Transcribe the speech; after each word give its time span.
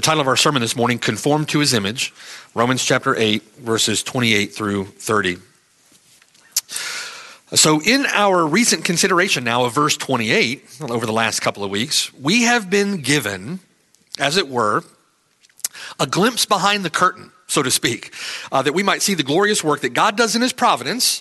The 0.00 0.06
title 0.06 0.22
of 0.22 0.28
our 0.28 0.36
sermon 0.36 0.62
this 0.62 0.76
morning, 0.76 0.98
Conform 0.98 1.44
to 1.44 1.58
His 1.58 1.74
Image, 1.74 2.14
Romans 2.54 2.82
chapter 2.82 3.14
8, 3.14 3.42
verses 3.58 4.02
28 4.02 4.46
through 4.46 4.86
30. 4.86 5.36
So, 7.54 7.82
in 7.82 8.06
our 8.06 8.46
recent 8.46 8.82
consideration 8.82 9.44
now 9.44 9.66
of 9.66 9.74
verse 9.74 9.98
28, 9.98 10.78
over 10.88 11.04
the 11.04 11.12
last 11.12 11.40
couple 11.40 11.62
of 11.64 11.70
weeks, 11.70 12.14
we 12.14 12.44
have 12.44 12.70
been 12.70 13.02
given, 13.02 13.60
as 14.18 14.38
it 14.38 14.48
were, 14.48 14.84
a 15.98 16.06
glimpse 16.06 16.46
behind 16.46 16.82
the 16.82 16.88
curtain, 16.88 17.30
so 17.46 17.62
to 17.62 17.70
speak, 17.70 18.14
uh, 18.50 18.62
that 18.62 18.72
we 18.72 18.82
might 18.82 19.02
see 19.02 19.12
the 19.12 19.22
glorious 19.22 19.62
work 19.62 19.82
that 19.82 19.90
God 19.90 20.16
does 20.16 20.34
in 20.34 20.40
His 20.40 20.54
providence 20.54 21.20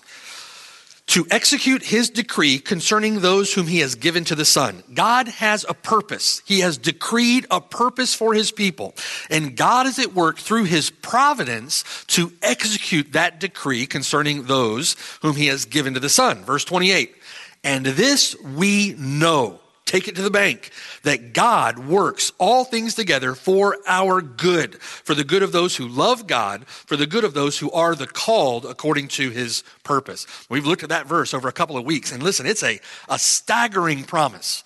to 1.09 1.26
execute 1.31 1.84
his 1.84 2.09
decree 2.12 2.59
concerning 2.59 3.20
those 3.20 3.54
whom 3.54 3.66
he 3.66 3.80
has 3.80 3.95
given 3.95 4.23
to 4.26 4.36
the 4.36 4.45
Son. 4.45 4.84
God 4.94 5.27
has 5.27 5.66
a 5.68 5.73
purpose. 5.73 6.44
He 6.45 6.59
has 6.59 6.77
decreed 6.77 7.48
a 7.49 7.59
purpose 7.59 8.13
for 8.13 8.35
his 8.35 8.52
people. 8.52 8.95
And 9.30 9.58
God 9.58 9.88
is 9.88 9.98
at 9.98 10.13
work 10.13 10.38
through 10.38 10.66
his 10.66 10.91
providence 10.91 11.84
to 12.09 12.32
execute 12.44 13.13
that 13.13 13.40
decree 13.40 13.88
concerning 13.88 14.43
those 14.43 14.96
whom 15.21 15.35
he 15.35 15.48
has 15.48 15.66
given 15.66 15.96
to 15.96 15.99
the 15.99 16.10
Son. 16.10 16.43
Verse 16.43 16.63
28. 16.63 17.16
And 17.63 17.85
this 17.85 18.35
we 18.41 18.94
know 18.98 19.59
Take 19.90 20.07
it 20.07 20.15
to 20.18 20.21
the 20.21 20.29
bank 20.29 20.70
that 21.01 21.34
God 21.34 21.79
works 21.79 22.32
all 22.37 22.63
things 22.63 22.93
together 22.93 23.34
for 23.34 23.76
our 23.87 24.21
good, 24.21 24.79
for 24.79 25.15
the 25.15 25.23
good 25.23 25.41
of 25.41 25.51
those 25.51 25.77
who 25.77 25.87
love 25.87 26.27
God, 26.27 26.68
for 26.68 26.95
the 26.95 27.07
good 27.07 27.23
of 27.23 27.34
those 27.34 27.57
who 27.57 27.71
are 27.71 27.95
the 27.95 28.05
called 28.05 28.67
according 28.67 29.07
to 29.07 29.32
his 29.32 29.63
purpose. 29.84 30.27
We've 30.48 30.67
looked 30.67 30.84
at 30.84 30.90
that 30.90 31.07
verse 31.07 31.34
over 31.34 31.48
a 31.48 31.51
couple 31.51 31.76
of 31.76 31.85
weeks, 31.85 32.12
and 32.12 32.21
listen, 32.21 32.45
it's 32.45 32.62
a, 32.62 32.79
a 33.10 33.17
staggering 33.17 34.04
promise 34.04 34.63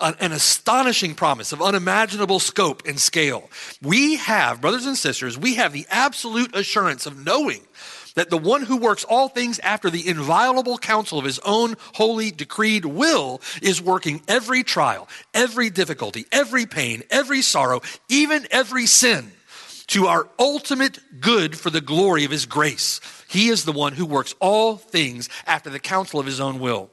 an 0.00 0.30
astonishing 0.30 1.14
promise 1.14 1.52
of 1.52 1.60
unimaginable 1.60 2.38
scope 2.38 2.86
and 2.86 2.98
scale. 3.00 3.50
We 3.82 4.14
have, 4.16 4.60
brothers 4.60 4.86
and 4.86 4.96
sisters, 4.96 5.36
we 5.36 5.56
have 5.56 5.72
the 5.72 5.86
absolute 5.90 6.54
assurance 6.54 7.04
of 7.04 7.22
knowing 7.22 7.62
that 8.18 8.30
the 8.30 8.38
one 8.38 8.62
who 8.62 8.76
works 8.76 9.04
all 9.04 9.28
things 9.28 9.58
after 9.60 9.90
the 9.90 10.08
inviolable 10.08 10.78
counsel 10.78 11.18
of 11.18 11.24
his 11.24 11.38
own 11.40 11.76
holy 11.94 12.30
decreed 12.30 12.84
will 12.84 13.40
is 13.62 13.80
working 13.80 14.22
every 14.26 14.62
trial, 14.62 15.08
every 15.32 15.70
difficulty, 15.70 16.26
every 16.32 16.66
pain, 16.66 17.02
every 17.10 17.42
sorrow, 17.42 17.80
even 18.08 18.46
every 18.50 18.86
sin 18.86 19.32
to 19.88 20.06
our 20.06 20.28
ultimate 20.38 20.98
good 21.20 21.56
for 21.58 21.70
the 21.70 21.80
glory 21.80 22.24
of 22.24 22.30
his 22.30 22.46
grace. 22.46 23.00
He 23.28 23.48
is 23.48 23.64
the 23.64 23.72
one 23.72 23.94
who 23.94 24.06
works 24.06 24.34
all 24.40 24.76
things 24.76 25.28
after 25.46 25.70
the 25.70 25.78
counsel 25.78 26.20
of 26.20 26.26
his 26.26 26.40
own 26.40 26.60
will. 26.60 26.90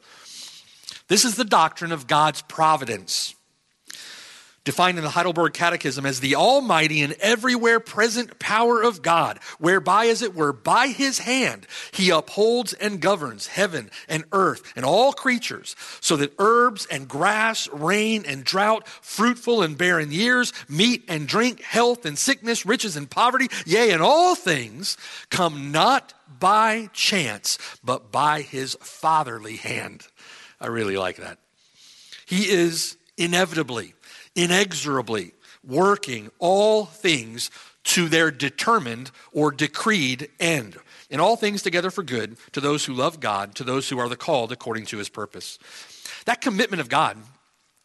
This 1.08 1.26
is 1.26 1.36
the 1.36 1.46
doctrine 1.46 1.92
of 1.92 2.08
God's 2.08 2.42
providence 2.42 3.36
defined 4.66 4.98
in 4.98 5.04
the 5.04 5.12
Heidelberg 5.12 5.54
Catechism 5.54 6.06
as 6.06 6.20
the 6.20 6.36
almighty 6.36 7.02
and 7.02 7.14
everywhere 7.14 7.80
present 7.80 8.38
power 8.40 8.82
of 8.82 9.02
God, 9.02 9.40
whereby, 9.60 10.08
as 10.08 10.22
it 10.22 10.36
were, 10.36 10.52
by 10.52 10.88
his 10.88 11.20
hand, 11.20 11.66
he 11.92 12.10
upholds 12.10 12.74
and 12.74 13.00
governs 13.00 13.48
heaven 13.48 13.90
and 14.10 14.26
earth 14.32 14.74
and 14.76 14.84
all 14.84 15.14
creatures, 15.14 15.76
so 16.02 16.18
that 16.18 16.34
herbs 16.40 16.86
and 16.92 17.08
grass, 17.08 17.70
rain 17.70 18.24
and 18.28 18.44
drought, 18.44 18.88
fruitful 18.88 19.62
and 19.62 19.78
barren 19.78 20.12
years, 20.12 20.52
meat 20.68 21.04
and 21.08 21.28
drink, 21.28 21.62
health 21.62 22.06
and 22.06 22.18
sickness, 22.18 22.66
riches 22.66 22.98
and 22.98 23.10
poverty, 23.10 23.48
yea, 23.66 23.92
and 23.92 24.02
all 24.02 24.36
things 24.36 24.98
come 25.30 25.72
not 25.72 26.14
by 26.40 26.90
chance, 26.92 27.58
but 27.84 28.12
by 28.12 28.42
his 28.42 28.76
fatherly 28.82 29.58
hand. 29.58 30.06
I 30.60 30.68
really 30.68 30.98
like 30.98 31.18
that. 31.18 31.38
He 32.26 32.50
is 32.50 32.98
inevitably 33.18 33.94
inexorably 34.36 35.32
working 35.64 36.30
all 36.40 36.86
things 36.86 37.50
to 37.84 38.10
their 38.10 38.32
determined 38.32 39.12
or 39.32 39.52
decreed 39.52 40.30
end. 40.40 40.78
And 41.12 41.22
all 41.22 41.36
things 41.36 41.62
together 41.62 41.92
for 41.92 42.04
good 42.04 42.38
to 42.54 42.62
those 42.62 42.86
who 42.86 42.94
love 42.94 43.20
God, 43.20 43.56
to 43.56 43.64
those 43.64 43.88
who 43.88 44.00
are 44.00 44.10
the 44.10 44.16
called 44.16 44.52
according 44.52 44.86
to 44.88 44.98
his 44.98 45.10
purpose. 45.10 45.60
That 46.26 46.42
commitment 46.42 46.82
of 46.82 46.90
God 46.90 47.18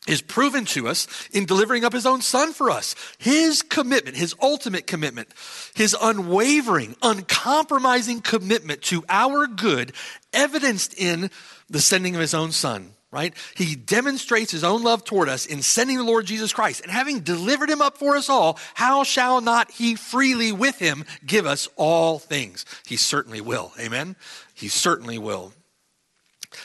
is 0.08 0.22
proven 0.22 0.64
to 0.64 0.88
us 0.88 1.06
in 1.30 1.44
delivering 1.44 1.84
up 1.84 1.92
his 1.92 2.06
own 2.06 2.22
son 2.22 2.54
for 2.54 2.70
us. 2.70 2.94
His 3.18 3.60
commitment, 3.60 4.16
his 4.16 4.34
ultimate 4.40 4.86
commitment, 4.86 5.28
his 5.74 5.94
unwavering, 6.00 6.96
uncompromising 7.02 8.22
commitment 8.22 8.80
to 8.84 9.04
our 9.10 9.46
good, 9.46 9.92
evidenced 10.32 10.94
in 10.94 11.30
the 11.68 11.80
sending 11.80 12.14
of 12.14 12.22
his 12.22 12.32
own 12.32 12.52
son 12.52 12.94
right? 13.12 13.34
He 13.56 13.74
demonstrates 13.74 14.52
his 14.52 14.64
own 14.64 14.82
love 14.82 15.04
toward 15.04 15.28
us 15.28 15.46
in 15.46 15.62
sending 15.62 15.96
the 15.96 16.04
Lord 16.04 16.26
Jesus 16.26 16.52
Christ. 16.52 16.82
And 16.82 16.90
having 16.90 17.20
delivered 17.20 17.68
him 17.68 17.82
up 17.82 17.98
for 17.98 18.16
us 18.16 18.28
all, 18.28 18.58
how 18.74 19.02
shall 19.02 19.40
not 19.40 19.70
he 19.70 19.96
freely 19.96 20.52
with 20.52 20.78
him 20.78 21.04
give 21.26 21.44
us 21.44 21.68
all 21.76 22.18
things? 22.18 22.64
He 22.86 22.96
certainly 22.96 23.40
will. 23.40 23.72
Amen? 23.80 24.16
He 24.54 24.68
certainly 24.68 25.18
will. 25.18 25.52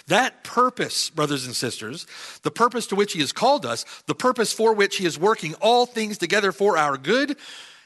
That 0.07 0.43
purpose, 0.43 1.09
brothers 1.09 1.45
and 1.45 1.55
sisters, 1.55 2.07
the 2.43 2.51
purpose 2.51 2.87
to 2.87 2.95
which 2.95 3.13
he 3.13 3.19
has 3.19 3.31
called 3.31 3.65
us, 3.65 3.85
the 4.07 4.15
purpose 4.15 4.51
for 4.51 4.73
which 4.73 4.97
he 4.97 5.05
is 5.05 5.17
working 5.17 5.55
all 5.55 5.85
things 5.85 6.17
together 6.17 6.51
for 6.51 6.77
our 6.77 6.97
good, 6.97 7.37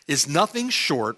is 0.08 0.28
nothing 0.28 0.70
short 0.70 1.18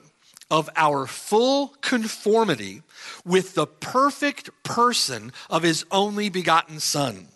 of 0.49 0.69
our 0.75 1.07
full 1.07 1.69
conformity 1.81 2.81
with 3.25 3.55
the 3.55 3.65
perfect 3.65 4.49
person 4.63 5.31
of 5.49 5.63
his 5.63 5.85
only 5.91 6.29
begotten 6.29 6.79
Son, 6.79 7.27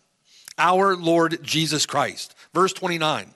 our 0.57 0.95
Lord 0.95 1.39
Jesus 1.43 1.85
Christ. 1.85 2.35
Verse 2.53 2.73
29 2.73 3.33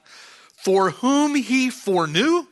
For 0.55 0.91
whom 0.91 1.35
he 1.35 1.69
foreknew, 1.69 2.47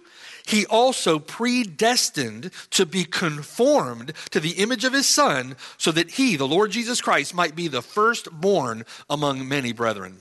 he 0.45 0.65
also 0.65 1.19
predestined 1.19 2.51
to 2.71 2.85
be 2.85 3.03
conformed 3.03 4.13
to 4.31 4.39
the 4.39 4.51
image 4.51 4.85
of 4.85 4.93
his 4.93 5.07
Son, 5.07 5.57
so 5.77 5.91
that 5.91 6.11
he, 6.11 6.37
the 6.37 6.47
Lord 6.47 6.71
Jesus 6.71 7.01
Christ, 7.01 7.35
might 7.35 7.55
be 7.55 7.67
the 7.67 7.81
firstborn 7.81 8.85
among 9.09 9.47
many 9.47 9.73
brethren. 9.73 10.19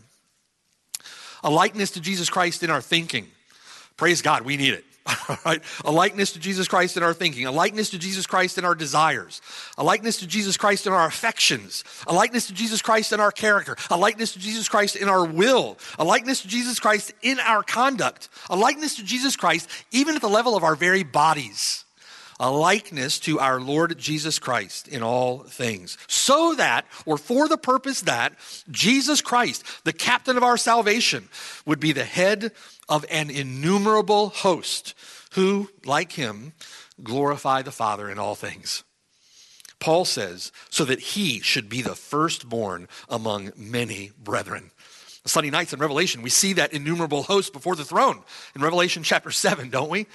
A 1.44 1.50
likeness 1.50 1.92
to 1.92 2.00
Jesus 2.00 2.28
Christ 2.28 2.64
in 2.64 2.70
our 2.70 2.82
thinking. 2.82 3.28
Praise 3.96 4.20
God, 4.20 4.42
we 4.42 4.56
need 4.56 4.74
it. 4.74 4.84
right? 5.44 5.62
A 5.84 5.90
likeness 5.90 6.32
to 6.32 6.38
Jesus 6.38 6.68
Christ 6.68 6.96
in 6.96 7.02
our 7.02 7.14
thinking, 7.14 7.46
a 7.46 7.52
likeness 7.52 7.90
to 7.90 7.98
Jesus 7.98 8.26
Christ 8.26 8.58
in 8.58 8.64
our 8.64 8.74
desires, 8.74 9.40
a 9.78 9.84
likeness 9.84 10.18
to 10.18 10.26
Jesus 10.26 10.56
Christ 10.56 10.86
in 10.86 10.92
our 10.92 11.06
affections, 11.06 11.84
a 12.06 12.12
likeness 12.12 12.46
to 12.48 12.54
Jesus 12.54 12.82
Christ 12.82 13.12
in 13.12 13.20
our 13.20 13.32
character, 13.32 13.76
a 13.90 13.96
likeness 13.96 14.32
to 14.32 14.38
Jesus 14.38 14.68
Christ 14.68 14.96
in 14.96 15.08
our 15.08 15.24
will, 15.24 15.78
a 15.98 16.04
likeness 16.04 16.42
to 16.42 16.48
Jesus 16.48 16.80
Christ 16.80 17.12
in 17.22 17.38
our 17.40 17.62
conduct, 17.62 18.28
a 18.50 18.56
likeness 18.56 18.96
to 18.96 19.04
Jesus 19.04 19.36
Christ 19.36 19.68
even 19.92 20.16
at 20.16 20.22
the 20.22 20.28
level 20.28 20.56
of 20.56 20.64
our 20.64 20.74
very 20.76 21.02
bodies 21.02 21.84
a 22.38 22.50
likeness 22.50 23.18
to 23.20 23.40
our 23.40 23.60
Lord 23.60 23.96
Jesus 23.98 24.38
Christ 24.38 24.88
in 24.88 25.02
all 25.02 25.38
things, 25.38 25.96
so 26.06 26.54
that, 26.56 26.84
or 27.06 27.16
for 27.16 27.48
the 27.48 27.56
purpose 27.56 28.02
that, 28.02 28.34
Jesus 28.70 29.20
Christ, 29.20 29.64
the 29.84 29.92
captain 29.92 30.36
of 30.36 30.42
our 30.42 30.56
salvation, 30.56 31.28
would 31.64 31.80
be 31.80 31.92
the 31.92 32.04
head 32.04 32.52
of 32.88 33.04
an 33.10 33.30
innumerable 33.30 34.28
host 34.28 34.94
who, 35.32 35.70
like 35.84 36.12
him, 36.12 36.52
glorify 37.02 37.62
the 37.62 37.72
Father 37.72 38.10
in 38.10 38.18
all 38.18 38.34
things. 38.34 38.84
Paul 39.78 40.04
says, 40.04 40.52
so 40.70 40.84
that 40.84 41.00
he 41.00 41.40
should 41.40 41.68
be 41.68 41.82
the 41.82 41.94
firstborn 41.94 42.88
among 43.08 43.52
many 43.56 44.12
brethren. 44.18 44.70
Sunday 45.26 45.50
nights 45.50 45.72
in 45.72 45.80
Revelation, 45.80 46.22
we 46.22 46.30
see 46.30 46.52
that 46.54 46.72
innumerable 46.72 47.24
host 47.24 47.52
before 47.52 47.76
the 47.76 47.84
throne 47.84 48.22
in 48.54 48.62
Revelation 48.62 49.02
chapter 49.02 49.30
7, 49.30 49.70
don't 49.70 49.90
we? 49.90 50.06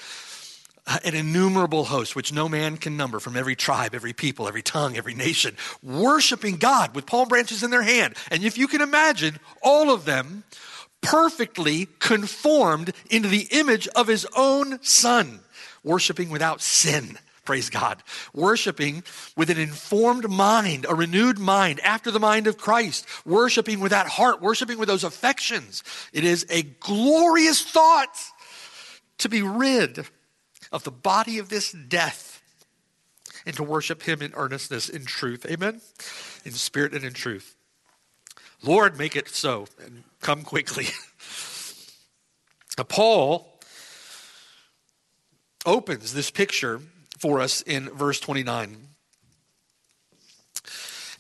Uh, 0.88 0.98
an 1.04 1.14
innumerable 1.14 1.84
host, 1.84 2.16
which 2.16 2.34
no 2.34 2.50
man 2.50 2.76
can 2.76 2.98
number, 2.98 3.20
from 3.20 3.38
every 3.38 3.56
tribe, 3.56 3.94
every 3.94 4.14
people, 4.14 4.48
every 4.48 4.64
tongue, 4.64 4.98
every 4.98 5.14
nation, 5.14 5.56
worshiping 5.84 6.58
God 6.58 6.96
with 6.96 7.06
palm 7.06 7.28
branches 7.28 7.62
in 7.62 7.70
their 7.70 7.84
hand. 7.84 8.16
And 8.32 8.44
if 8.44 8.58
you 8.58 8.68
can 8.68 8.82
imagine, 8.82 9.38
all 9.62 9.92
of 9.92 10.06
them 10.06 10.44
perfectly 11.02 11.88
conformed 12.00 12.94
into 13.10 13.28
the 13.28 13.48
image 13.52 13.88
of 13.90 14.08
his 14.08 14.26
own 14.36 14.82
son, 14.84 15.42
worshiping 15.84 16.30
without 16.30 16.62
sin. 16.62 17.18
Praise 17.44 17.70
God. 17.72 18.04
Worshiping 18.34 19.04
with 19.36 19.50
an 19.50 19.58
informed 19.58 20.30
mind, 20.30 20.86
a 20.88 20.94
renewed 20.94 21.40
mind 21.40 21.80
after 21.80 22.12
the 22.12 22.20
mind 22.20 22.46
of 22.46 22.58
Christ. 22.58 23.06
Worshiping 23.26 23.80
with 23.80 23.92
that 23.92 24.08
heart, 24.08 24.42
worshiping 24.42 24.78
with 24.78 24.88
those 24.88 25.04
affections. 25.04 25.84
It 26.14 26.24
is 26.24 26.46
a 26.50 26.62
glorious 26.62 27.64
thought 27.64 28.16
to 29.18 29.30
be 29.30 29.42
rid 29.42 30.06
of 30.72 30.84
the 30.84 30.92
body 30.92 31.40
of 31.40 31.50
this 31.50 31.72
death 31.72 32.42
and 33.46 33.56
to 33.56 33.64
worship 33.64 34.04
him 34.04 34.22
in 34.22 34.34
earnestness, 34.36 34.88
in 34.88 35.06
truth. 35.06 35.46
Amen? 35.46 35.82
In 36.46 36.52
spirit 36.52 36.94
and 36.94 37.04
in 37.04 37.14
truth. 37.14 37.56
Lord, 38.64 38.98
make 38.98 39.16
it 39.16 39.28
so 39.30 39.68
and 39.84 40.04
come 40.20 40.44
quickly. 40.44 40.88
Paul 42.88 43.60
opens 45.66 46.14
this 46.14 46.32
picture 46.32 46.82
for 47.20 47.40
us 47.40 47.62
in 47.62 47.90
verse 47.90 48.20
29. 48.20 48.78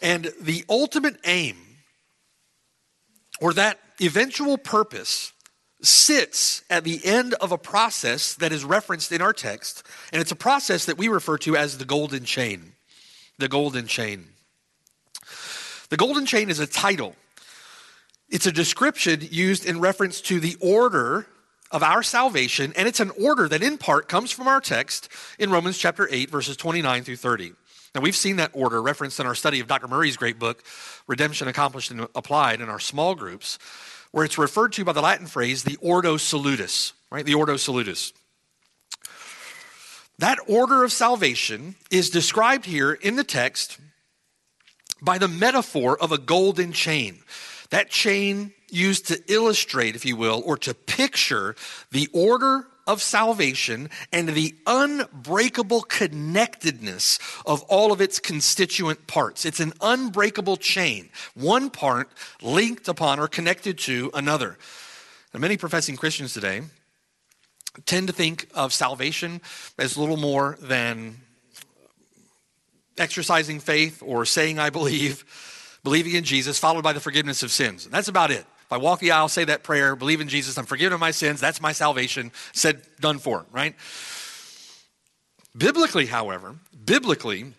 And 0.02 0.32
the 0.42 0.66
ultimate 0.68 1.18
aim, 1.26 1.58
or 3.40 3.54
that 3.54 3.80
eventual 4.02 4.58
purpose, 4.58 5.32
sits 5.82 6.64
at 6.70 6.84
the 6.84 7.04
end 7.06 7.34
of 7.36 7.52
a 7.52 7.58
process 7.58 8.36
that 8.36 8.52
is 8.52 8.64
referenced 8.64 9.12
in 9.12 9.22
our 9.22 9.34
text, 9.34 9.84
and 10.12 10.22
it's 10.22 10.32
a 10.32 10.36
process 10.36 10.86
that 10.86 10.98
we 10.98 11.08
refer 11.08 11.38
to 11.40 11.56
as 11.56 11.78
the 11.78 11.86
golden 11.86 12.24
chain. 12.24 12.74
The 13.38 13.48
golden 13.48 13.88
chain. 13.88 14.28
The 15.90 15.98
golden 15.98 16.26
chain 16.26 16.50
is 16.50 16.60
a 16.60 16.68
title, 16.68 17.16
it's 18.32 18.46
a 18.46 18.52
description 18.52 19.20
used 19.30 19.66
in 19.66 19.80
reference 19.80 20.22
to 20.22 20.40
the 20.40 20.56
order 20.60 21.28
of 21.70 21.84
our 21.84 22.02
salvation, 22.02 22.74
and 22.76 22.88
it's 22.88 23.00
an 23.00 23.12
order 23.22 23.48
that 23.48 23.62
in 23.62 23.78
part 23.78 24.08
comes 24.08 24.32
from 24.32 24.48
our 24.48 24.60
text 24.60 25.10
in 25.38 25.52
Romans 25.52 25.78
chapter 25.78 26.08
8, 26.10 26.30
verses 26.30 26.58
29 26.58 27.04
through 27.04 27.18
30. 27.18 27.54
Now, 27.94 28.02
we've 28.02 28.16
seen 28.16 28.38
that 28.38 28.52
order 28.54 28.82
referenced 28.82 29.20
in 29.20 29.28
our 29.28 29.36
study 29.36 29.60
of 29.60 29.68
Dr. 29.68 29.88
Murray's 29.88 30.18
great 30.18 30.40
book, 30.40 30.64
Redemption 31.08 31.50
Accomplished 31.50 31.92
and 31.92 32.08
Applied, 32.16 32.62
in 32.62 32.70
our 32.70 32.80
small 32.80 33.16
groups 33.16 33.60
where 34.12 34.26
it's 34.26 34.38
referred 34.38 34.74
to 34.74 34.86
by 34.86 34.94
the 34.94 35.02
Latin 35.02 35.28
phrase 35.28 35.64
the 35.64 35.78
Ordo 35.82 36.18
Salutis, 36.18 36.94
right? 37.10 37.26
The 37.26 37.34
Ordo 37.34 37.58
Salutis. 37.58 38.14
That 40.20 40.38
order 40.48 40.84
of 40.84 40.92
salvation 40.92 41.76
is 41.90 42.10
described 42.10 42.66
here 42.66 42.94
in 42.94 43.16
the 43.16 43.24
text 43.24 43.80
by 45.02 45.18
the 45.18 45.28
metaphor 45.28 45.98
of 46.00 46.12
a 46.12 46.18
golden 46.18 46.74
chain. 46.74 47.24
That 47.72 47.90
chain 47.90 48.54
used 48.70 49.08
to 49.08 49.22
illustrate, 49.28 49.96
if 49.96 50.06
you 50.06 50.16
will, 50.16 50.42
or 50.46 50.58
to 50.60 50.74
picture 50.74 51.56
the 51.92 52.08
order 52.14 52.68
of 52.88 53.02
salvation 53.02 53.90
and 54.12 54.30
the 54.30 54.56
unbreakable 54.66 55.82
connectedness 55.82 57.20
of 57.46 57.62
all 57.64 57.92
of 57.92 58.02
its 58.02 58.20
constituent 58.20 59.08
parts. 59.08 59.46
It's 59.46 59.60
an 59.60 59.74
unbreakable 59.82 60.58
chain, 60.58 61.10
one 61.34 61.70
part 61.70 62.10
linked 62.42 62.88
upon 62.88 63.20
or 63.20 63.28
connected 63.28 63.78
to 63.80 64.12
another. 64.14 64.58
Now, 65.34 65.40
many 65.40 65.58
professing 65.58 65.96
Christians 65.96 66.34
today 66.34 66.62
tend 67.86 68.08
to 68.08 68.14
think 68.14 68.50
of 68.54 68.74
salvation 68.74 69.42
as 69.78 69.98
little 69.98 70.18
more 70.18 70.58
than 70.62 71.18
exercising 72.98 73.60
faith 73.60 74.04
or 74.06 74.26
saying, 74.26 74.60
I 74.60 74.70
believe, 74.70 75.24
believing 75.84 76.14
in 76.14 76.24
Jesus, 76.24 76.60
followed 76.60 76.84
by 76.84 76.94
the 76.94 77.00
forgiveness 77.00 77.44
of 77.44 77.52
sins. 77.52 77.86
And 77.86 77.94
that's 77.94 78.08
about 78.08 78.32
it. 78.32 78.46
If 78.72 78.72
I 78.72 78.78
walk 78.78 79.00
the 79.00 79.12
aisle, 79.12 79.28
say 79.28 79.44
that 79.46 79.64
prayer, 79.64 79.96
believe 79.96 80.22
in 80.22 80.30
Jesus, 80.30 80.58
I'm 80.58 80.66
forgiven 80.66 80.94
of 80.94 81.00
my 81.00 81.12
sins, 81.12 81.42
that's 81.42 81.62
my 81.62 81.74
salvation, 81.74 82.32
said, 82.54 82.82
done 83.00 83.20
for, 83.20 83.46
right? 83.52 83.76
Biblically, 85.58 86.06
however, 86.06 86.56
biblically, 86.86 87.54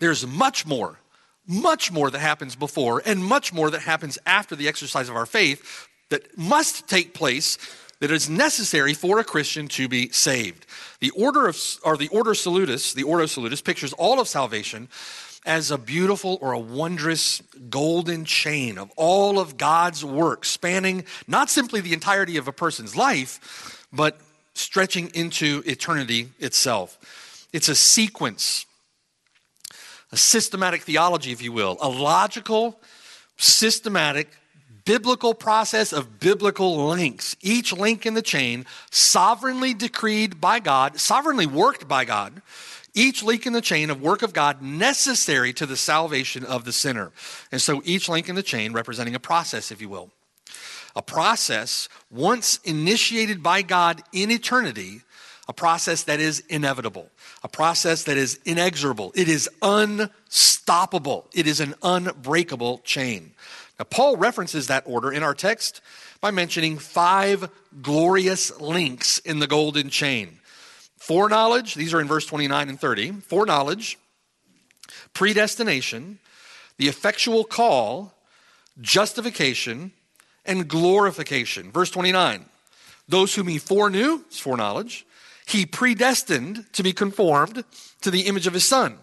there's 0.00 0.26
much 0.26 0.66
more, 0.66 0.98
much 1.46 1.92
more 1.92 2.10
that 2.10 2.18
happens 2.18 2.56
before 2.56 3.02
and 3.04 3.22
much 3.22 3.52
more 3.52 3.70
that 3.70 3.82
happens 3.82 4.18
after 4.24 4.56
the 4.56 4.68
exercise 4.68 5.08
of 5.08 5.16
our 5.16 5.26
faith 5.26 5.88
that 6.08 6.38
must 6.38 6.88
take 6.88 7.14
place 7.14 7.58
that 8.00 8.10
is 8.10 8.28
necessary 8.28 8.94
for 8.94 9.20
a 9.20 9.24
Christian 9.24 9.68
to 9.68 9.86
be 9.86 10.08
saved. 10.10 10.66
The 11.00 11.10
order 11.10 11.46
of 11.46 11.56
or 11.84 11.96
the 11.96 12.08
order 12.08 12.34
salutis, 12.34 12.94
the 12.94 13.04
ordo 13.04 13.26
salutis 13.26 13.62
pictures 13.62 13.92
all 13.92 14.18
of 14.18 14.26
salvation 14.26 14.88
as 15.44 15.70
a 15.70 15.78
beautiful 15.78 16.38
or 16.40 16.52
a 16.52 16.58
wondrous 16.58 17.42
golden 17.68 18.24
chain 18.24 18.78
of 18.78 18.90
all 18.96 19.38
of 19.38 19.56
God's 19.56 20.04
work, 20.04 20.44
spanning 20.44 21.04
not 21.26 21.50
simply 21.50 21.80
the 21.80 21.92
entirety 21.92 22.36
of 22.36 22.48
a 22.48 22.52
person's 22.52 22.96
life, 22.96 23.86
but 23.92 24.20
stretching 24.54 25.10
into 25.14 25.62
eternity 25.66 26.28
itself. 26.38 27.48
It's 27.52 27.68
a 27.68 27.74
sequence, 27.74 28.66
a 30.12 30.16
systematic 30.16 30.82
theology, 30.82 31.32
if 31.32 31.42
you 31.42 31.52
will, 31.52 31.76
a 31.80 31.88
logical, 31.88 32.80
systematic, 33.36 34.28
biblical 34.84 35.34
process 35.34 35.92
of 35.92 36.20
biblical 36.20 36.88
links. 36.88 37.36
Each 37.40 37.72
link 37.72 38.06
in 38.06 38.14
the 38.14 38.22
chain, 38.22 38.66
sovereignly 38.90 39.74
decreed 39.74 40.40
by 40.40 40.60
God, 40.60 40.98
sovereignly 40.98 41.46
worked 41.46 41.88
by 41.88 42.04
God 42.04 42.42
each 42.94 43.22
link 43.22 43.46
in 43.46 43.52
the 43.52 43.60
chain 43.60 43.90
of 43.90 44.02
work 44.02 44.22
of 44.22 44.32
God 44.32 44.62
necessary 44.62 45.52
to 45.54 45.66
the 45.66 45.76
salvation 45.76 46.44
of 46.44 46.64
the 46.64 46.72
sinner. 46.72 47.10
And 47.50 47.60
so 47.60 47.82
each 47.84 48.08
link 48.08 48.28
in 48.28 48.34
the 48.34 48.42
chain 48.42 48.72
representing 48.72 49.14
a 49.14 49.20
process, 49.20 49.70
if 49.70 49.80
you 49.80 49.88
will. 49.88 50.10
A 50.94 51.02
process 51.02 51.88
once 52.10 52.58
initiated 52.64 53.42
by 53.42 53.62
God 53.62 54.02
in 54.12 54.30
eternity, 54.30 55.00
a 55.48 55.52
process 55.52 56.02
that 56.04 56.20
is 56.20 56.40
inevitable, 56.48 57.08
a 57.42 57.48
process 57.48 58.04
that 58.04 58.18
is 58.18 58.38
inexorable. 58.44 59.12
It 59.14 59.28
is 59.28 59.48
unstoppable. 59.62 61.28
It 61.32 61.46
is 61.46 61.60
an 61.60 61.74
unbreakable 61.82 62.78
chain. 62.84 63.32
Now, 63.78 63.86
Paul 63.86 64.16
references 64.16 64.66
that 64.66 64.84
order 64.86 65.10
in 65.10 65.22
our 65.22 65.34
text 65.34 65.80
by 66.20 66.30
mentioning 66.30 66.78
five 66.78 67.50
glorious 67.80 68.60
links 68.60 69.18
in 69.18 69.38
the 69.38 69.46
golden 69.46 69.88
chain. 69.88 70.38
Foreknowledge, 71.02 71.74
these 71.74 71.92
are 71.92 72.00
in 72.00 72.06
verse 72.06 72.26
29 72.26 72.68
and 72.68 72.80
30. 72.80 73.10
Foreknowledge, 73.22 73.98
predestination, 75.14 76.20
the 76.76 76.86
effectual 76.86 77.42
call, 77.42 78.14
justification, 78.80 79.90
and 80.46 80.68
glorification. 80.68 81.72
Verse 81.72 81.90
29. 81.90 82.44
Those 83.08 83.34
whom 83.34 83.48
he 83.48 83.58
foreknew, 83.58 84.22
is 84.30 84.38
foreknowledge, 84.38 85.04
he 85.44 85.66
predestined 85.66 86.72
to 86.72 86.84
be 86.84 86.92
conformed 86.92 87.64
to 88.02 88.12
the 88.12 88.28
image 88.28 88.46
of 88.46 88.54
his 88.54 88.64
son. 88.64 88.96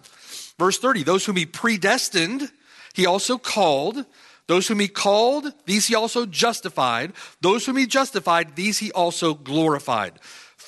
Verse 0.57 0.79
30. 0.79 1.03
Those 1.03 1.25
whom 1.25 1.35
he 1.35 1.45
predestined, 1.45 2.49
he 2.93 3.05
also 3.05 3.37
called. 3.37 4.05
Those 4.47 4.69
whom 4.69 4.79
he 4.79 4.87
called, 4.87 5.51
these 5.65 5.87
he 5.87 5.95
also 5.95 6.25
justified. 6.25 7.11
Those 7.41 7.65
whom 7.65 7.75
he 7.75 7.85
justified, 7.85 8.55
these 8.55 8.77
he 8.77 8.89
also 8.93 9.33
glorified 9.33 10.13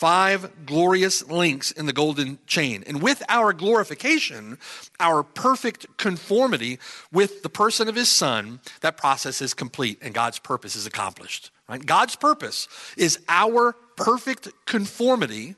five 0.01 0.65
glorious 0.65 1.23
links 1.29 1.69
in 1.69 1.85
the 1.85 1.93
golden 1.93 2.39
chain. 2.47 2.83
And 2.87 3.03
with 3.03 3.21
our 3.29 3.53
glorification, 3.53 4.57
our 4.99 5.21
perfect 5.21 5.85
conformity 5.97 6.79
with 7.11 7.43
the 7.43 7.49
person 7.49 7.87
of 7.87 7.93
his 7.93 8.09
son, 8.09 8.61
that 8.79 8.97
process 8.97 9.43
is 9.43 9.53
complete 9.53 9.99
and 10.01 10.11
God's 10.11 10.39
purpose 10.39 10.75
is 10.75 10.87
accomplished. 10.87 11.51
Right? 11.69 11.85
God's 11.85 12.15
purpose 12.15 12.67
is 12.97 13.19
our 13.29 13.73
perfect 13.95 14.47
conformity 14.65 15.53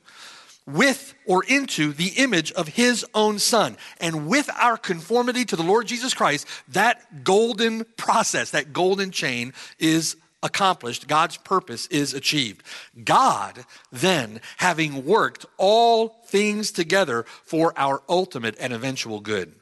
with 0.65 1.13
or 1.25 1.45
into 1.45 1.93
the 1.93 2.09
image 2.17 2.51
of 2.51 2.67
his 2.67 3.05
own 3.13 3.39
son. 3.39 3.77
And 4.01 4.27
with 4.27 4.50
our 4.59 4.75
conformity 4.75 5.45
to 5.45 5.55
the 5.55 5.63
Lord 5.63 5.88
Jesus 5.88 6.13
Christ, 6.13 6.45
that 6.67 7.23
golden 7.23 7.85
process, 7.95 8.51
that 8.51 8.73
golden 8.73 9.12
chain 9.12 9.53
is 9.79 10.17
accomplished, 10.43 11.07
God's 11.07 11.38
purpose 11.38 11.88
is 11.88 12.13
achieved. 12.13 12.62
God, 13.03 13.65
then, 13.91 14.41
having 14.57 15.05
worked 15.05 15.47
all 15.57 16.09
things 16.27 16.71
together 16.71 17.25
for 17.43 17.73
our 17.75 18.03
ultimate 18.07 18.55
and 18.59 18.73
eventual 18.73 19.19
good. 19.19 19.55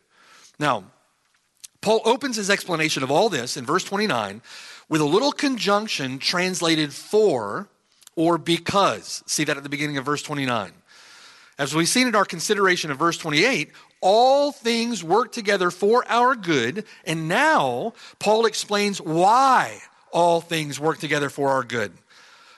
Now, 0.59 0.83
Paul 1.79 2.01
opens 2.05 2.35
his 2.35 2.50
explanation 2.50 3.03
of 3.03 3.11
all 3.11 3.29
this 3.29 3.55
in 3.57 3.65
verse 3.65 3.83
29 3.83 4.41
with 4.89 5.01
a 5.01 5.05
little 5.05 5.31
conjunction 5.31 6.19
translated 6.19 6.93
for 6.93 7.69
or 8.15 8.38
because. 8.38 9.23
See 9.25 9.45
that 9.45 9.57
at 9.57 9.63
the 9.63 9.69
beginning 9.69 9.97
of 9.97 10.05
verse 10.05 10.21
29. 10.21 10.71
As 11.57 11.75
we've 11.75 11.88
seen 11.88 12.07
in 12.07 12.15
our 12.15 12.25
consideration 12.25 12.91
of 12.91 12.97
verse 12.97 13.17
28, 13.17 13.71
all 14.01 14.51
things 14.51 15.03
work 15.03 15.31
together 15.31 15.71
for 15.71 16.03
our 16.07 16.35
good. 16.35 16.85
And 17.05 17.27
now 17.27 17.93
Paul 18.19 18.45
explains 18.45 19.00
why 19.00 19.79
all 20.12 20.41
things 20.41 20.80
work 20.80 21.00
together 21.00 21.30
for 21.30 21.50
our 21.50 21.63
good. 21.63 21.91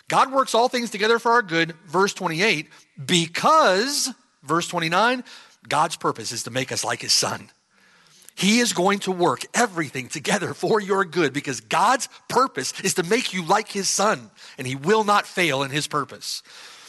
God 0.08 0.32
works 0.32 0.54
all 0.54 0.70
things 0.70 0.90
together 0.90 1.18
for 1.18 1.32
our 1.32 1.42
good, 1.42 1.74
verse 1.88 2.14
28, 2.14 2.68
because, 3.06 4.12
verse 4.44 4.68
29, 4.68 5.24
God's 5.68 5.96
purpose 5.96 6.32
is 6.32 6.44
to 6.44 6.52
make 6.52 6.72
us 6.72 6.84
like 6.84 7.02
his 7.02 7.14
son. 7.14 7.50
He 8.36 8.60
is 8.60 8.74
going 8.74 9.00
to 9.00 9.12
work 9.12 9.46
everything 9.54 10.10
together 10.10 10.54
for 10.54 10.82
your 10.82 11.06
good 11.06 11.34
because 11.34 11.62
God's 11.62 12.10
purpose 12.28 12.74
is 12.82 12.96
to 12.96 13.04
make 13.04 13.34
you 13.34 13.46
like 13.46 13.72
his 13.72 13.88
son, 13.88 14.32
and 14.58 14.68
he 14.68 14.76
will 14.76 15.04
not 15.04 15.28
fail 15.28 15.64
in 15.64 15.72
his 15.72 15.88
purpose. 15.88 16.42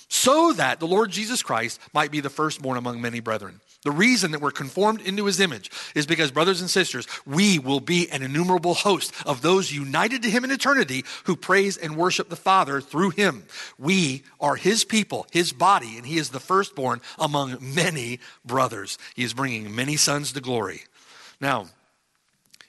so 0.09 0.52
that 0.52 0.78
the 0.78 0.87
Lord 0.87 1.11
Jesus 1.11 1.42
Christ 1.42 1.80
might 1.92 2.12
be 2.12 2.21
the 2.21 2.30
firstborn 2.30 2.78
among 2.78 3.00
many 3.00 3.21
brethren. 3.21 3.61
The 3.84 3.92
reason 3.92 4.30
that 4.30 4.40
we're 4.40 4.50
conformed 4.50 5.02
into 5.02 5.26
his 5.26 5.40
image 5.40 5.70
is 5.94 6.06
because, 6.06 6.30
brothers 6.30 6.62
and 6.62 6.70
sisters, 6.70 7.06
we 7.26 7.58
will 7.58 7.80
be 7.80 8.10
an 8.10 8.22
innumerable 8.22 8.72
host 8.72 9.12
of 9.26 9.42
those 9.42 9.70
united 9.70 10.22
to 10.22 10.30
him 10.30 10.42
in 10.42 10.50
eternity 10.50 11.04
who 11.24 11.36
praise 11.36 11.76
and 11.76 11.94
worship 11.94 12.30
the 12.30 12.36
Father 12.36 12.80
through 12.80 13.10
him. 13.10 13.44
We 13.78 14.22
are 14.40 14.56
his 14.56 14.84
people, 14.84 15.26
his 15.30 15.52
body, 15.52 15.98
and 15.98 16.06
he 16.06 16.16
is 16.16 16.30
the 16.30 16.40
firstborn 16.40 17.02
among 17.18 17.58
many 17.60 18.20
brothers. 18.42 18.96
He 19.14 19.22
is 19.22 19.34
bringing 19.34 19.74
many 19.74 19.96
sons 19.96 20.32
to 20.32 20.40
glory. 20.40 20.80
Now, 21.38 21.66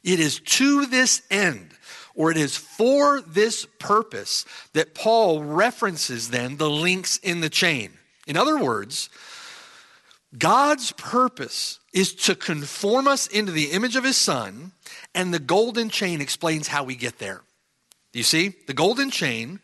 it 0.04 0.20
is 0.20 0.42
to 0.42 0.86
this 0.86 1.22
end, 1.32 1.70
or 2.14 2.30
it 2.30 2.38
is 2.38 2.58
for 2.58 3.22
this 3.22 3.66
purpose, 3.80 4.46
that 4.74 4.94
Paul 4.94 5.44
references 5.44 6.30
then 6.30 6.58
the 6.58 6.70
links 6.70 7.18
in 7.18 7.40
the 7.40 7.50
chain. 7.50 7.94
In 8.28 8.36
other 8.36 8.58
words, 8.58 9.10
God's 10.38 10.92
purpose 10.94 11.80
is 11.94 12.14
to 12.16 12.36
conform 12.36 13.08
us 13.08 13.28
into 13.28 13.52
the 13.52 13.72
image 13.72 13.96
of 13.96 14.04
his 14.04 14.18
son, 14.18 14.72
and 15.14 15.34
the 15.34 15.40
golden 15.40 15.90
chain 15.90 16.22
explains 16.22 16.68
how 16.68 16.84
we 16.84 16.96
get 16.96 17.20
there. 17.20 17.42
You 18.14 18.24
see, 18.24 18.54
the 18.68 18.74
golden 18.74 19.12
chain 19.12 19.60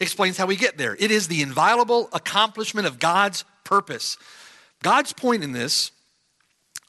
explains 0.00 0.36
how 0.36 0.46
we 0.46 0.56
get 0.56 0.78
there. 0.78 0.96
It 0.98 1.10
is 1.10 1.28
the 1.28 1.42
inviolable 1.42 2.08
accomplishment 2.12 2.86
of 2.86 2.98
God's 2.98 3.44
purpose. 3.64 4.16
God's 4.82 5.12
point 5.12 5.42
in 5.42 5.52
this, 5.52 5.90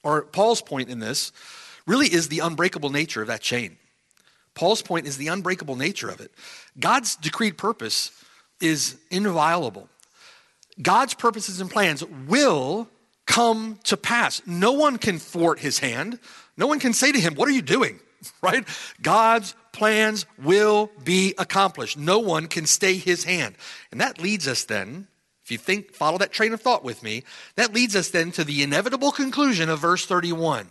or 0.04 0.24
Paul's 0.24 0.62
point 0.62 0.90
in 0.90 1.00
this, 1.00 1.32
really 1.86 2.08
is 2.08 2.30
the 2.30 2.40
unbreakable 2.40 2.90
nature 2.90 3.22
of 3.22 3.28
that 3.28 3.42
chain. 3.42 3.78
Paul's 4.56 4.82
point 4.82 5.06
is 5.08 5.18
the 5.18 5.28
unbreakable 5.28 5.76
nature 5.76 6.10
of 6.10 6.20
it. 6.20 6.32
God's 6.80 7.16
decreed 7.16 7.58
purpose 7.58 8.12
is 8.60 8.98
inviolable. 9.12 9.88
God's 10.82 11.14
purposes 11.14 11.62
and 11.62 11.70
plans 11.70 12.04
will 12.28 12.88
come 13.38 13.78
to 13.84 13.96
pass. 13.96 14.42
No 14.48 14.72
one 14.72 14.98
can 14.98 15.20
thwart 15.20 15.60
his 15.60 15.78
hand. 15.78 16.18
No 16.58 16.66
one 16.66 16.80
can 16.80 16.94
say 16.94 17.12
to 17.12 17.20
him, 17.20 17.36
What 17.36 17.48
are 17.48 17.54
you 17.54 17.62
doing? 17.62 18.00
Right? 18.42 18.68
God's 19.02 19.56
plans 19.72 20.26
will 20.42 20.90
be 21.04 21.36
accomplished. 21.38 21.98
No 21.98 22.18
one 22.18 22.48
can 22.48 22.66
stay 22.66 22.98
his 22.98 23.24
hand. 23.24 23.56
And 23.92 24.02
that 24.02 24.20
leads 24.20 24.48
us 24.48 24.66
then, 24.66 25.08
if 25.46 25.52
you 25.52 25.60
think, 25.60 25.94
follow 25.94 26.18
that 26.18 26.32
train 26.32 26.52
of 26.52 26.60
thought 26.60 26.84
with 26.84 27.04
me, 27.04 27.24
that 27.56 27.76
leads 27.76 27.96
us 27.96 28.10
then 28.10 28.32
to 28.32 28.44
the 28.44 28.64
inevitable 28.64 29.12
conclusion 29.12 29.70
of 29.70 29.80
verse 29.80 30.06
31. 30.06 30.68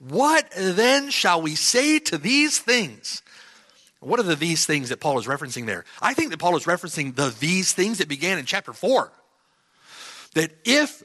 What 0.00 0.50
then 0.56 1.10
shall 1.10 1.40
we 1.40 1.54
say 1.54 2.00
to 2.00 2.18
these 2.18 2.58
things? 2.58 3.22
What 4.00 4.18
are 4.18 4.24
the 4.24 4.36
these 4.36 4.66
things 4.66 4.88
that 4.88 5.00
Paul 5.00 5.20
is 5.20 5.26
referencing 5.26 5.66
there? 5.66 5.84
I 6.02 6.14
think 6.14 6.30
that 6.30 6.40
Paul 6.40 6.56
is 6.56 6.64
referencing 6.64 7.14
the 7.14 7.34
these 7.38 7.72
things 7.72 7.98
that 7.98 8.08
began 8.08 8.38
in 8.38 8.44
chapter 8.44 8.72
4. 8.72 9.12
That 10.34 10.50
if 10.64 11.02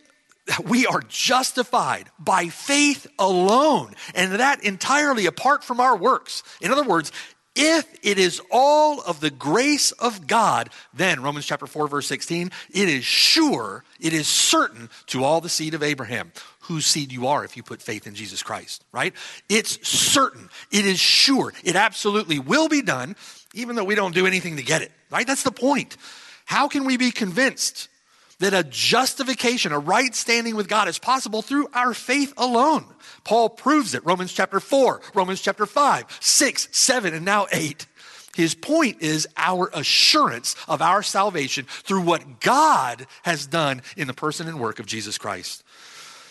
we 0.65 0.85
are 0.85 1.01
justified 1.07 2.09
by 2.19 2.47
faith 2.47 3.07
alone, 3.17 3.93
and 4.13 4.33
that 4.33 4.63
entirely 4.63 5.25
apart 5.25 5.63
from 5.63 5.79
our 5.79 5.97
works. 5.97 6.43
In 6.61 6.71
other 6.71 6.83
words, 6.83 7.11
if 7.55 7.85
it 8.01 8.17
is 8.17 8.41
all 8.51 9.01
of 9.01 9.19
the 9.19 9.29
grace 9.29 9.91
of 9.91 10.25
God, 10.25 10.69
then 10.93 11.21
Romans 11.21 11.45
chapter 11.45 11.67
4 11.67 11.87
verse 11.87 12.07
16, 12.07 12.49
it 12.71 12.89
is 12.89 13.05
sure, 13.05 13.83
it 13.99 14.11
is 14.11 14.27
certain 14.27 14.89
to 15.07 15.23
all 15.23 15.39
the 15.39 15.49
seed 15.49 15.75
of 15.75 15.83
Abraham, 15.83 16.31
whose 16.61 16.85
seed 16.85 17.11
you 17.11 17.27
are 17.27 17.45
if 17.45 17.55
you 17.55 17.61
put 17.61 17.81
faith 17.81 18.07
in 18.07 18.15
Jesus 18.15 18.41
Christ, 18.41 18.83
right? 18.91 19.13
It's 19.49 19.87
certain, 19.87 20.49
it 20.71 20.85
is 20.85 20.99
sure, 20.99 21.53
it 21.63 21.75
absolutely 21.75 22.39
will 22.39 22.69
be 22.69 22.81
done, 22.81 23.15
even 23.53 23.75
though 23.75 23.83
we 23.83 23.95
don't 23.95 24.15
do 24.15 24.25
anything 24.25 24.57
to 24.57 24.63
get 24.63 24.81
it, 24.81 24.91
right? 25.11 25.27
That's 25.27 25.43
the 25.43 25.51
point. 25.51 25.95
How 26.45 26.67
can 26.67 26.85
we 26.85 26.97
be 26.97 27.11
convinced 27.11 27.87
that 28.43 28.53
a 28.53 28.63
justification, 28.63 29.71
a 29.71 29.79
right 29.79 30.13
standing 30.13 30.55
with 30.55 30.67
God 30.67 30.89
is 30.89 30.99
possible 30.99 31.41
through 31.41 31.69
our 31.73 31.93
faith 31.93 32.33
alone. 32.37 32.85
Paul 33.23 33.49
proves 33.49 33.93
it. 33.93 34.05
Romans 34.05 34.33
chapter 34.33 34.59
4, 34.59 35.01
Romans 35.13 35.41
chapter 35.41 35.65
5, 35.65 36.05
6, 36.19 36.67
7, 36.71 37.13
and 37.13 37.23
now 37.23 37.47
8. 37.51 37.87
His 38.35 38.53
point 38.53 39.01
is 39.01 39.27
our 39.37 39.69
assurance 39.73 40.55
of 40.67 40.81
our 40.81 41.03
salvation 41.03 41.65
through 41.69 42.01
what 42.01 42.41
God 42.41 43.05
has 43.21 43.45
done 43.45 43.81
in 43.95 44.07
the 44.07 44.13
person 44.13 44.47
and 44.47 44.59
work 44.59 44.79
of 44.79 44.87
Jesus 44.87 45.17
Christ. 45.17 45.63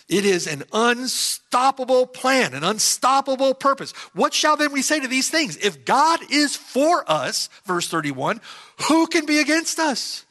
It 0.08 0.26
is 0.26 0.46
an 0.46 0.64
unstoppable 0.72 2.06
plan, 2.06 2.52
an 2.52 2.64
unstoppable 2.64 3.54
purpose. 3.54 3.92
What 4.12 4.34
shall 4.34 4.58
then 4.58 4.72
we 4.72 4.82
say 4.82 5.00
to 5.00 5.08
these 5.08 5.30
things? 5.30 5.56
If 5.56 5.86
God 5.86 6.20
is 6.30 6.56
for 6.56 7.10
us, 7.10 7.48
verse 7.64 7.88
31, 7.88 8.42
who 8.88 9.06
can 9.06 9.24
be 9.24 9.38
against 9.38 9.78
us? 9.78 10.26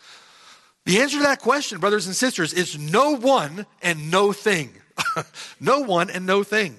The 0.91 0.99
answer 0.99 1.19
to 1.19 1.23
that 1.23 1.39
question, 1.39 1.79
brothers 1.79 2.05
and 2.05 2.13
sisters, 2.13 2.51
is 2.51 2.77
no 2.77 3.11
one 3.11 3.65
and 3.81 4.11
no 4.11 4.33
thing. 4.33 4.73
no 5.61 5.79
one 5.79 6.09
and 6.09 6.25
no 6.25 6.43
thing. 6.43 6.75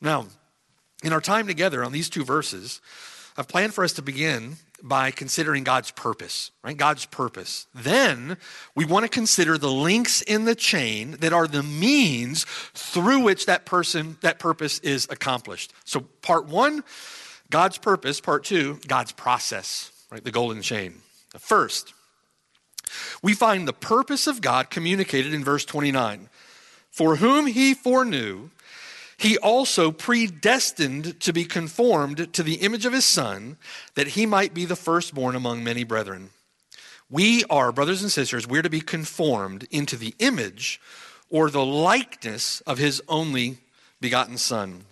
Now, 0.00 0.26
in 1.02 1.12
our 1.12 1.20
time 1.20 1.48
together 1.48 1.82
on 1.82 1.90
these 1.90 2.08
two 2.08 2.24
verses, 2.24 2.80
I've 3.36 3.48
planned 3.48 3.74
for 3.74 3.82
us 3.82 3.94
to 3.94 4.02
begin 4.02 4.58
by 4.84 5.10
considering 5.10 5.64
God's 5.64 5.90
purpose, 5.90 6.52
right? 6.62 6.76
God's 6.76 7.06
purpose. 7.06 7.66
Then 7.74 8.36
we 8.76 8.84
want 8.84 9.02
to 9.02 9.08
consider 9.08 9.58
the 9.58 9.72
links 9.72 10.22
in 10.22 10.44
the 10.44 10.54
chain 10.54 11.16
that 11.18 11.32
are 11.32 11.48
the 11.48 11.64
means 11.64 12.44
through 12.72 13.18
which 13.18 13.46
that 13.46 13.66
person, 13.66 14.16
that 14.20 14.38
purpose 14.38 14.78
is 14.78 15.08
accomplished. 15.10 15.72
So 15.84 16.02
part 16.22 16.46
one, 16.46 16.84
God's 17.50 17.78
purpose. 17.78 18.20
Part 18.20 18.44
two, 18.44 18.78
God's 18.86 19.10
process, 19.10 19.90
right? 20.12 20.22
The 20.22 20.30
golden 20.30 20.62
chain. 20.62 21.00
First, 21.36 21.93
we 23.22 23.34
find 23.34 23.66
the 23.66 23.72
purpose 23.72 24.26
of 24.26 24.40
God 24.40 24.70
communicated 24.70 25.34
in 25.34 25.44
verse 25.44 25.64
29. 25.64 26.28
For 26.90 27.16
whom 27.16 27.46
he 27.46 27.74
foreknew, 27.74 28.50
he 29.16 29.38
also 29.38 29.90
predestined 29.90 31.20
to 31.20 31.32
be 31.32 31.44
conformed 31.44 32.32
to 32.34 32.42
the 32.42 32.56
image 32.56 32.86
of 32.86 32.92
his 32.92 33.04
Son, 33.04 33.56
that 33.94 34.08
he 34.08 34.26
might 34.26 34.54
be 34.54 34.64
the 34.64 34.76
firstborn 34.76 35.34
among 35.34 35.64
many 35.64 35.84
brethren. 35.84 36.30
We 37.10 37.44
are, 37.50 37.72
brothers 37.72 38.02
and 38.02 38.10
sisters, 38.10 38.46
we're 38.46 38.62
to 38.62 38.70
be 38.70 38.80
conformed 38.80 39.66
into 39.70 39.96
the 39.96 40.14
image 40.18 40.80
or 41.30 41.50
the 41.50 41.64
likeness 41.64 42.60
of 42.62 42.78
his 42.78 43.02
only 43.08 43.58
begotten 44.00 44.38
Son. 44.38 44.84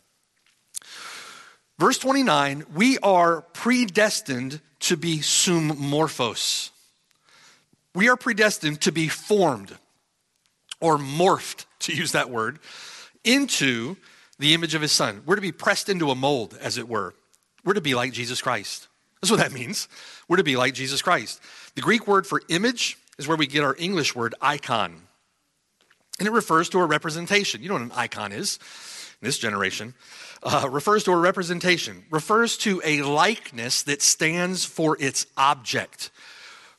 Verse 1.78 1.99
29, 1.99 2.64
we 2.75 2.99
are 2.99 3.42
predestined 3.42 4.61
to 4.80 4.96
be 4.96 5.18
summorphos. 5.18 6.71
We 7.94 8.08
are 8.08 8.16
predestined 8.16 8.80
to 8.82 8.92
be 8.92 9.08
formed 9.08 9.76
or 10.80 10.99
morphed, 10.99 11.66
to 11.80 11.94
use 11.94 12.12
that 12.12 12.30
word, 12.30 12.58
into 13.25 13.96
the 14.38 14.54
image 14.54 14.75
of 14.75 14.82
his 14.82 14.92
son. 14.92 15.22
We're 15.26 15.37
to 15.37 15.42
be 15.42 15.52
pressed 15.52 15.88
into 15.88 16.11
a 16.11 16.14
mold, 16.14 16.58
as 16.61 16.78
it 16.78 16.88
were. 16.88 17.14
We're 17.64 17.75
to 17.75 17.80
be 17.80 17.94
like 17.94 18.12
Jesus 18.12 18.42
Christ. 18.42 18.88
That's 19.20 19.30
what 19.30 19.40
that 19.40 19.52
means. 19.52 19.88
We're 20.28 20.38
to 20.38 20.42
be 20.42 20.56
like 20.56 20.75
Jesus 20.75 21.00
Christ. 21.00 21.40
The 21.76 21.82
Greek 21.82 22.08
word 22.08 22.26
for 22.26 22.42
image 22.49 22.99
is 23.18 23.28
where 23.28 23.37
we 23.37 23.46
get 23.46 23.62
our 23.62 23.76
English 23.78 24.16
word 24.16 24.34
icon. 24.40 25.02
And 26.18 26.26
it 26.26 26.32
refers 26.32 26.68
to 26.70 26.78
a 26.78 26.87
representation. 26.87 27.62
You 27.62 27.68
know 27.68 27.75
what 27.75 27.82
an 27.82 27.92
icon 27.94 28.32
is 28.32 28.58
in 29.20 29.26
this 29.26 29.38
generation. 29.38 29.94
Uh, 30.42 30.68
refers 30.68 31.04
to 31.04 31.12
a 31.12 31.16
representation, 31.16 32.04
refers 32.11 32.56
to 32.58 32.82
a 32.84 33.02
likeness 33.02 33.84
that 33.84 34.02
stands 34.02 34.64
for 34.64 34.96
its 34.99 35.26
object. 35.37 36.11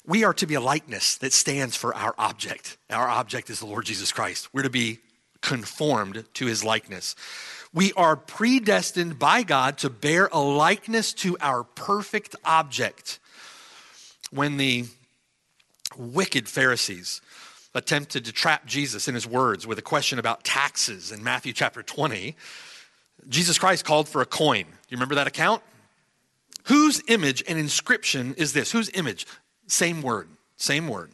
We 0.05 0.25
are 0.25 0.33
to 0.33 0.45
be 0.45 0.55
a 0.55 0.61
likeness 0.61 1.17
that 1.17 1.31
stands 1.31 1.77
for 1.77 1.95
our 1.95 2.13
object. 2.17 2.77
Our 2.89 3.07
object 3.07 3.49
is 3.49 3.59
the 3.59 3.65
Lord 3.65 3.85
Jesus 3.85 4.11
Christ. 4.11 4.49
We're 4.53 4.63
to 4.63 4.69
be 4.69 4.99
conformed 5.41 6.25
to 6.33 6.45
his 6.45 6.63
likeness. 6.63 7.15
We 7.73 7.93
are 7.93 8.15
predestined 8.15 9.17
by 9.17 9.43
God 9.43 9.77
to 9.79 9.89
bear 9.89 10.29
a 10.31 10.39
likeness 10.39 11.13
to 11.15 11.37
our 11.39 11.63
perfect 11.63 12.35
object. 12.43 13.19
When 14.31 14.57
the 14.57 14.85
wicked 15.97 16.49
Pharisees 16.49 17.21
attempted 17.73 18.25
to 18.25 18.31
trap 18.31 18.65
Jesus 18.65 19.07
in 19.07 19.15
his 19.15 19.25
words 19.25 19.65
with 19.65 19.79
a 19.79 19.83
question 19.83 20.19
about 20.19 20.43
taxes 20.43 21.11
in 21.11 21.23
Matthew 21.23 21.53
chapter 21.53 21.81
20, 21.81 22.35
Jesus 23.29 23.57
Christ 23.57 23.85
called 23.85 24.09
for 24.09 24.21
a 24.21 24.25
coin. 24.25 24.63
Do 24.63 24.69
you 24.89 24.97
remember 24.97 25.15
that 25.15 25.27
account? 25.27 25.61
Whose 26.65 27.01
image 27.07 27.43
and 27.47 27.57
inscription 27.57 28.35
is 28.37 28.53
this? 28.53 28.71
Whose 28.71 28.89
image? 28.93 29.25
Same 29.67 30.01
word, 30.01 30.29
same 30.57 30.87
word. 30.87 31.11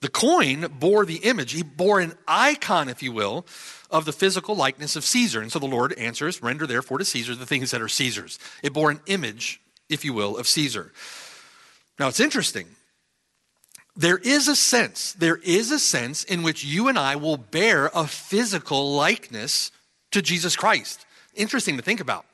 The 0.00 0.08
coin 0.08 0.66
bore 0.80 1.06
the 1.06 1.18
image. 1.18 1.52
He 1.52 1.62
bore 1.62 2.00
an 2.00 2.14
icon, 2.26 2.88
if 2.88 3.02
you 3.02 3.12
will, 3.12 3.46
of 3.88 4.04
the 4.04 4.12
physical 4.12 4.56
likeness 4.56 4.96
of 4.96 5.04
Caesar. 5.04 5.40
And 5.40 5.52
so 5.52 5.60
the 5.60 5.66
Lord 5.66 5.92
answers, 5.92 6.42
Render 6.42 6.66
therefore 6.66 6.98
to 6.98 7.04
Caesar 7.04 7.36
the 7.36 7.46
things 7.46 7.70
that 7.70 7.80
are 7.80 7.88
Caesar's. 7.88 8.38
It 8.64 8.72
bore 8.72 8.90
an 8.90 9.00
image, 9.06 9.60
if 9.88 10.04
you 10.04 10.12
will, 10.12 10.36
of 10.36 10.48
Caesar. 10.48 10.92
Now 12.00 12.08
it's 12.08 12.18
interesting. 12.18 12.66
There 13.94 14.18
is 14.18 14.48
a 14.48 14.56
sense, 14.56 15.12
there 15.12 15.36
is 15.36 15.70
a 15.70 15.78
sense 15.78 16.24
in 16.24 16.42
which 16.42 16.64
you 16.64 16.88
and 16.88 16.98
I 16.98 17.14
will 17.16 17.36
bear 17.36 17.90
a 17.94 18.06
physical 18.06 18.94
likeness 18.94 19.70
to 20.10 20.22
Jesus 20.22 20.56
Christ. 20.56 21.04
Interesting 21.34 21.76
to 21.76 21.82
think 21.82 22.00
about 22.00 22.24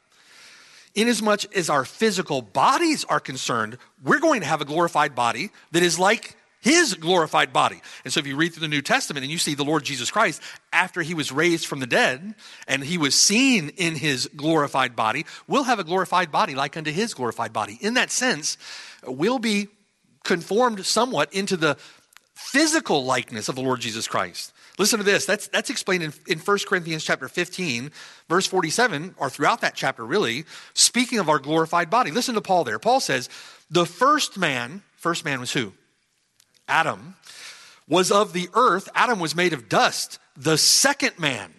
inasmuch 1.01 1.45
as 1.57 1.71
our 1.71 1.85
physical 1.85 2.43
bodies 2.43 3.05
are 3.05 3.21
concerned, 3.21 3.79
we're 4.03 4.21
going 4.21 4.41
to 4.41 4.47
have 4.47 4.61
a 4.61 4.65
glorified 4.65 5.15
body 5.15 5.51
that 5.73 5.83
is 5.83 5.99
like 5.99 6.37
his 6.61 6.95
glorified 6.95 7.53
body. 7.53 7.81
And 8.05 8.13
so 8.13 8.21
if 8.21 8.27
you 8.27 8.37
read 8.37 8.53
through 8.53 8.63
the 8.63 8.69
New 8.69 8.83
Testament 8.83 9.23
and 9.23 9.31
you 9.31 9.39
see 9.39 9.55
the 9.55 9.65
Lord 9.65 9.85
Jesus 9.85 10.11
Christ 10.11 10.43
after 10.73 11.03
he 11.03 11.15
was 11.15 11.31
raised 11.31 11.67
from 11.67 11.81
the 11.81 11.87
dead 11.87 12.35
and 12.67 12.83
he 12.83 12.99
was 12.99 13.15
seen 13.15 13.71
in 13.77 13.95
his 13.95 14.29
glorified 14.37 14.97
body, 14.97 15.25
we'll 15.47 15.65
have 15.65 15.79
a 15.79 15.85
glorified 15.85 16.33
body 16.33 16.55
like 16.55 16.77
unto 16.77 16.91
his 16.91 17.15
glorified 17.15 17.53
body. 17.53 17.79
In 17.81 17.95
that 17.95 18.11
sense, 18.11 18.59
we'll 19.07 19.39
be 19.39 19.69
conformed 20.25 20.85
somewhat 20.85 21.33
into 21.33 21.57
the 21.57 21.77
physical 22.35 23.05
likeness 23.05 23.49
of 23.49 23.55
the 23.55 23.63
Lord 23.63 23.81
Jesus 23.81 24.09
Christ. 24.09 24.53
Listen 24.79 24.99
to 24.99 25.05
this. 25.05 25.27
That's, 25.27 25.49
that's 25.49 25.71
explained 25.71 26.05
in, 26.05 26.13
in 26.29 26.39
1 26.39 26.59
Corinthians 26.67 27.05
chapter 27.05 27.29
15, 27.29 27.91
verse 28.29 28.47
47, 28.47 29.17
or 29.19 29.29
throughout 29.29 29.61
that 29.61 29.75
chapter, 29.75 30.05
really, 30.05 30.45
speaking 30.73 31.19
of 31.19 31.29
our 31.29 31.41
glorified 31.41 31.91
body. 31.91 32.11
Listen 32.11 32.35
to 32.37 32.41
Paul 32.41 32.65
there. 32.65 32.79
Paul 32.79 33.01
says, 33.01 33.29
The 33.71 33.87
first 33.87 34.39
man, 34.39 34.83
first 34.97 35.25
man 35.25 35.41
was 35.41 35.53
who? 35.53 35.73
Adam, 36.69 37.17
was 37.89 38.13
of 38.13 38.33
the 38.33 38.49
earth. 38.55 38.89
Adam 38.95 39.19
was 39.19 39.35
made 39.35 39.53
of 39.53 39.69
dust. 39.69 40.19
The 40.37 40.59
second 40.59 41.19
man, 41.19 41.53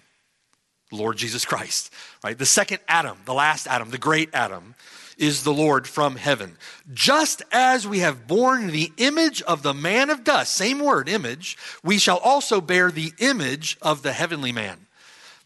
Lord 0.91 1.17
Jesus 1.17 1.43
Christ, 1.43 1.91
right? 2.23 2.37
The 2.37 2.45
second 2.45 2.79
Adam, 2.87 3.17
the 3.25 3.33
last 3.33 3.67
Adam, 3.67 3.89
the 3.89 3.97
great 3.97 4.29
Adam, 4.33 4.75
is 5.19 5.43
the 5.43 5.53
Lord 5.53 5.87
from 5.87 6.15
heaven. 6.15 6.57
Just 6.93 7.43
as 7.51 7.87
we 7.87 7.99
have 7.99 8.27
borne 8.27 8.67
the 8.67 8.91
image 8.97 9.41
of 9.43 9.61
the 9.61 9.73
man 9.73 10.09
of 10.09 10.23
dust, 10.23 10.55
same 10.55 10.79
word, 10.79 11.07
image, 11.07 11.57
we 11.83 11.97
shall 11.97 12.17
also 12.17 12.61
bear 12.61 12.89
the 12.89 13.13
image 13.19 13.77
of 13.81 14.01
the 14.01 14.13
heavenly 14.13 14.51
man. 14.51 14.87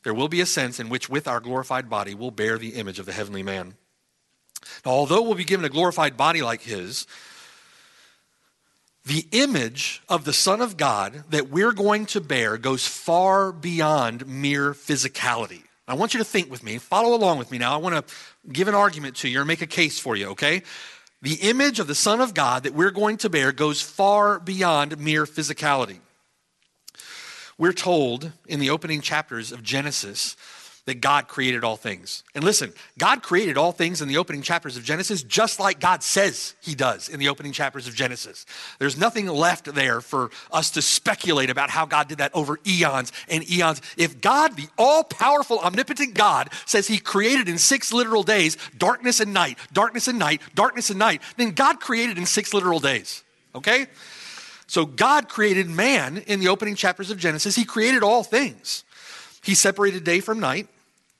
There 0.04 0.14
will 0.14 0.28
be 0.28 0.42
a 0.42 0.46
sense 0.46 0.80
in 0.80 0.90
which, 0.90 1.10
with 1.10 1.28
our 1.28 1.40
glorified 1.40 1.90
body, 1.90 2.14
we'll 2.14 2.32
bear 2.32 2.58
the 2.58 2.76
image 2.76 3.00
of 3.00 3.06
the 3.06 3.14
heavenly 3.14 3.44
man. 3.44 3.76
Now, 4.86 4.92
although 4.92 5.22
we'll 5.22 5.36
be 5.36 5.44
given 5.44 5.66
a 5.66 5.70
glorified 5.70 6.16
body 6.16 6.42
like 6.42 6.62
his, 6.62 7.08
the 9.06 9.26
image 9.32 10.02
of 10.08 10.24
the 10.24 10.34
Son 10.34 10.62
of 10.62 10.78
God 10.78 11.24
that 11.30 11.50
we're 11.50 11.74
going 11.74 12.06
to 12.08 12.22
bear 12.22 12.58
goes 12.58 12.88
far 12.88 13.52
beyond 13.52 14.28
mere 14.28 14.74
physicality. 14.74 15.64
I 15.88 15.96
want 15.96 16.14
you 16.14 16.20
to 16.20 16.24
think 16.26 16.50
with 16.50 16.64
me, 16.64 16.78
follow 16.78 17.14
along 17.14 17.38
with 17.38 17.52
me 17.52 17.58
now. 17.58 17.74
I 17.74 17.78
want 17.78 17.96
to 17.96 18.14
give 18.52 18.68
an 18.68 18.76
argument 18.76 19.16
to 19.18 19.30
you 19.30 19.42
or 19.42 19.46
make 19.46 19.62
a 19.62 19.68
case 19.68 20.00
for 20.00 20.16
you, 20.16 20.28
okay? 20.28 20.64
The 21.22 21.36
image 21.36 21.80
of 21.80 21.88
the 21.88 21.96
Son 21.96 22.20
of 22.20 22.34
God 22.34 22.64
that 22.64 22.74
we're 22.74 22.92
going 22.92 23.18
to 23.18 23.30
bear 23.30 23.52
goes 23.52 23.82
far 23.82 24.40
beyond 24.40 24.98
mere 25.00 25.26
physicality. 25.26 26.00
We're 27.58 27.74
told 27.74 28.32
in 28.48 28.60
the 28.60 28.70
opening 28.70 29.02
chapters 29.02 29.52
of 29.52 29.64
Genesis 29.64 30.36
that 30.86 31.00
God 31.00 31.30
created 31.30 31.64
all 31.64 31.78
things. 31.78 32.24
And 32.36 32.44
listen, 32.44 32.74
God 32.98 33.24
created 33.24 33.58
all 33.58 33.72
things 33.72 34.02
in 34.02 34.10
the 34.10 34.18
opening 34.18 34.42
chapters 34.42 34.76
of 34.76 34.84
Genesis 34.84 35.24
just 35.24 35.60
like 35.60 35.80
God 35.80 36.04
says 36.04 36.56
he 36.62 36.76
does 36.76 37.08
in 37.08 37.20
the 37.20 37.30
opening 37.30 37.54
chapters 37.54 37.88
of 37.88 37.96
Genesis. 37.96 38.46
There's 38.80 38.98
nothing 38.98 39.28
left 39.28 39.74
there 39.74 40.02
for 40.02 40.30
us 40.52 40.72
to 40.72 40.82
speculate 40.82 41.50
about 41.50 41.70
how 41.70 41.86
God 41.86 42.10
did 42.10 42.18
that 42.18 42.36
over 42.36 42.60
eons 42.68 43.14
and 43.30 43.50
eons. 43.50 43.82
If 43.96 44.20
God, 44.20 44.58
the 44.58 44.68
all 44.78 45.06
powerful, 45.06 45.60
omnipotent 45.60 46.16
God, 46.16 46.50
says 46.66 46.88
he 46.88 46.98
created 46.98 47.48
in 47.48 47.58
six 47.58 47.94
literal 47.94 48.24
days 48.24 48.58
darkness 48.78 49.22
and 49.22 49.34
night, 49.34 49.58
darkness 49.72 50.10
and 50.10 50.20
night, 50.20 50.42
darkness 50.54 50.90
and 50.90 51.00
night, 51.00 51.22
then 51.38 51.52
God 51.52 51.80
created 51.80 52.18
in 52.18 52.26
six 52.26 52.54
literal 52.54 52.80
days. 52.80 53.24
Okay? 53.56 53.88
So 54.68 54.86
God 54.86 55.30
created 55.30 55.70
man 55.70 56.18
in 56.18 56.40
the 56.40 56.50
opening 56.50 56.76
chapters 56.76 57.10
of 57.10 57.18
Genesis. 57.18 57.56
He 57.56 57.64
created 57.64 58.04
all 58.04 58.24
things. 58.24 58.84
He 59.44 59.56
separated 59.56 60.04
day 60.04 60.20
from 60.20 60.40
night. 60.40 60.68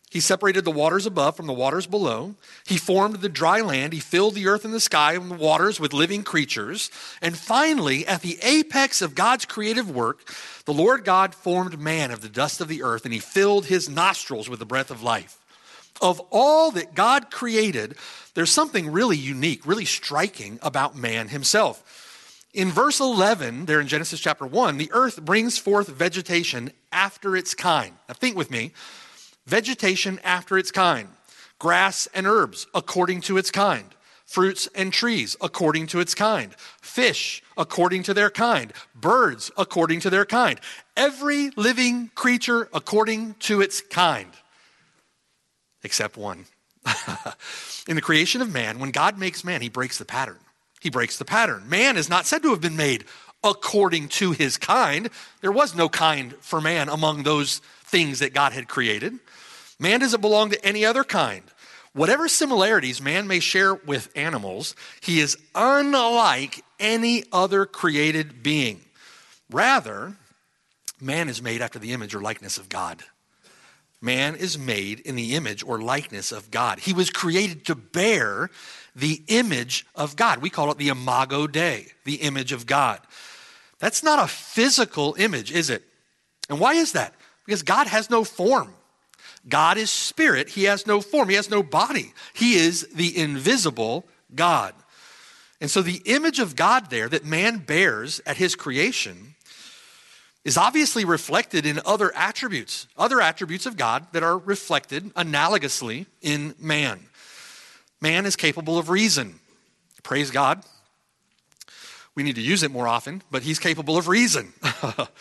He 0.10 0.20
separated 0.20 0.64
the 0.64 0.70
waters 0.70 1.08
above 1.08 1.36
from 1.36 1.48
the 1.48 1.54
waters 1.54 1.88
below. 1.88 2.36
He 2.68 2.78
formed 2.78 3.16
the 3.16 3.30
dry 3.30 3.62
land. 3.62 3.94
He 3.94 4.00
filled 4.00 4.36
the 4.36 4.46
earth 4.46 4.64
and 4.64 4.74
the 4.74 4.80
sky 4.80 5.14
and 5.14 5.32
the 5.32 5.36
waters 5.36 5.80
with 5.80 5.92
living 5.92 6.22
creatures. 6.22 6.92
And 7.20 7.36
finally, 7.36 8.06
at 8.06 8.22
the 8.22 8.38
apex 8.44 9.02
of 9.02 9.16
God's 9.16 9.46
creative 9.46 9.90
work, 9.90 10.20
the 10.66 10.74
Lord 10.74 11.04
God 11.04 11.34
formed 11.34 11.80
man 11.80 12.12
of 12.12 12.22
the 12.22 12.30
dust 12.30 12.62
of 12.62 12.68
the 12.68 12.84
earth 12.84 13.06
and 13.06 13.14
he 13.14 13.20
filled 13.20 13.66
his 13.66 13.90
nostrils 13.90 14.48
with 14.48 14.60
the 14.60 14.68
breath 14.68 14.92
of 14.92 15.02
life. 15.02 15.40
Of 16.00 16.22
all 16.30 16.70
that 16.72 16.94
God 16.94 17.32
created, 17.32 17.96
there's 18.36 18.52
something 18.52 18.92
really 18.92 19.18
unique, 19.18 19.66
really 19.66 19.86
striking 19.86 20.60
about 20.62 20.96
man 20.96 21.30
himself. 21.30 22.03
In 22.54 22.70
verse 22.70 23.00
11, 23.00 23.66
there 23.66 23.80
in 23.80 23.88
Genesis 23.88 24.20
chapter 24.20 24.46
1, 24.46 24.78
the 24.78 24.92
earth 24.92 25.24
brings 25.26 25.58
forth 25.58 25.88
vegetation 25.88 26.72
after 26.92 27.36
its 27.36 27.56
kind. 27.56 27.96
Now, 28.08 28.14
think 28.14 28.38
with 28.38 28.52
me. 28.52 28.74
Vegetation 29.48 30.20
after 30.24 30.58
its 30.58 30.72
kind, 30.72 31.10
grass 31.60 32.08
and 32.14 32.28
herbs 32.28 32.68
according 32.74 33.22
to 33.22 33.38
its 33.38 33.52
kind, 33.52 33.84
fruits 34.26 34.70
and 34.76 34.94
trees 34.94 35.36
according 35.42 35.88
to 35.88 36.00
its 36.00 36.16
kind, 36.16 36.56
fish 36.80 37.44
according 37.58 38.04
to 38.04 38.14
their 38.14 38.30
kind, 38.30 38.72
birds 38.96 39.52
according 39.58 40.00
to 40.02 40.10
their 40.10 40.26
kind, 40.26 40.62
every 40.96 41.50
living 41.58 42.10
creature 42.16 42.70
according 42.72 43.34
to 43.40 43.62
its 43.62 43.82
kind, 43.82 44.32
except 45.84 46.16
one. 46.16 46.46
In 47.88 47.96
the 47.96 48.02
creation 48.02 48.42
of 48.42 48.54
man, 48.54 48.80
when 48.80 48.92
God 48.92 49.18
makes 49.18 49.44
man, 49.44 49.62
he 49.62 49.70
breaks 49.70 49.98
the 49.98 50.06
pattern. 50.06 50.40
He 50.84 50.90
breaks 50.90 51.18
the 51.18 51.24
pattern. 51.24 51.70
Man 51.70 51.96
is 51.96 52.10
not 52.10 52.26
said 52.26 52.44
to 52.44 52.50
have 52.50 52.60
been 52.60 52.76
made 52.76 53.06
according 53.42 54.10
to 54.10 54.34
his 54.34 54.58
kind. 54.58 55.10
There 55.40 55.52
was 55.52 55.74
no 55.74 55.88
kind 55.88 56.36
for 56.42 56.60
man 56.60 56.90
among 56.90 57.24
those 57.24 57.60
things 57.86 58.20
that 58.20 58.34
God 58.34 58.52
had 58.52 58.68
created. 58.68 59.18
Man 59.80 60.02
doesn't 60.02 60.20
belong 60.20 60.50
to 60.50 60.66
any 60.66 60.86
other 60.86 61.06
kind. 61.06 61.44
Whatever 61.94 62.28
similarities 62.28 63.02
man 63.02 63.28
may 63.28 63.40
share 63.40 63.74
with 63.74 64.12
animals, 64.14 64.76
he 65.00 65.22
is 65.22 65.38
unlike 65.56 66.66
any 66.82 67.24
other 67.32 67.66
created 67.66 68.44
being. 68.44 68.82
Rather, 69.50 70.18
man 71.00 71.30
is 71.30 71.42
made 71.42 71.62
after 71.62 71.80
the 71.80 71.94
image 71.94 72.14
or 72.14 72.22
likeness 72.22 72.58
of 72.58 72.68
God. 72.68 73.04
Man 74.02 74.36
is 74.36 74.58
made 74.58 75.00
in 75.00 75.16
the 75.16 75.36
image 75.36 75.64
or 75.64 75.82
likeness 75.82 76.34
of 76.34 76.52
God. 76.52 76.80
He 76.80 76.92
was 76.92 77.10
created 77.10 77.68
to 77.68 77.76
bear 77.76 78.50
the 78.96 79.24
image 79.28 79.86
of 79.96 80.16
God. 80.16 80.42
We 80.42 80.50
call 80.50 80.72
it 80.72 80.78
the 80.78 80.90
imago 80.90 81.48
Dei, 81.48 81.88
the 82.04 82.16
image 82.16 82.52
of 82.52 82.66
God. 82.66 83.00
That's 83.80 84.04
not 84.04 84.24
a 84.24 84.28
physical 84.28 85.16
image, 85.18 85.52
is 85.52 85.70
it? 85.70 85.84
And 86.50 86.60
why 86.60 86.74
is 86.74 86.94
that? 86.94 87.14
Because 87.46 87.64
God 87.64 87.88
has 87.88 88.10
no 88.10 88.24
form. 88.24 88.74
God 89.48 89.78
is 89.78 89.90
spirit. 89.90 90.50
He 90.50 90.66
has 90.66 90.88
no 90.88 91.02
form. 91.02 91.30
He 91.30 91.36
has 91.36 91.50
no 91.50 91.64
body. 91.64 92.14
He 92.34 92.56
is 92.56 92.88
the 92.94 93.18
invisible 93.18 94.06
God. 94.34 94.74
And 95.60 95.70
so 95.70 95.82
the 95.82 96.02
image 96.06 96.40
of 96.40 96.56
God 96.56 96.90
there 96.90 97.10
that 97.10 97.26
man 97.26 97.58
bears 97.58 98.22
at 98.26 98.38
his 98.38 98.56
creation 98.56 99.36
is 100.44 100.58
obviously 100.58 101.06
reflected 101.06 101.66
in 101.66 101.80
other 101.86 102.14
attributes, 102.16 102.88
other 102.98 103.22
attributes 103.22 103.66
of 103.66 103.78
God 103.78 104.08
that 104.12 104.24
are 104.24 104.38
reflected 104.38 105.14
analogously 105.16 106.06
in 106.22 106.54
man. 106.60 107.00
Man 108.04 108.28
is 108.28 108.36
capable 108.36 108.78
of 108.78 108.90
reason. 108.90 109.40
Praise 110.04 110.30
God. 110.30 110.64
We 112.14 112.22
need 112.22 112.36
to 112.36 112.42
use 112.42 112.62
it 112.62 112.70
more 112.70 112.88
often, 112.88 113.24
but 113.32 113.42
he's 113.42 113.58
capable 113.58 113.98
of 113.98 114.08
reason. 114.08 114.54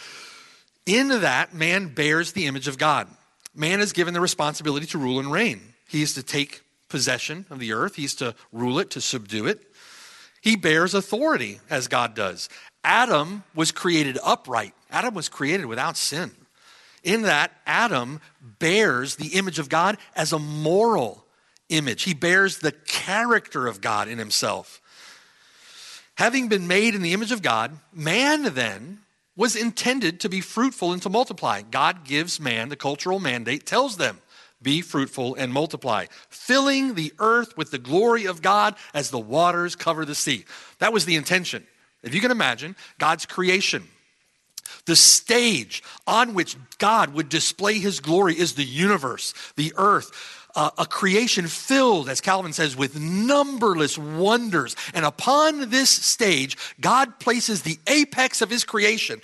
in 0.87 1.09
that, 1.09 1.55
man 1.55 1.89
bears 1.95 2.33
the 2.33 2.45
image 2.45 2.69
of 2.69 2.77
God 2.77 3.09
man 3.55 3.81
is 3.81 3.93
given 3.93 4.15
the 4.15 4.21
responsibility 4.21 4.87
to 4.87 4.99
rule 4.99 5.19
and 5.19 5.31
reign. 5.31 5.61
He 5.89 6.03
is 6.03 6.15
to 6.15 6.23
take 6.23 6.63
possession 6.89 7.47
of 7.51 7.59
the 7.59 7.73
earth, 7.73 7.97
he's 7.97 8.15
to 8.17 8.35
rule 8.53 8.79
it, 8.79 8.91
to 8.91 9.01
subdue 9.01 9.47
it. 9.47 9.63
He 10.41 10.57
bears 10.57 10.95
authority 10.95 11.61
as 11.71 11.89
God 11.89 12.15
does. 12.15 12.49
Adam 12.85 13.45
was 13.55 13.73
created 13.73 14.19
upright, 14.25 14.75
Adam 14.91 15.15
was 15.15 15.29
created 15.29 15.67
without 15.67 15.97
sin. 15.97 16.33
In 17.03 17.23
that, 17.23 17.51
Adam 17.67 18.21
bears 18.61 19.17
the 19.17 19.35
image 19.35 19.59
of 19.59 19.69
God 19.69 19.99
as 20.15 20.33
a 20.33 20.39
moral 20.39 21.25
image. 21.73 22.05
He 22.05 22.15
bears 22.15 22.59
the 22.59 22.73
character 22.73 23.67
of 23.67 23.81
God 23.81 24.09
in 24.09 24.19
himself. 24.19 24.81
Having 26.17 26.49
been 26.49 26.67
made 26.67 26.95
in 26.95 27.03
the 27.03 27.13
image 27.13 27.33
of 27.33 27.43
God, 27.43 27.79
man 27.93 28.55
then 28.55 28.99
was 29.35 29.57
intended 29.57 30.21
to 30.21 30.29
be 30.29 30.41
fruitful 30.41 30.93
and 30.93 31.01
to 31.03 31.11
multiply. 31.11 31.63
God 31.63 32.05
gives 32.05 32.39
man 32.39 32.69
the 32.69 32.77
cultural 32.77 33.19
mandate, 33.19 33.65
tells 33.67 33.97
them, 33.97 34.21
be 34.61 34.81
fruitful 34.81 35.35
and 35.35 35.53
multiply, 35.53 36.07
filling 36.29 36.95
the 36.95 37.13
earth 37.19 37.57
with 37.57 37.71
the 37.71 37.79
glory 37.79 38.27
of 38.27 38.43
God 38.43 38.77
as 38.95 39.11
the 39.11 39.19
waters 39.19 39.75
cover 39.75 40.05
the 40.05 40.15
sea. 40.15 40.45
That 40.79 40.93
was 40.93 41.05
the 41.05 41.17
intention. 41.17 41.67
If 42.03 42.15
you 42.15 42.21
can 42.21 42.31
imagine, 42.31 42.77
God's 42.99 43.27
creation, 43.27 43.89
the 44.87 44.97
stage 44.97 45.83
on 46.07 46.35
which 46.35 46.57
God 46.79 47.15
would 47.15 47.29
display 47.29 47.79
his 47.79 48.01
glory 48.01 48.39
is 48.39 48.55
the 48.55 48.65
universe, 48.65 49.35
the 49.57 49.73
earth 49.77 50.42
uh, 50.55 50.71
a 50.79 50.87
creation 50.87 51.47
filled, 51.47 52.09
as 52.09 52.21
Calvin 52.21 52.53
says, 52.53 52.77
with 52.77 52.99
numberless 52.99 53.99
wonders. 53.99 54.77
And 54.95 55.05
upon 55.05 55.71
this 55.71 55.91
stage, 55.91 56.57
God 56.81 57.19
places 57.19 57.63
the 57.63 57.79
apex 57.87 58.43
of 58.43 58.51
his 58.51 58.65
creation, 58.65 59.21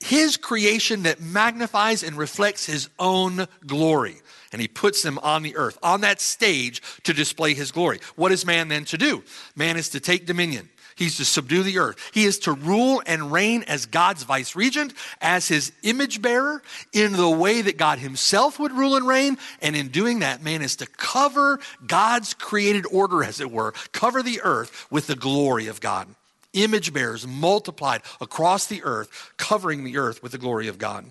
his 0.00 0.36
creation 0.36 1.02
that 1.04 1.20
magnifies 1.20 2.02
and 2.02 2.16
reflects 2.16 2.66
his 2.66 2.88
own 2.98 3.46
glory. 3.66 4.16
And 4.52 4.60
he 4.60 4.68
puts 4.68 5.02
them 5.02 5.18
on 5.18 5.42
the 5.42 5.56
earth, 5.56 5.78
on 5.82 6.00
that 6.00 6.20
stage 6.20 6.82
to 7.04 7.12
display 7.12 7.54
his 7.54 7.70
glory. 7.70 8.00
What 8.16 8.32
is 8.32 8.44
man 8.44 8.68
then 8.68 8.84
to 8.86 8.98
do? 8.98 9.22
Man 9.54 9.76
is 9.76 9.90
to 9.90 10.00
take 10.00 10.26
dominion. 10.26 10.68
He's 11.00 11.16
to 11.16 11.24
subdue 11.24 11.62
the 11.62 11.78
earth. 11.78 12.10
He 12.12 12.26
is 12.26 12.40
to 12.40 12.52
rule 12.52 13.02
and 13.06 13.32
reign 13.32 13.62
as 13.62 13.86
God's 13.86 14.22
vice 14.22 14.54
regent, 14.54 14.92
as 15.22 15.48
his 15.48 15.72
image 15.82 16.20
bearer, 16.20 16.62
in 16.92 17.14
the 17.14 17.30
way 17.30 17.62
that 17.62 17.78
God 17.78 17.98
himself 17.98 18.58
would 18.58 18.70
rule 18.70 18.96
and 18.96 19.08
reign. 19.08 19.38
And 19.62 19.74
in 19.74 19.88
doing 19.88 20.18
that, 20.18 20.42
man 20.42 20.60
is 20.60 20.76
to 20.76 20.86
cover 20.86 21.58
God's 21.86 22.34
created 22.34 22.84
order, 22.92 23.24
as 23.24 23.40
it 23.40 23.50
were, 23.50 23.72
cover 23.92 24.22
the 24.22 24.42
earth 24.42 24.88
with 24.90 25.06
the 25.06 25.16
glory 25.16 25.68
of 25.68 25.80
God. 25.80 26.06
Image 26.52 26.92
bearers 26.92 27.26
multiplied 27.26 28.02
across 28.20 28.66
the 28.66 28.82
earth, 28.82 29.32
covering 29.38 29.84
the 29.84 29.96
earth 29.96 30.22
with 30.22 30.32
the 30.32 30.38
glory 30.38 30.68
of 30.68 30.76
God. 30.76 31.06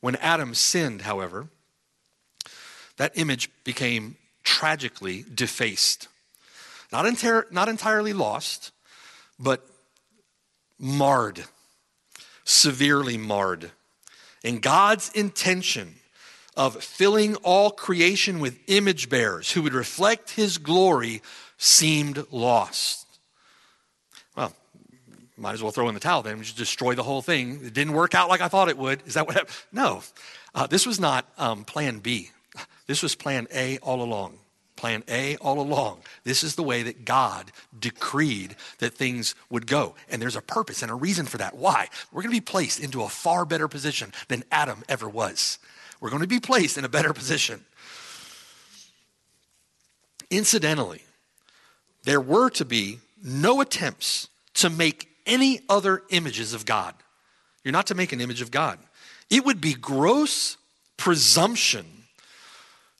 When 0.00 0.16
Adam 0.16 0.54
sinned, 0.54 1.02
however, 1.02 1.46
that 2.96 3.16
image 3.16 3.48
became 3.62 4.16
tragically 4.42 5.24
defaced. 5.32 6.08
Not, 6.90 7.06
enter- 7.06 7.46
not 7.52 7.68
entirely 7.68 8.12
lost, 8.12 8.72
but 9.38 9.66
marred, 10.78 11.44
severely 12.44 13.16
marred. 13.16 13.70
And 14.44 14.62
God's 14.62 15.10
intention 15.10 15.96
of 16.56 16.82
filling 16.82 17.36
all 17.36 17.70
creation 17.70 18.40
with 18.40 18.58
image 18.66 19.08
bearers 19.08 19.52
who 19.52 19.62
would 19.62 19.74
reflect 19.74 20.30
his 20.30 20.58
glory 20.58 21.22
seemed 21.56 22.24
lost. 22.30 23.06
Well, 24.36 24.52
might 25.36 25.52
as 25.52 25.62
well 25.62 25.72
throw 25.72 25.88
in 25.88 25.94
the 25.94 26.00
towel 26.00 26.22
then, 26.22 26.42
just 26.42 26.56
destroy 26.56 26.94
the 26.94 27.02
whole 27.02 27.22
thing. 27.22 27.60
It 27.64 27.74
didn't 27.74 27.92
work 27.92 28.14
out 28.14 28.28
like 28.28 28.40
I 28.40 28.48
thought 28.48 28.68
it 28.68 28.78
would. 28.78 29.06
Is 29.06 29.14
that 29.14 29.26
what 29.26 29.36
happened? 29.36 29.56
No. 29.72 30.02
Uh, 30.54 30.66
this 30.66 30.86
was 30.86 30.98
not 30.98 31.26
um, 31.38 31.64
plan 31.64 31.98
B. 31.98 32.30
This 32.86 33.02
was 33.02 33.14
plan 33.14 33.46
A 33.54 33.78
all 33.78 34.02
along. 34.02 34.38
Plan 34.78 35.02
A 35.08 35.34
all 35.38 35.58
along. 35.58 36.02
This 36.22 36.44
is 36.44 36.54
the 36.54 36.62
way 36.62 36.84
that 36.84 37.04
God 37.04 37.50
decreed 37.76 38.54
that 38.78 38.94
things 38.94 39.34
would 39.50 39.66
go. 39.66 39.96
And 40.08 40.22
there's 40.22 40.36
a 40.36 40.40
purpose 40.40 40.82
and 40.82 40.90
a 40.92 40.94
reason 40.94 41.26
for 41.26 41.36
that. 41.38 41.56
Why? 41.56 41.88
We're 42.12 42.22
going 42.22 42.32
to 42.32 42.40
be 42.40 42.52
placed 42.52 42.78
into 42.78 43.02
a 43.02 43.08
far 43.08 43.44
better 43.44 43.66
position 43.66 44.12
than 44.28 44.44
Adam 44.52 44.84
ever 44.88 45.08
was. 45.08 45.58
We're 46.00 46.10
going 46.10 46.22
to 46.22 46.28
be 46.28 46.38
placed 46.38 46.78
in 46.78 46.84
a 46.84 46.88
better 46.88 47.12
position. 47.12 47.64
Incidentally, 50.30 51.02
there 52.04 52.20
were 52.20 52.48
to 52.50 52.64
be 52.64 53.00
no 53.20 53.60
attempts 53.60 54.28
to 54.54 54.70
make 54.70 55.08
any 55.26 55.60
other 55.68 56.04
images 56.10 56.54
of 56.54 56.64
God. 56.64 56.94
You're 57.64 57.72
not 57.72 57.88
to 57.88 57.96
make 57.96 58.12
an 58.12 58.20
image 58.20 58.42
of 58.42 58.52
God. 58.52 58.78
It 59.28 59.44
would 59.44 59.60
be 59.60 59.74
gross 59.74 60.56
presumption 60.96 61.84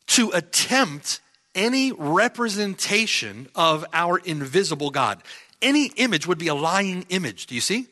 to 0.08 0.32
attempt 0.32 1.20
any 1.58 1.92
representation 1.92 3.48
of 3.54 3.84
our 3.92 4.18
invisible 4.18 4.90
God. 4.90 5.20
Any 5.60 5.86
image 5.96 6.26
would 6.26 6.38
be 6.38 6.46
a 6.46 6.54
lying 6.54 7.04
image. 7.08 7.46
Do 7.46 7.56
you 7.56 7.60
see? 7.60 7.88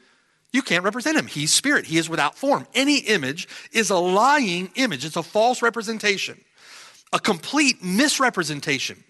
You 0.53 0.63
can't 0.63 0.85
represent 0.85 1.19
him. 1.19 1.27
He's 1.27 1.53
spirit. 1.53 1.85
He 1.85 1.99
is 1.99 2.09
without 2.09 2.39
form. 2.39 2.67
Any 2.75 2.99
image 2.99 3.49
is 3.73 3.91
a 3.91 3.99
lying 3.99 4.71
image. 4.77 5.05
It's 5.05 5.17
a 5.17 5.23
false 5.23 5.61
representation, 5.61 6.41
a 7.13 7.19
complete 7.19 7.83
misrepresentation, 7.83 9.03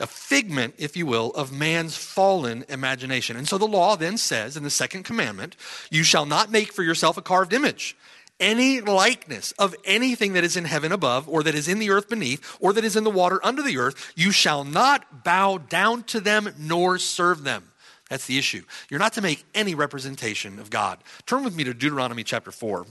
a 0.00 0.06
figment, 0.08 0.74
if 0.76 0.96
you 0.96 1.06
will, 1.06 1.30
of 1.30 1.52
man's 1.52 1.96
fallen 1.96 2.64
imagination. 2.68 3.36
And 3.36 3.48
so 3.48 3.56
the 3.56 3.66
law 3.66 3.96
then 3.96 4.18
says 4.18 4.56
in 4.56 4.64
the 4.64 4.70
second 4.70 5.04
commandment, 5.04 5.56
you 5.90 6.02
shall 6.02 6.26
not 6.26 6.50
make 6.50 6.72
for 6.72 6.82
yourself 6.82 7.16
a 7.16 7.22
carved 7.22 7.52
image 7.52 7.96
any 8.40 8.80
likeness 8.80 9.52
of 9.52 9.74
anything 9.84 10.32
that 10.34 10.44
is 10.44 10.56
in 10.56 10.64
heaven 10.64 10.92
above, 10.92 11.28
or 11.28 11.42
that 11.42 11.54
is 11.54 11.68
in 11.68 11.78
the 11.78 11.90
earth 11.90 12.08
beneath, 12.08 12.56
or 12.60 12.72
that 12.72 12.84
is 12.84 12.96
in 12.96 13.04
the 13.04 13.10
water 13.10 13.40
under 13.44 13.62
the 13.62 13.78
earth, 13.78 14.12
you 14.16 14.30
shall 14.30 14.64
not 14.64 15.24
bow 15.24 15.58
down 15.58 16.02
to 16.04 16.20
them 16.20 16.54
nor 16.58 16.98
serve 16.98 17.44
them. 17.44 17.72
That's 18.08 18.26
the 18.26 18.38
issue. 18.38 18.62
You're 18.88 19.00
not 19.00 19.12
to 19.14 19.20
make 19.20 19.44
any 19.54 19.74
representation 19.74 20.58
of 20.58 20.70
God. 20.70 20.98
Turn 21.26 21.44
with 21.44 21.54
me 21.54 21.64
to 21.64 21.74
Deuteronomy 21.74 22.24
chapter 22.24 22.50
4. 22.50 22.86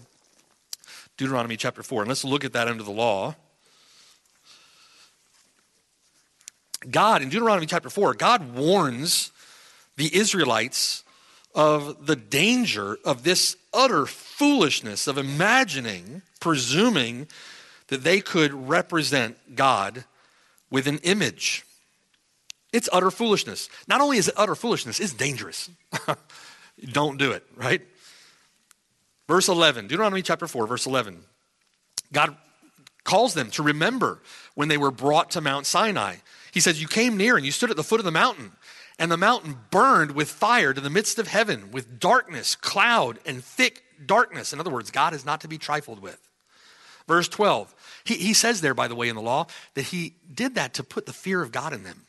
Deuteronomy 1.18 1.58
chapter 1.58 1.82
4, 1.82 2.04
and 2.04 2.10
let's 2.10 2.24
look 2.24 2.46
at 2.46 2.54
that 2.54 2.68
under 2.68 2.84
the 2.84 2.92
law. 2.92 3.36
God, 6.90 7.24
in 7.24 7.30
Deuteronomy 7.30 7.66
chapter 7.66 7.90
4, 7.90 8.14
God 8.14 8.54
warns 8.56 9.32
the 9.96 10.16
Israelites 10.16 11.04
of 11.58 12.06
the 12.06 12.16
danger 12.16 13.00
of 13.04 13.24
this 13.24 13.58
utter 13.74 14.06
foolishness 14.06 15.08
of 15.08 15.18
imagining, 15.18 16.22
presuming 16.40 17.28
that 17.88 18.04
they 18.04 18.22
could 18.22 18.54
represent 18.54 19.56
God 19.56 20.06
with 20.70 20.86
an 20.86 21.00
image. 21.00 21.66
It's 22.72 22.88
utter 22.94 23.10
foolishness. 23.10 23.70
Not 23.88 24.02
only 24.02 24.20
is 24.20 24.28
it 24.28 24.36
utter 24.38 24.54
foolishness, 24.54 25.00
it's 25.00 25.14
dangerous. 25.14 25.70
Don't 26.92 27.18
do 27.18 27.32
it, 27.32 27.44
right? 27.56 27.82
Verse 29.28 29.48
11, 29.48 29.88
Deuteronomy 29.88 30.22
chapter 30.22 30.48
4, 30.48 30.68
verse 30.68 30.86
11. 30.86 31.24
God 32.14 32.38
calls 33.04 33.34
them 33.34 33.50
to 33.52 33.64
remember 33.64 34.20
when 34.54 34.68
they 34.68 34.78
were 34.78 34.92
brought 34.92 35.32
to 35.32 35.42
Mount 35.42 35.66
Sinai. 35.66 36.18
He 36.52 36.60
says, 36.60 36.80
You 36.80 36.88
came 36.88 37.18
near 37.18 37.36
and 37.36 37.46
you 37.46 37.52
stood 37.52 37.72
at 37.72 37.78
the 37.78 37.84
foot 37.84 38.00
of 38.00 38.06
the 38.06 38.12
mountain. 38.12 38.52
And 39.00 39.12
the 39.12 39.18
mountain 39.18 39.58
burned 39.70 40.12
with 40.12 40.30
fire 40.30 40.74
to 40.74 40.82
the 40.82 40.90
midst 40.90 41.20
of 41.20 41.28
heaven, 41.28 41.72
with 41.72 42.00
darkness, 42.00 42.56
cloud, 42.56 43.20
and 43.26 43.44
thick 43.44 43.84
darkness. 44.04 44.54
In 44.54 44.60
other 44.60 44.72
words, 44.72 44.92
God 44.92 45.14
is 45.14 45.26
not 45.26 45.42
to 45.42 45.48
be 45.48 45.58
trifled 45.58 46.00
with. 46.00 46.20
Verse 47.08 47.30
12, 47.30 47.74
he, 48.04 48.16
he 48.16 48.34
says 48.34 48.60
there, 48.60 48.74
by 48.74 48.88
the 48.88 48.96
way, 48.96 49.08
in 49.08 49.16
the 49.16 49.22
law, 49.22 49.48
that 49.76 49.84
he 49.84 50.16
did 50.34 50.56
that 50.56 50.74
to 50.74 50.84
put 50.84 51.06
the 51.06 51.14
fear 51.14 51.42
of 51.42 51.54
God 51.54 51.72
in 51.72 51.84
them, 51.84 52.02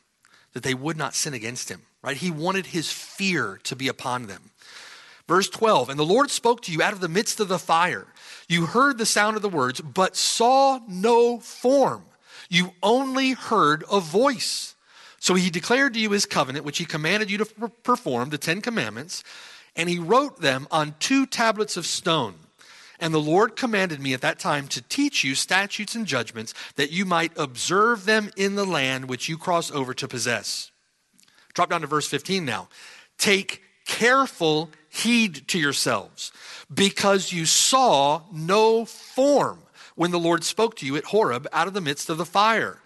that 0.55 0.65
they 0.65 0.75
would 0.75 0.97
not 0.97 1.15
sin 1.15 1.35
against 1.35 1.69
him, 1.69 1.83
right? 2.03 2.17
He 2.17 2.33
wanted 2.33 2.67
his 2.67 2.91
fear 2.91 3.61
to 3.65 3.77
be 3.77 3.87
upon 3.87 4.27
them. 4.27 4.51
Verse 5.29 5.49
12, 5.51 5.91
and 5.91 5.99
the 5.99 6.05
Lord 6.05 6.31
spoke 6.31 6.63
to 6.63 6.73
you 6.73 6.83
out 6.83 6.95
of 6.95 7.01
the 7.01 7.09
midst 7.09 7.39
of 7.39 7.49
the 7.49 7.59
fire. 7.59 8.07
You 8.49 8.67
heard 8.67 8.99
the 8.99 9.07
sound 9.07 9.37
of 9.37 9.43
the 9.43 9.49
words, 9.49 9.81
but 9.81 10.17
saw 10.17 10.81
no 10.89 11.39
form. 11.39 12.07
You 12.49 12.73
only 12.83 13.33
heard 13.33 13.85
a 13.93 14.01
voice. 14.01 14.75
So 15.21 15.35
he 15.35 15.51
declared 15.51 15.95
to 15.95 16.01
you 16.01 16.11
his 16.11 16.27
covenant, 16.27 16.65
which 16.65 16.79
he 16.79 16.85
commanded 16.85 17.31
you 17.31 17.39
to 17.39 17.45
perform, 17.83 18.31
the 18.31 18.39
Ten 18.39 18.61
Commandments, 18.61 19.25
and 19.75 19.89
he 19.89 19.99
wrote 19.99 20.41
them 20.41 20.67
on 20.71 20.95
two 20.99 21.27
tablets 21.27 21.77
of 21.77 21.87
stone. 21.87 22.35
And 23.01 23.15
the 23.15 23.21
Lord 23.21 23.55
commanded 23.55 24.01
me 24.01 24.13
at 24.13 24.21
that 24.23 24.39
time 24.39 24.67
to 24.69 24.83
teach 24.83 25.23
you 25.23 25.35
statutes 25.35 25.95
and 25.95 26.07
judgments 26.07 26.53
that 26.77 26.91
you 26.91 27.05
might 27.05 27.33
observe 27.37 28.05
them 28.05 28.31
in 28.37 28.57
the 28.57 28.65
land 28.65 29.09
which 29.09 29.29
you 29.29 29.39
cross 29.39 29.71
over 29.71 29.95
to 29.95 30.09
possess. 30.09 30.73
Drop 31.55 31.71
down 31.71 31.83
to 31.83 31.87
verse 31.87 32.09
15 32.09 32.45
now. 32.45 32.69
Take 33.19 33.63
careful 33.87 34.71
heed 34.89 35.47
to 35.49 35.59
yourselves, 35.59 36.33
because 36.73 37.33
you 37.33 37.47
saw 37.47 38.23
no 38.33 38.85
form 38.85 39.63
when 39.95 40.11
the 40.11 40.19
Lord 40.19 40.45
spoke 40.45 40.77
to 40.77 40.87
you 40.87 40.97
at 40.97 41.05
Horeb 41.05 41.47
out 41.53 41.67
of 41.67 41.75
the 41.75 41.81
midst 41.81 42.11
of 42.11 42.19
the 42.19 42.25
fire. 42.25 42.81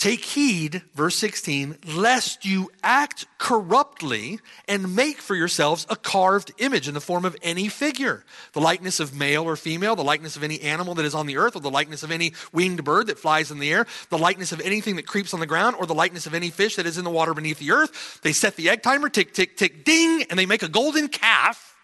Take 0.00 0.24
heed, 0.24 0.80
verse 0.94 1.14
16, 1.16 1.76
lest 1.94 2.46
you 2.46 2.70
act 2.82 3.26
corruptly 3.36 4.40
and 4.66 4.96
make 4.96 5.18
for 5.18 5.34
yourselves 5.34 5.86
a 5.90 5.96
carved 5.96 6.52
image 6.56 6.88
in 6.88 6.94
the 6.94 7.02
form 7.02 7.26
of 7.26 7.36
any 7.42 7.68
figure, 7.68 8.24
the 8.54 8.62
likeness 8.62 8.98
of 8.98 9.14
male 9.14 9.44
or 9.44 9.56
female, 9.56 9.94
the 9.96 10.02
likeness 10.02 10.36
of 10.36 10.42
any 10.42 10.58
animal 10.62 10.94
that 10.94 11.04
is 11.04 11.14
on 11.14 11.26
the 11.26 11.36
earth, 11.36 11.54
or 11.54 11.60
the 11.60 11.70
likeness 11.70 12.02
of 12.02 12.10
any 12.10 12.32
winged 12.50 12.82
bird 12.82 13.08
that 13.08 13.18
flies 13.18 13.50
in 13.50 13.58
the 13.58 13.70
air, 13.70 13.86
the 14.08 14.16
likeness 14.16 14.52
of 14.52 14.62
anything 14.62 14.96
that 14.96 15.06
creeps 15.06 15.34
on 15.34 15.40
the 15.40 15.44
ground, 15.44 15.76
or 15.78 15.84
the 15.84 15.92
likeness 15.92 16.24
of 16.26 16.32
any 16.32 16.48
fish 16.48 16.76
that 16.76 16.86
is 16.86 16.96
in 16.96 17.04
the 17.04 17.10
water 17.10 17.34
beneath 17.34 17.58
the 17.58 17.70
earth. 17.70 18.20
They 18.22 18.32
set 18.32 18.56
the 18.56 18.70
egg 18.70 18.82
timer, 18.82 19.10
tick, 19.10 19.34
tick, 19.34 19.58
tick, 19.58 19.84
ding, 19.84 20.22
and 20.30 20.38
they 20.38 20.46
make 20.46 20.62
a 20.62 20.68
golden 20.68 21.08
calf 21.08 21.76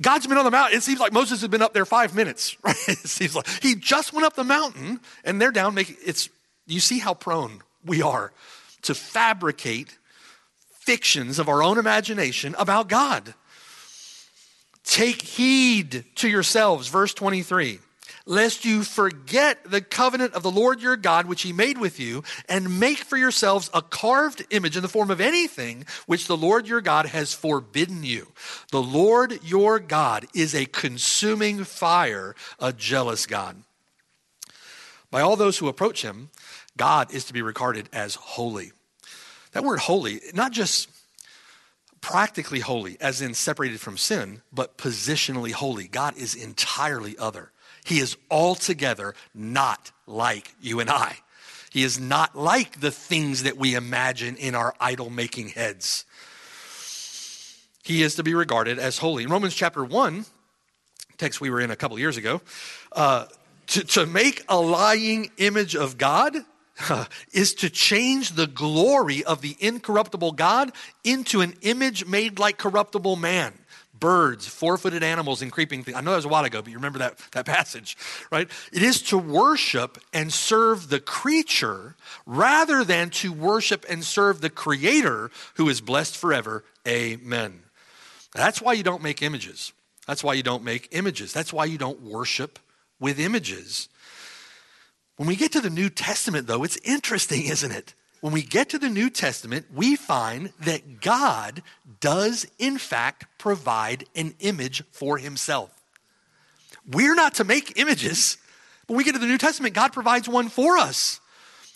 God's 0.00 0.26
been 0.26 0.38
on 0.38 0.44
the 0.44 0.50
mountain. 0.50 0.78
It 0.78 0.82
seems 0.82 1.00
like 1.00 1.12
Moses 1.12 1.40
has 1.40 1.48
been 1.48 1.62
up 1.62 1.74
there 1.74 1.84
five 1.84 2.14
minutes, 2.14 2.56
right? 2.62 2.76
It 2.88 2.98
seems 2.98 3.34
like 3.34 3.46
he 3.62 3.74
just 3.74 4.12
went 4.12 4.26
up 4.26 4.34
the 4.34 4.44
mountain 4.44 5.00
and 5.24 5.40
they're 5.40 5.50
down 5.50 5.74
making 5.74 5.96
it's 6.04 6.28
you 6.66 6.80
see 6.80 6.98
how 6.98 7.14
prone 7.14 7.62
we 7.84 8.02
are 8.02 8.32
to 8.82 8.94
fabricate 8.94 9.96
fictions 10.80 11.38
of 11.38 11.48
our 11.48 11.62
own 11.62 11.78
imagination 11.78 12.54
about 12.58 12.88
God. 12.88 13.34
Take 14.84 15.20
heed 15.20 16.04
to 16.16 16.28
yourselves, 16.28 16.88
verse 16.88 17.12
23 17.14 17.80
lest 18.28 18.64
you 18.64 18.84
forget 18.84 19.58
the 19.64 19.80
covenant 19.80 20.34
of 20.34 20.42
the 20.42 20.50
Lord 20.50 20.82
your 20.82 20.96
God, 20.96 21.26
which 21.26 21.42
he 21.42 21.52
made 21.52 21.78
with 21.78 21.98
you, 21.98 22.22
and 22.48 22.78
make 22.78 22.98
for 22.98 23.16
yourselves 23.16 23.70
a 23.72 23.80
carved 23.80 24.44
image 24.50 24.76
in 24.76 24.82
the 24.82 24.88
form 24.88 25.10
of 25.10 25.20
anything 25.20 25.86
which 26.06 26.26
the 26.26 26.36
Lord 26.36 26.68
your 26.68 26.82
God 26.82 27.06
has 27.06 27.32
forbidden 27.32 28.04
you. 28.04 28.28
The 28.70 28.82
Lord 28.82 29.40
your 29.42 29.78
God 29.78 30.26
is 30.34 30.54
a 30.54 30.66
consuming 30.66 31.64
fire, 31.64 32.36
a 32.60 32.72
jealous 32.72 33.26
God. 33.26 33.62
By 35.10 35.22
all 35.22 35.36
those 35.36 35.56
who 35.56 35.68
approach 35.68 36.02
him, 36.02 36.28
God 36.76 37.12
is 37.12 37.24
to 37.24 37.32
be 37.32 37.40
regarded 37.40 37.88
as 37.94 38.14
holy. 38.14 38.72
That 39.52 39.64
word 39.64 39.78
holy, 39.78 40.20
not 40.34 40.52
just 40.52 40.90
practically 42.02 42.60
holy, 42.60 42.98
as 43.00 43.22
in 43.22 43.32
separated 43.32 43.80
from 43.80 43.96
sin, 43.96 44.42
but 44.52 44.76
positionally 44.76 45.52
holy. 45.52 45.88
God 45.88 46.16
is 46.16 46.34
entirely 46.34 47.16
other. 47.18 47.52
He 47.88 48.00
is 48.00 48.18
altogether 48.30 49.14
not 49.34 49.92
like 50.06 50.54
you 50.60 50.78
and 50.80 50.90
I. 50.90 51.16
He 51.70 51.84
is 51.84 51.98
not 51.98 52.36
like 52.36 52.80
the 52.80 52.90
things 52.90 53.44
that 53.44 53.56
we 53.56 53.74
imagine 53.74 54.36
in 54.36 54.54
our 54.54 54.74
idol 54.78 55.08
making 55.08 55.48
heads. 55.48 56.04
He 57.82 58.02
is 58.02 58.16
to 58.16 58.22
be 58.22 58.34
regarded 58.34 58.78
as 58.78 58.98
holy. 58.98 59.24
In 59.24 59.30
Romans 59.30 59.54
chapter 59.54 59.82
1, 59.82 60.26
text 61.16 61.40
we 61.40 61.48
were 61.48 61.62
in 61.62 61.70
a 61.70 61.76
couple 61.76 61.98
years 61.98 62.18
ago, 62.18 62.42
uh, 62.92 63.24
to, 63.68 63.82
to 63.84 64.04
make 64.04 64.44
a 64.50 64.60
lying 64.60 65.30
image 65.38 65.74
of 65.74 65.96
God 65.96 66.36
is 67.32 67.54
to 67.54 67.70
change 67.70 68.32
the 68.32 68.46
glory 68.46 69.24
of 69.24 69.40
the 69.40 69.56
incorruptible 69.60 70.32
God 70.32 70.72
into 71.04 71.40
an 71.40 71.54
image 71.62 72.04
made 72.04 72.38
like 72.38 72.58
corruptible 72.58 73.16
man. 73.16 73.54
Birds, 73.98 74.46
four 74.46 74.78
footed 74.78 75.02
animals, 75.02 75.42
and 75.42 75.50
creeping 75.50 75.82
things. 75.82 75.96
I 75.96 76.00
know 76.00 76.10
that 76.10 76.16
was 76.16 76.24
a 76.24 76.28
while 76.28 76.44
ago, 76.44 76.62
but 76.62 76.70
you 76.70 76.76
remember 76.76 76.98
that, 77.00 77.18
that 77.32 77.46
passage, 77.46 77.96
right? 78.30 78.48
It 78.72 78.82
is 78.82 79.02
to 79.02 79.18
worship 79.18 79.98
and 80.12 80.32
serve 80.32 80.88
the 80.88 81.00
creature 81.00 81.96
rather 82.26 82.84
than 82.84 83.10
to 83.10 83.32
worship 83.32 83.84
and 83.88 84.04
serve 84.04 84.40
the 84.40 84.50
creator 84.50 85.30
who 85.54 85.68
is 85.68 85.80
blessed 85.80 86.16
forever. 86.16 86.64
Amen. 86.86 87.60
That's 88.34 88.60
why 88.60 88.74
you 88.74 88.82
don't 88.82 89.02
make 89.02 89.22
images. 89.22 89.72
That's 90.06 90.24
why 90.24 90.34
you 90.34 90.42
don't 90.42 90.64
make 90.64 90.88
images. 90.92 91.32
That's 91.32 91.52
why 91.52 91.66
you 91.66 91.78
don't 91.78 92.00
worship 92.02 92.58
with 93.00 93.18
images. 93.18 93.88
When 95.16 95.28
we 95.28 95.36
get 95.36 95.52
to 95.52 95.60
the 95.60 95.70
New 95.70 95.90
Testament, 95.90 96.46
though, 96.46 96.64
it's 96.64 96.78
interesting, 96.78 97.44
isn't 97.46 97.72
it? 97.72 97.94
When 98.20 98.32
we 98.32 98.42
get 98.42 98.70
to 98.70 98.78
the 98.78 98.88
New 98.88 99.10
Testament, 99.10 99.66
we 99.72 99.94
find 99.94 100.52
that 100.60 101.00
God 101.00 101.62
does, 102.00 102.46
in 102.58 102.78
fact, 102.78 103.26
provide 103.38 104.04
an 104.16 104.34
image 104.40 104.82
for 104.90 105.18
himself. 105.18 105.70
We're 106.90 107.14
not 107.14 107.34
to 107.34 107.44
make 107.44 107.78
images. 107.78 108.38
When 108.86 108.96
we 108.96 109.04
get 109.04 109.12
to 109.12 109.18
the 109.18 109.26
New 109.26 109.38
Testament, 109.38 109.74
God 109.74 109.92
provides 109.92 110.28
one 110.28 110.48
for 110.48 110.78
us. 110.78 111.20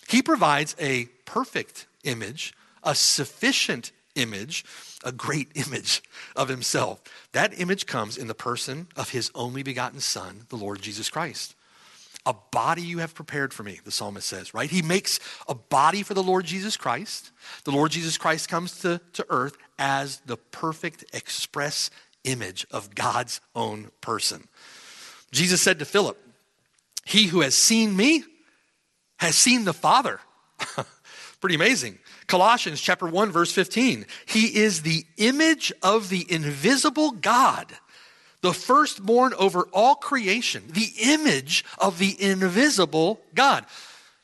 He 0.07 0.21
provides 0.21 0.75
a 0.79 1.05
perfect 1.25 1.87
image, 2.03 2.53
a 2.83 2.95
sufficient 2.95 3.91
image, 4.15 4.65
a 5.03 5.11
great 5.11 5.49
image 5.55 6.03
of 6.35 6.49
himself. 6.49 7.01
That 7.31 7.57
image 7.59 7.85
comes 7.85 8.17
in 8.17 8.27
the 8.27 8.33
person 8.33 8.87
of 8.95 9.09
his 9.09 9.31
only 9.33 9.63
begotten 9.63 10.01
Son, 10.01 10.45
the 10.49 10.57
Lord 10.57 10.81
Jesus 10.81 11.09
Christ. 11.09 11.55
A 12.25 12.33
body 12.51 12.81
you 12.81 12.99
have 12.99 13.13
prepared 13.13 13.53
for 13.53 13.63
me, 13.63 13.79
the 13.83 13.91
psalmist 13.91 14.27
says, 14.27 14.53
right? 14.53 14.69
He 14.69 14.81
makes 14.81 15.19
a 15.47 15.55
body 15.55 16.03
for 16.03 16.13
the 16.13 16.23
Lord 16.23 16.45
Jesus 16.45 16.77
Christ. 16.77 17.31
The 17.65 17.71
Lord 17.71 17.91
Jesus 17.91 18.17
Christ 18.17 18.47
comes 18.47 18.79
to, 18.79 19.01
to 19.13 19.25
earth 19.29 19.57
as 19.77 20.21
the 20.25 20.37
perfect 20.37 21.03
express 21.13 21.89
image 22.23 22.65
of 22.71 22.95
God's 22.95 23.41
own 23.55 23.91
person. 23.99 24.47
Jesus 25.31 25.61
said 25.61 25.79
to 25.79 25.85
Philip, 25.85 26.17
He 27.05 27.27
who 27.27 27.41
has 27.41 27.55
seen 27.55 27.95
me 27.95 28.23
has 29.17 29.35
seen 29.35 29.65
the 29.65 29.73
Father. 29.73 30.19
Pretty 31.41 31.55
amazing. 31.55 31.99
Colossians 32.27 32.79
chapter 32.79 33.05
1 33.05 33.31
verse 33.31 33.51
15. 33.51 34.05
He 34.25 34.55
is 34.55 34.81
the 34.81 35.05
image 35.17 35.73
of 35.81 36.09
the 36.09 36.25
invisible 36.31 37.11
God, 37.11 37.73
the 38.43 38.53
firstborn 38.53 39.33
over 39.39 39.69
all 39.71 39.95
creation, 39.95 40.63
the 40.67 40.91
image 41.01 41.63
of 41.79 41.97
the 41.97 42.21
invisible 42.21 43.21
God. 43.33 43.65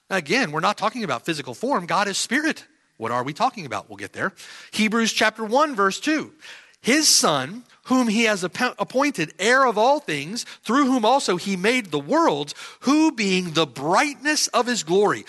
Again, 0.10 0.52
we're 0.52 0.60
not 0.60 0.78
talking 0.78 1.06
about 1.06 1.26
physical 1.26 1.54
form. 1.54 1.86
God 1.86 2.10
is 2.10 2.18
spirit. 2.18 2.66
What 2.98 3.12
are 3.12 3.24
we 3.24 3.32
talking 3.32 3.66
about? 3.66 3.90
We'll 3.90 3.96
get 3.96 4.12
there. 4.12 4.34
Hebrews 4.72 5.14
chapter 5.14 5.46
1 5.46 5.74
verse 5.74 6.02
2. 6.02 6.34
His 6.82 7.08
son, 7.08 7.64
whom 7.84 8.10
he 8.10 8.24
has 8.24 8.44
appointed 8.44 9.34
heir 9.40 9.66
of 9.66 9.78
all 9.78 10.02
things, 10.02 10.44
through 10.64 10.86
whom 10.86 11.06
also 11.06 11.38
he 11.38 11.56
made 11.56 11.86
the 11.88 12.00
worlds, 12.00 12.54
who 12.82 13.14
being 13.14 13.52
the 13.52 13.66
brightness 13.66 14.48
of 14.50 14.68
his 14.68 14.84
glory. 14.84 15.24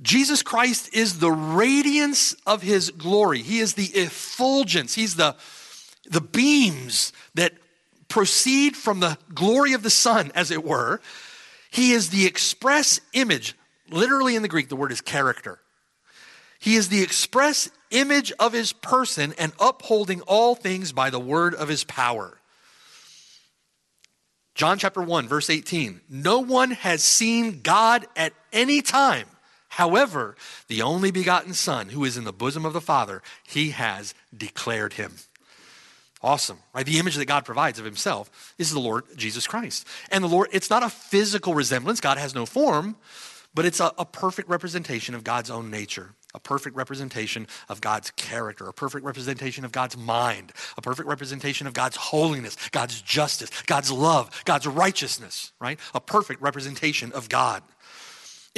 Jesus 0.00 0.42
Christ 0.42 0.94
is 0.94 1.18
the 1.18 1.30
radiance 1.30 2.34
of 2.46 2.62
his 2.62 2.90
glory. 2.90 3.42
He 3.42 3.58
is 3.58 3.74
the 3.74 3.86
effulgence. 3.86 4.94
He's 4.94 5.16
the, 5.16 5.36
the 6.08 6.22
beams 6.22 7.12
that 7.34 7.52
proceed 8.08 8.76
from 8.76 9.00
the 9.00 9.18
glory 9.34 9.72
of 9.72 9.82
the 9.82 9.90
sun, 9.90 10.32
as 10.34 10.50
it 10.50 10.64
were. 10.64 11.00
He 11.70 11.92
is 11.92 12.10
the 12.10 12.26
express 12.26 13.00
image. 13.12 13.54
Literally 13.90 14.36
in 14.36 14.42
the 14.42 14.48
Greek, 14.48 14.68
the 14.68 14.76
word 14.76 14.92
is 14.92 15.00
character. 15.00 15.60
He 16.58 16.74
is 16.74 16.88
the 16.88 17.02
express 17.02 17.70
image 17.90 18.32
of 18.38 18.52
his 18.52 18.72
person 18.72 19.34
and 19.38 19.52
upholding 19.60 20.20
all 20.22 20.54
things 20.54 20.92
by 20.92 21.10
the 21.10 21.20
word 21.20 21.54
of 21.54 21.68
his 21.68 21.84
power. 21.84 22.38
John 24.54 24.78
chapter 24.78 25.00
1, 25.00 25.28
verse 25.28 25.50
18. 25.50 26.00
No 26.08 26.40
one 26.40 26.72
has 26.72 27.02
seen 27.02 27.60
God 27.62 28.06
at 28.16 28.32
any 28.52 28.82
time. 28.82 29.26
However, 29.68 30.34
the 30.66 30.82
only 30.82 31.12
begotten 31.12 31.54
Son 31.54 31.90
who 31.90 32.04
is 32.04 32.16
in 32.16 32.24
the 32.24 32.32
bosom 32.32 32.66
of 32.66 32.72
the 32.72 32.80
Father, 32.80 33.22
he 33.44 33.70
has 33.70 34.14
declared 34.36 34.94
him. 34.94 35.14
Awesome, 36.22 36.58
right? 36.74 36.84
The 36.84 36.98
image 36.98 37.16
that 37.16 37.26
God 37.26 37.44
provides 37.44 37.78
of 37.78 37.84
himself 37.84 38.54
is 38.58 38.72
the 38.72 38.80
Lord 38.80 39.04
Jesus 39.16 39.46
Christ. 39.46 39.86
And 40.10 40.24
the 40.24 40.28
Lord, 40.28 40.48
it's 40.52 40.70
not 40.70 40.82
a 40.82 40.88
physical 40.88 41.54
resemblance, 41.54 42.00
God 42.00 42.18
has 42.18 42.34
no 42.34 42.46
form, 42.46 42.96
but 43.54 43.64
it's 43.64 43.80
a, 43.80 43.92
a 43.98 44.04
perfect 44.04 44.48
representation 44.48 45.14
of 45.14 45.24
God's 45.24 45.50
own 45.50 45.70
nature 45.70 46.14
a 46.34 46.38
perfect 46.38 46.76
representation 46.76 47.46
of 47.70 47.80
God's 47.80 48.10
character, 48.10 48.68
a 48.68 48.72
perfect 48.72 49.02
representation 49.02 49.64
of 49.64 49.72
God's 49.72 49.96
mind, 49.96 50.52
a 50.76 50.82
perfect 50.82 51.08
representation 51.08 51.66
of 51.66 51.72
God's 51.72 51.96
holiness, 51.96 52.54
God's 52.70 53.00
justice, 53.00 53.48
God's 53.62 53.90
love, 53.90 54.28
God's 54.44 54.66
righteousness, 54.66 55.52
right? 55.58 55.80
A 55.94 56.00
perfect 56.02 56.42
representation 56.42 57.12
of 57.12 57.30
God 57.30 57.62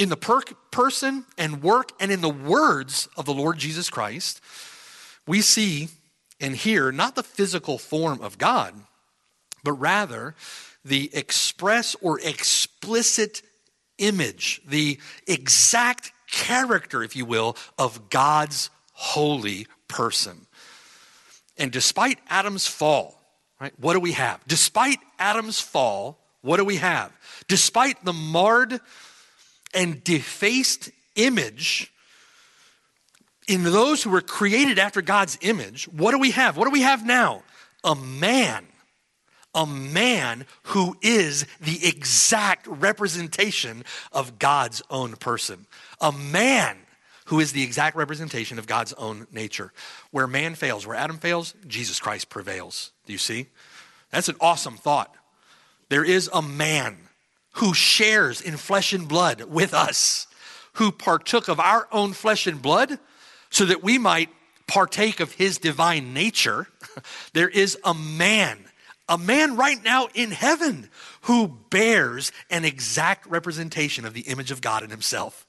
in 0.01 0.09
the 0.09 0.17
per- 0.17 0.41
person 0.71 1.25
and 1.37 1.61
work 1.61 1.91
and 1.99 2.11
in 2.11 2.21
the 2.21 2.29
words 2.29 3.07
of 3.15 3.25
the 3.25 3.33
Lord 3.33 3.57
Jesus 3.57 3.89
Christ, 3.89 4.41
we 5.27 5.41
see 5.41 5.89
and 6.41 6.55
hear, 6.55 6.91
not 6.91 7.15
the 7.15 7.23
physical 7.23 7.77
form 7.77 8.19
of 8.21 8.37
God, 8.37 8.73
but 9.63 9.73
rather 9.73 10.35
the 10.83 11.09
express 11.13 11.95
or 12.01 12.19
explicit 12.19 13.41
image, 13.97 14.61
the 14.67 14.99
exact 15.27 16.11
character, 16.29 17.03
if 17.03 17.15
you 17.15 17.25
will, 17.25 17.55
of 17.77 18.09
God's 18.09 18.69
holy 18.93 19.67
person. 19.87 20.47
And 21.57 21.71
despite 21.71 22.19
Adam's 22.29 22.65
fall, 22.65 23.21
right, 23.59 23.73
what 23.77 23.93
do 23.93 23.99
we 23.99 24.13
have? 24.13 24.41
Despite 24.47 24.99
Adam's 25.19 25.59
fall, 25.59 26.17
what 26.41 26.57
do 26.57 26.65
we 26.65 26.77
have? 26.77 27.11
Despite 27.47 28.03
the 28.03 28.13
marred 28.13 28.79
and 29.73 30.03
defaced 30.03 30.89
image 31.15 31.91
in 33.47 33.63
those 33.63 34.03
who 34.03 34.09
were 34.09 34.21
created 34.21 34.79
after 34.79 35.01
God's 35.01 35.37
image, 35.41 35.85
what 35.85 36.11
do 36.11 36.19
we 36.19 36.31
have? 36.31 36.57
What 36.57 36.65
do 36.65 36.71
we 36.71 36.81
have 36.81 37.05
now? 37.05 37.43
A 37.83 37.95
man. 37.95 38.65
A 39.53 39.65
man 39.65 40.45
who 40.63 40.95
is 41.01 41.45
the 41.59 41.85
exact 41.85 42.67
representation 42.67 43.83
of 44.11 44.39
God's 44.39 44.81
own 44.89 45.15
person. 45.17 45.65
A 45.99 46.11
man 46.11 46.77
who 47.25 47.39
is 47.39 47.51
the 47.51 47.63
exact 47.63 47.95
representation 47.95 48.59
of 48.59 48.67
God's 48.67 48.93
own 48.93 49.27
nature. 49.31 49.73
Where 50.11 50.27
man 50.27 50.55
fails, 50.55 50.87
where 50.87 50.95
Adam 50.95 51.17
fails, 51.17 51.53
Jesus 51.67 51.99
Christ 51.99 52.29
prevails. 52.29 52.91
Do 53.05 53.13
you 53.13 53.19
see? 53.19 53.47
That's 54.09 54.29
an 54.29 54.35
awesome 54.39 54.77
thought. 54.77 55.15
There 55.89 56.05
is 56.05 56.29
a 56.31 56.41
man 56.41 56.97
who 57.55 57.73
shares 57.73 58.39
in 58.41 58.55
flesh 58.55 58.93
and 58.93 59.07
blood 59.07 59.41
with 59.41 59.73
us, 59.73 60.27
who 60.73 60.91
partook 60.91 61.49
of 61.49 61.59
our 61.59 61.87
own 61.91 62.13
flesh 62.13 62.47
and 62.47 62.61
blood 62.61 62.97
so 63.51 63.65
that 63.65 63.83
we 63.83 63.99
might 63.99 64.29
partake 64.65 65.19
of 65.19 65.33
his 65.33 65.59
divine 65.59 66.13
nature. 66.13 66.67
There 67.33 67.47
is 67.47 67.77
a 67.85 67.93
man, 67.93 68.65
a 69.07 69.17
man 69.17 69.55
right 69.55 69.81
now 69.81 70.09
in 70.13 70.31
heaven 70.31 70.89
who 71.21 71.47
bears 71.69 72.33
an 72.49 72.65
exact 72.65 73.27
representation 73.27 74.03
of 74.03 74.13
the 74.13 74.21
image 74.21 74.51
of 74.51 74.59
God 74.59 74.83
in 74.83 74.89
himself. 74.89 75.45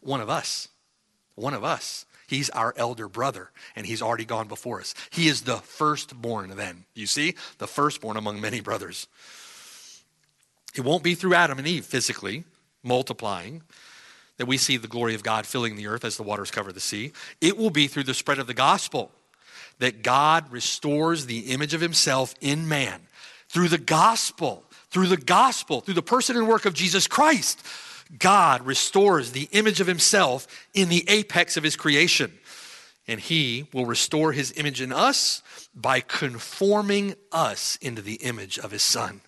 One 0.00 0.20
of 0.20 0.28
us. 0.28 0.68
One 1.34 1.54
of 1.54 1.64
us. 1.64 2.04
He's 2.26 2.50
our 2.50 2.74
elder 2.76 3.08
brother, 3.08 3.50
and 3.74 3.86
he's 3.86 4.02
already 4.02 4.26
gone 4.26 4.48
before 4.48 4.80
us. 4.80 4.94
He 5.10 5.28
is 5.28 5.42
the 5.42 5.56
firstborn, 5.56 6.56
then. 6.56 6.84
You 6.94 7.06
see? 7.06 7.36
The 7.58 7.66
firstborn 7.66 8.18
among 8.18 8.40
many 8.40 8.60
brothers. 8.60 9.06
It 10.74 10.82
won't 10.82 11.02
be 11.02 11.14
through 11.14 11.34
Adam 11.34 11.58
and 11.58 11.66
Eve 11.66 11.84
physically 11.84 12.44
multiplying 12.82 13.62
that 14.38 14.46
we 14.46 14.56
see 14.56 14.76
the 14.76 14.88
glory 14.88 15.14
of 15.14 15.22
God 15.22 15.46
filling 15.46 15.76
the 15.76 15.86
earth 15.86 16.04
as 16.04 16.16
the 16.16 16.22
waters 16.22 16.50
cover 16.50 16.72
the 16.72 16.80
sea. 16.80 17.12
It 17.40 17.56
will 17.56 17.70
be 17.70 17.86
through 17.86 18.04
the 18.04 18.14
spread 18.14 18.38
of 18.38 18.46
the 18.46 18.54
gospel 18.54 19.10
that 19.78 20.02
God 20.02 20.50
restores 20.50 21.26
the 21.26 21.40
image 21.52 21.74
of 21.74 21.80
himself 21.80 22.34
in 22.40 22.68
man. 22.68 23.00
Through 23.48 23.68
the 23.68 23.78
gospel, 23.78 24.64
through 24.90 25.08
the 25.08 25.16
gospel, 25.16 25.80
through 25.80 25.94
the 25.94 26.02
person 26.02 26.36
and 26.36 26.48
work 26.48 26.66
of 26.66 26.74
Jesus 26.74 27.06
Christ, 27.06 27.64
God 28.18 28.64
restores 28.66 29.32
the 29.32 29.48
image 29.52 29.80
of 29.80 29.86
himself 29.86 30.46
in 30.74 30.88
the 30.88 31.04
apex 31.08 31.56
of 31.56 31.64
his 31.64 31.76
creation. 31.76 32.32
And 33.08 33.18
he 33.18 33.66
will 33.72 33.86
restore 33.86 34.32
his 34.32 34.52
image 34.56 34.80
in 34.80 34.92
us 34.92 35.42
by 35.74 36.00
conforming 36.00 37.14
us 37.32 37.76
into 37.80 38.02
the 38.02 38.14
image 38.14 38.58
of 38.58 38.70
his 38.70 38.82
son. 38.82 39.20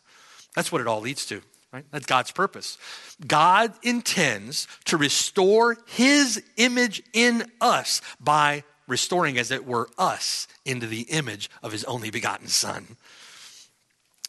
That's 0.54 0.70
what 0.70 0.80
it 0.80 0.86
all 0.86 1.00
leads 1.00 1.26
to, 1.26 1.42
Right? 1.74 1.84
That's 1.90 2.06
God's 2.06 2.30
purpose. 2.30 2.78
God 3.26 3.72
intends 3.82 4.68
to 4.84 4.96
restore 4.96 5.76
his 5.86 6.40
image 6.56 7.02
in 7.12 7.50
us 7.60 8.00
by 8.20 8.62
restoring, 8.86 9.38
as 9.38 9.50
it 9.50 9.66
were, 9.66 9.88
us 9.98 10.46
into 10.64 10.86
the 10.86 11.00
image 11.00 11.50
of 11.64 11.72
his 11.72 11.82
only 11.82 12.10
begotten 12.10 12.46
Son. 12.46 12.96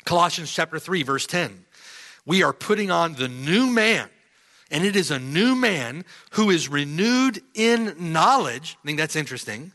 Colossians 0.06 0.52
chapter 0.52 0.80
3, 0.80 1.04
verse 1.04 1.28
10. 1.28 1.66
We 2.26 2.42
are 2.42 2.52
putting 2.52 2.90
on 2.90 3.14
the 3.14 3.28
new 3.28 3.68
man, 3.68 4.10
and 4.72 4.84
it 4.84 4.96
is 4.96 5.12
a 5.12 5.20
new 5.20 5.54
man 5.54 6.04
who 6.32 6.50
is 6.50 6.68
renewed 6.68 7.44
in 7.54 8.12
knowledge. 8.12 8.76
I 8.84 8.88
think 8.88 8.98
that's 8.98 9.16
interesting. 9.16 9.72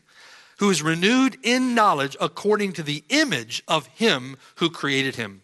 Who 0.57 0.69
is 0.71 0.83
renewed 0.83 1.37
in 1.41 1.73
knowledge 1.73 2.17
according 2.19 2.73
to 2.73 2.83
the 2.83 3.05
image 3.07 3.63
of 3.65 3.87
him 3.87 4.35
who 4.55 4.69
created 4.69 5.15
him. 5.15 5.43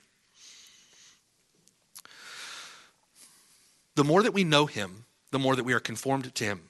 The 3.97 4.03
more 4.03 4.21
that 4.21 4.33
we 4.33 4.43
know 4.43 4.67
him, 4.67 5.05
the 5.31 5.39
more 5.39 5.55
that 5.55 5.63
we 5.65 5.73
are 5.73 5.79
conformed 5.79 6.33
to 6.33 6.43
him. 6.43 6.61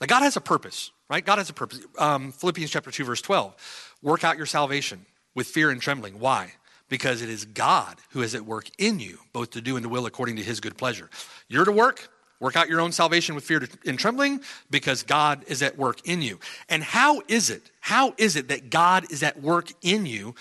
Now, 0.00 0.06
God 0.06 0.22
has 0.22 0.36
a 0.36 0.40
purpose, 0.40 0.92
right? 1.10 1.24
God 1.24 1.38
has 1.38 1.50
a 1.50 1.52
purpose. 1.52 1.80
Um, 1.98 2.30
Philippians 2.30 2.70
chapter 2.70 2.92
2, 2.92 3.04
verse 3.04 3.20
12. 3.20 3.96
Work 4.00 4.22
out 4.22 4.36
your 4.36 4.46
salvation 4.46 5.04
with 5.34 5.48
fear 5.48 5.70
and 5.70 5.82
trembling. 5.82 6.20
Why? 6.20 6.52
Because 6.88 7.20
it 7.20 7.28
is 7.28 7.44
God 7.44 7.96
who 8.10 8.22
is 8.22 8.36
at 8.36 8.46
work 8.46 8.70
in 8.78 9.00
you, 9.00 9.18
both 9.32 9.50
to 9.50 9.60
do 9.60 9.74
and 9.76 9.82
to 9.82 9.88
will 9.88 10.06
according 10.06 10.36
to 10.36 10.42
his 10.42 10.60
good 10.60 10.78
pleasure. 10.78 11.10
You're 11.48 11.64
to 11.64 11.72
work, 11.72 12.08
work 12.38 12.54
out 12.54 12.68
your 12.68 12.80
own 12.80 12.92
salvation 12.92 13.34
with 13.34 13.42
fear 13.42 13.66
and 13.84 13.98
trembling, 13.98 14.40
because 14.70 15.02
God 15.02 15.44
is 15.48 15.62
at 15.62 15.76
work 15.76 16.06
in 16.06 16.22
you. 16.22 16.38
And 16.68 16.84
how 16.84 17.22
is 17.26 17.50
it? 17.50 17.72
How 17.80 18.14
is 18.18 18.36
it 18.36 18.48
that 18.48 18.70
God 18.70 19.10
is 19.10 19.24
at 19.24 19.42
work 19.42 19.72
in 19.82 20.06
you 20.06 20.36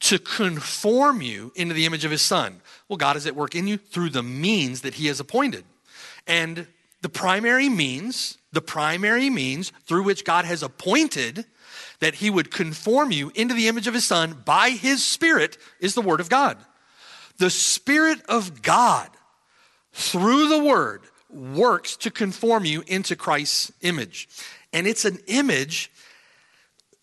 to 0.00 0.18
conform 0.18 1.22
you 1.22 1.52
into 1.54 1.74
the 1.74 1.86
image 1.86 2.04
of 2.04 2.10
his 2.10 2.22
son? 2.22 2.60
Well, 2.88 2.96
God 2.96 3.16
is 3.16 3.26
at 3.26 3.36
work 3.36 3.54
in 3.54 3.66
you 3.66 3.76
through 3.76 4.10
the 4.10 4.22
means 4.22 4.82
that 4.82 4.94
he 4.94 5.06
has 5.06 5.20
appointed. 5.20 5.64
And 6.26 6.66
the 7.02 7.08
primary 7.08 7.68
means, 7.68 8.38
the 8.52 8.60
primary 8.60 9.30
means 9.30 9.72
through 9.84 10.02
which 10.02 10.24
God 10.24 10.44
has 10.44 10.62
appointed 10.62 11.44
that 12.00 12.16
he 12.16 12.30
would 12.30 12.50
conform 12.50 13.10
you 13.10 13.30
into 13.34 13.54
the 13.54 13.68
image 13.68 13.86
of 13.86 13.94
his 13.94 14.04
son 14.04 14.42
by 14.44 14.70
his 14.70 15.04
spirit 15.04 15.56
is 15.80 15.94
the 15.94 16.02
word 16.02 16.20
of 16.20 16.28
God. 16.28 16.58
The 17.38 17.50
spirit 17.50 18.20
of 18.28 18.62
God 18.62 19.10
through 19.92 20.48
the 20.48 20.62
word 20.62 21.02
works 21.30 21.96
to 21.96 22.10
conform 22.10 22.64
you 22.64 22.82
into 22.86 23.16
Christ's 23.16 23.72
image. 23.82 24.28
And 24.72 24.86
it's 24.86 25.04
an 25.04 25.18
image 25.26 25.90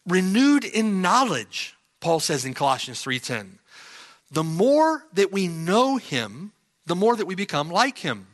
renewed 0.08 0.64
in 0.64 1.02
knowledge, 1.02 1.76
Paul 2.04 2.20
says 2.20 2.44
in 2.44 2.54
Colossians 2.54 3.02
3:10 3.02 3.60
the 4.30 4.44
more 4.44 5.06
that 5.14 5.32
we 5.32 5.48
know 5.48 5.98
him, 5.98 6.52
the 6.86 6.96
more 6.96 7.16
that 7.16 7.26
we 7.26 7.36
become 7.36 7.70
like 7.70 8.00
him. 8.00 8.28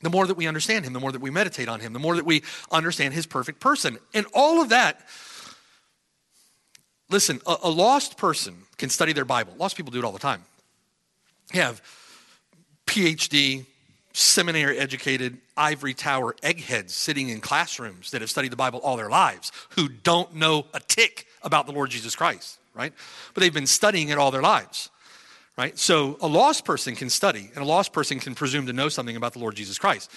The 0.00 0.10
more 0.10 0.26
that 0.26 0.36
we 0.36 0.46
understand 0.46 0.84
him, 0.84 0.92
the 0.92 1.00
more 1.00 1.12
that 1.12 1.20
we 1.20 1.30
meditate 1.30 1.68
on 1.68 1.80
him, 1.80 1.92
the 1.92 1.98
more 1.98 2.16
that 2.16 2.24
we 2.24 2.42
understand 2.70 3.14
his 3.14 3.26
perfect 3.26 3.60
person. 3.60 3.98
And 4.14 4.26
all 4.32 4.62
of 4.62 4.68
that, 4.68 5.00
listen, 7.10 7.40
a, 7.46 7.56
a 7.64 7.70
lost 7.70 8.16
person 8.16 8.54
can 8.76 8.90
study 8.90 9.12
their 9.12 9.24
Bible. 9.24 9.54
Lost 9.58 9.76
people 9.76 9.90
do 9.90 9.98
it 9.98 10.04
all 10.04 10.12
the 10.12 10.18
time. 10.20 10.44
You 11.52 11.62
have 11.62 11.82
PhD, 12.86 13.66
seminary 14.12 14.78
educated, 14.78 15.38
ivory 15.56 15.94
tower 15.94 16.36
eggheads 16.42 16.94
sitting 16.94 17.28
in 17.28 17.40
classrooms 17.40 18.12
that 18.12 18.20
have 18.20 18.30
studied 18.30 18.52
the 18.52 18.56
Bible 18.56 18.78
all 18.80 18.96
their 18.96 19.10
lives 19.10 19.50
who 19.70 19.88
don't 19.88 20.36
know 20.36 20.66
a 20.74 20.80
tick 20.80 21.26
about 21.42 21.66
the 21.66 21.72
Lord 21.72 21.90
Jesus 21.90 22.14
Christ, 22.14 22.57
right? 22.78 22.92
But 23.34 23.42
they've 23.42 23.52
been 23.52 23.66
studying 23.66 24.08
it 24.08 24.18
all 24.18 24.30
their 24.30 24.42
lives 24.42 24.90
right? 25.58 25.76
So 25.76 26.16
a 26.22 26.28
lost 26.28 26.64
person 26.64 26.94
can 26.94 27.10
study, 27.10 27.50
and 27.54 27.64
a 27.64 27.66
lost 27.66 27.92
person 27.92 28.20
can 28.20 28.34
presume 28.36 28.66
to 28.66 28.72
know 28.72 28.88
something 28.88 29.16
about 29.16 29.32
the 29.32 29.40
Lord 29.40 29.56
Jesus 29.56 29.76
Christ. 29.76 30.10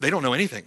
They 0.00 0.10
don't 0.10 0.22
know 0.22 0.32
anything. 0.32 0.64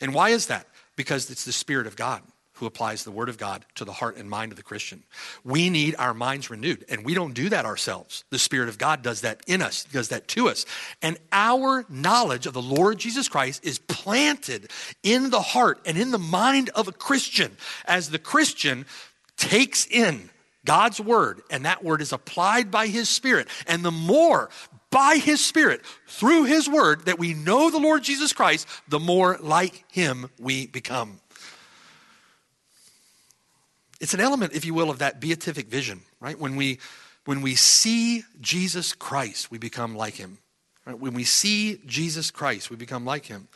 And 0.00 0.12
why 0.12 0.30
is 0.30 0.48
that? 0.48 0.66
Because 0.96 1.30
it's 1.30 1.44
the 1.44 1.52
Spirit 1.52 1.86
of 1.86 1.96
God 1.96 2.22
who 2.60 2.66
applies 2.66 3.02
the 3.02 3.10
Word 3.10 3.30
of 3.30 3.38
God 3.38 3.64
to 3.74 3.86
the 3.86 3.92
heart 3.92 4.18
and 4.18 4.28
mind 4.28 4.52
of 4.52 4.56
the 4.56 4.62
Christian. 4.62 5.02
We 5.44 5.70
need 5.70 5.96
our 5.98 6.12
minds 6.12 6.50
renewed, 6.50 6.84
and 6.90 7.04
we 7.04 7.14
don't 7.14 7.32
do 7.32 7.48
that 7.48 7.64
ourselves. 7.64 8.22
The 8.28 8.38
Spirit 8.38 8.68
of 8.68 8.76
God 8.76 9.02
does 9.02 9.22
that 9.22 9.40
in 9.46 9.62
us, 9.62 9.84
does 9.84 10.08
that 10.10 10.28
to 10.28 10.48
us. 10.48 10.66
And 11.00 11.18
our 11.32 11.86
knowledge 11.88 12.46
of 12.46 12.52
the 12.52 12.62
Lord 12.62 12.98
Jesus 12.98 13.28
Christ 13.28 13.64
is 13.64 13.78
planted 13.78 14.70
in 15.02 15.30
the 15.30 15.40
heart 15.40 15.80
and 15.86 15.96
in 15.96 16.10
the 16.10 16.18
mind 16.18 16.68
of 16.74 16.86
a 16.86 16.92
Christian 16.92 17.56
as 17.86 18.10
the 18.10 18.18
Christian 18.18 18.84
takes 19.38 19.86
in 19.86 20.28
God's 20.66 21.00
word, 21.00 21.40
and 21.50 21.64
that 21.64 21.82
word 21.82 22.02
is 22.02 22.12
applied 22.12 22.70
by 22.70 22.88
his 22.88 23.08
spirit. 23.08 23.48
And 23.66 23.82
the 23.82 23.90
more 23.90 24.50
by 24.90 25.16
his 25.16 25.42
spirit, 25.42 25.80
through 26.06 26.44
his 26.44 26.68
word, 26.68 27.06
that 27.06 27.18
we 27.18 27.32
know 27.32 27.70
the 27.70 27.78
Lord 27.78 28.02
Jesus 28.02 28.32
Christ, 28.32 28.68
the 28.88 29.00
more 29.00 29.38
like 29.40 29.84
him 29.90 30.28
we 30.38 30.66
become. 30.66 31.20
It's 34.00 34.14
an 34.14 34.20
element, 34.20 34.54
if 34.54 34.64
you 34.64 34.74
will, 34.74 34.90
of 34.90 34.98
that 34.98 35.20
beatific 35.20 35.68
vision, 35.68 36.00
right? 36.20 36.38
When 36.38 36.56
we 36.56 36.78
when 37.26 37.42
we 37.42 37.54
see 37.54 38.24
Jesus 38.40 38.92
Christ, 38.92 39.50
we 39.50 39.58
become 39.58 39.94
like 39.94 40.14
him. 40.14 40.38
Right? 40.86 40.98
When 40.98 41.14
we 41.14 41.24
see 41.24 41.80
Jesus 41.86 42.30
Christ, 42.30 42.70
we 42.70 42.76
become 42.76 43.04
like 43.04 43.26
him. 43.26 43.48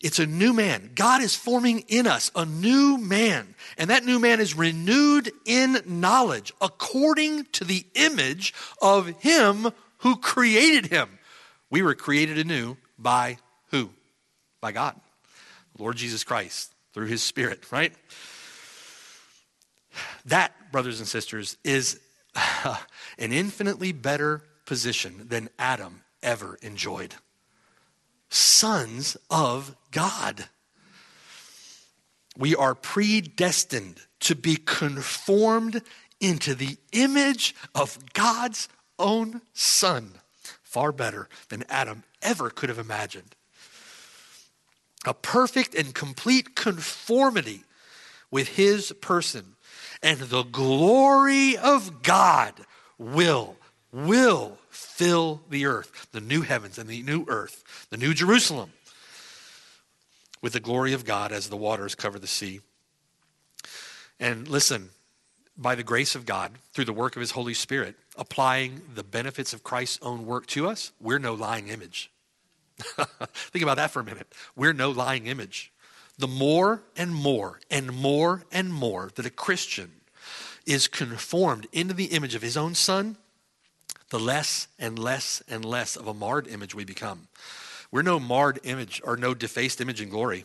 It's 0.00 0.18
a 0.18 0.26
new 0.26 0.54
man. 0.54 0.92
God 0.94 1.20
is 1.20 1.36
forming 1.36 1.80
in 1.88 2.06
us 2.06 2.30
a 2.34 2.46
new 2.46 2.96
man. 2.96 3.54
And 3.76 3.90
that 3.90 4.04
new 4.04 4.18
man 4.18 4.40
is 4.40 4.56
renewed 4.56 5.30
in 5.44 5.76
knowledge 5.84 6.54
according 6.60 7.44
to 7.52 7.64
the 7.64 7.84
image 7.94 8.54
of 8.80 9.08
him 9.20 9.68
who 9.98 10.16
created 10.16 10.86
him. 10.86 11.18
We 11.68 11.82
were 11.82 11.94
created 11.94 12.38
anew 12.38 12.78
by 12.98 13.36
who? 13.70 13.90
By 14.62 14.72
God. 14.72 14.98
Lord 15.78 15.96
Jesus 15.96 16.24
Christ 16.24 16.72
through 16.94 17.06
his 17.06 17.22
spirit, 17.22 17.70
right? 17.70 17.92
That, 20.26 20.72
brothers 20.72 20.98
and 20.98 21.08
sisters, 21.08 21.56
is 21.64 22.00
an 23.18 23.32
infinitely 23.32 23.92
better 23.92 24.42
position 24.66 25.26
than 25.28 25.48
Adam 25.58 26.02
ever 26.22 26.58
enjoyed 26.62 27.14
sons 28.30 29.16
of 29.28 29.76
God. 29.90 30.46
We 32.38 32.54
are 32.54 32.74
predestined 32.74 34.00
to 34.20 34.34
be 34.34 34.56
conformed 34.56 35.82
into 36.20 36.54
the 36.54 36.78
image 36.92 37.54
of 37.74 38.12
God's 38.12 38.68
own 38.98 39.42
Son, 39.52 40.12
far 40.62 40.92
better 40.92 41.28
than 41.48 41.64
Adam 41.68 42.04
ever 42.22 42.50
could 42.50 42.68
have 42.68 42.78
imagined. 42.78 43.34
A 45.04 45.14
perfect 45.14 45.74
and 45.74 45.94
complete 45.94 46.54
conformity 46.54 47.64
with 48.30 48.48
his 48.48 48.92
person, 49.00 49.56
and 50.02 50.18
the 50.20 50.42
glory 50.42 51.56
of 51.56 52.02
God 52.02 52.54
will, 52.98 53.56
will 53.92 54.58
fill 54.70 55.42
the 55.50 55.66
earth, 55.66 56.08
the 56.12 56.20
new 56.20 56.42
heavens 56.42 56.78
and 56.78 56.88
the 56.88 57.02
new 57.02 57.24
earth, 57.28 57.86
the 57.90 57.96
new 57.96 58.14
Jerusalem, 58.14 58.72
with 60.40 60.52
the 60.52 60.60
glory 60.60 60.92
of 60.92 61.04
God 61.04 61.32
as 61.32 61.48
the 61.48 61.56
waters 61.56 61.94
cover 61.94 62.18
the 62.18 62.26
sea. 62.26 62.60
And 64.18 64.48
listen, 64.48 64.90
by 65.56 65.74
the 65.74 65.82
grace 65.82 66.14
of 66.14 66.24
God, 66.24 66.52
through 66.72 66.86
the 66.86 66.92
work 66.92 67.16
of 67.16 67.20
His 67.20 67.32
Holy 67.32 67.54
Spirit, 67.54 67.96
applying 68.16 68.80
the 68.94 69.04
benefits 69.04 69.52
of 69.52 69.62
Christ's 69.62 69.98
own 70.02 70.24
work 70.24 70.46
to 70.48 70.68
us, 70.68 70.92
we're 71.00 71.18
no 71.18 71.34
lying 71.34 71.68
image. 71.68 72.10
Think 72.78 73.62
about 73.62 73.76
that 73.76 73.90
for 73.90 74.00
a 74.00 74.04
minute. 74.04 74.32
We're 74.56 74.72
no 74.72 74.90
lying 74.90 75.26
image. 75.26 75.72
The 76.20 76.28
more 76.28 76.82
and 76.98 77.14
more 77.14 77.60
and 77.70 77.90
more 77.94 78.44
and 78.52 78.74
more 78.74 79.10
that 79.14 79.24
a 79.24 79.30
Christian 79.30 79.90
is 80.66 80.86
conformed 80.86 81.66
into 81.72 81.94
the 81.94 82.06
image 82.06 82.34
of 82.34 82.42
his 82.42 82.58
own 82.58 82.74
son, 82.74 83.16
the 84.10 84.20
less 84.20 84.68
and 84.78 84.98
less 84.98 85.42
and 85.48 85.64
less 85.64 85.96
of 85.96 86.06
a 86.06 86.12
marred 86.12 86.46
image 86.46 86.74
we 86.74 86.84
become. 86.84 87.28
We're 87.90 88.02
no 88.02 88.20
marred 88.20 88.60
image 88.64 89.00
or 89.02 89.16
no 89.16 89.32
defaced 89.32 89.80
image 89.80 90.02
in 90.02 90.10
glory. 90.10 90.44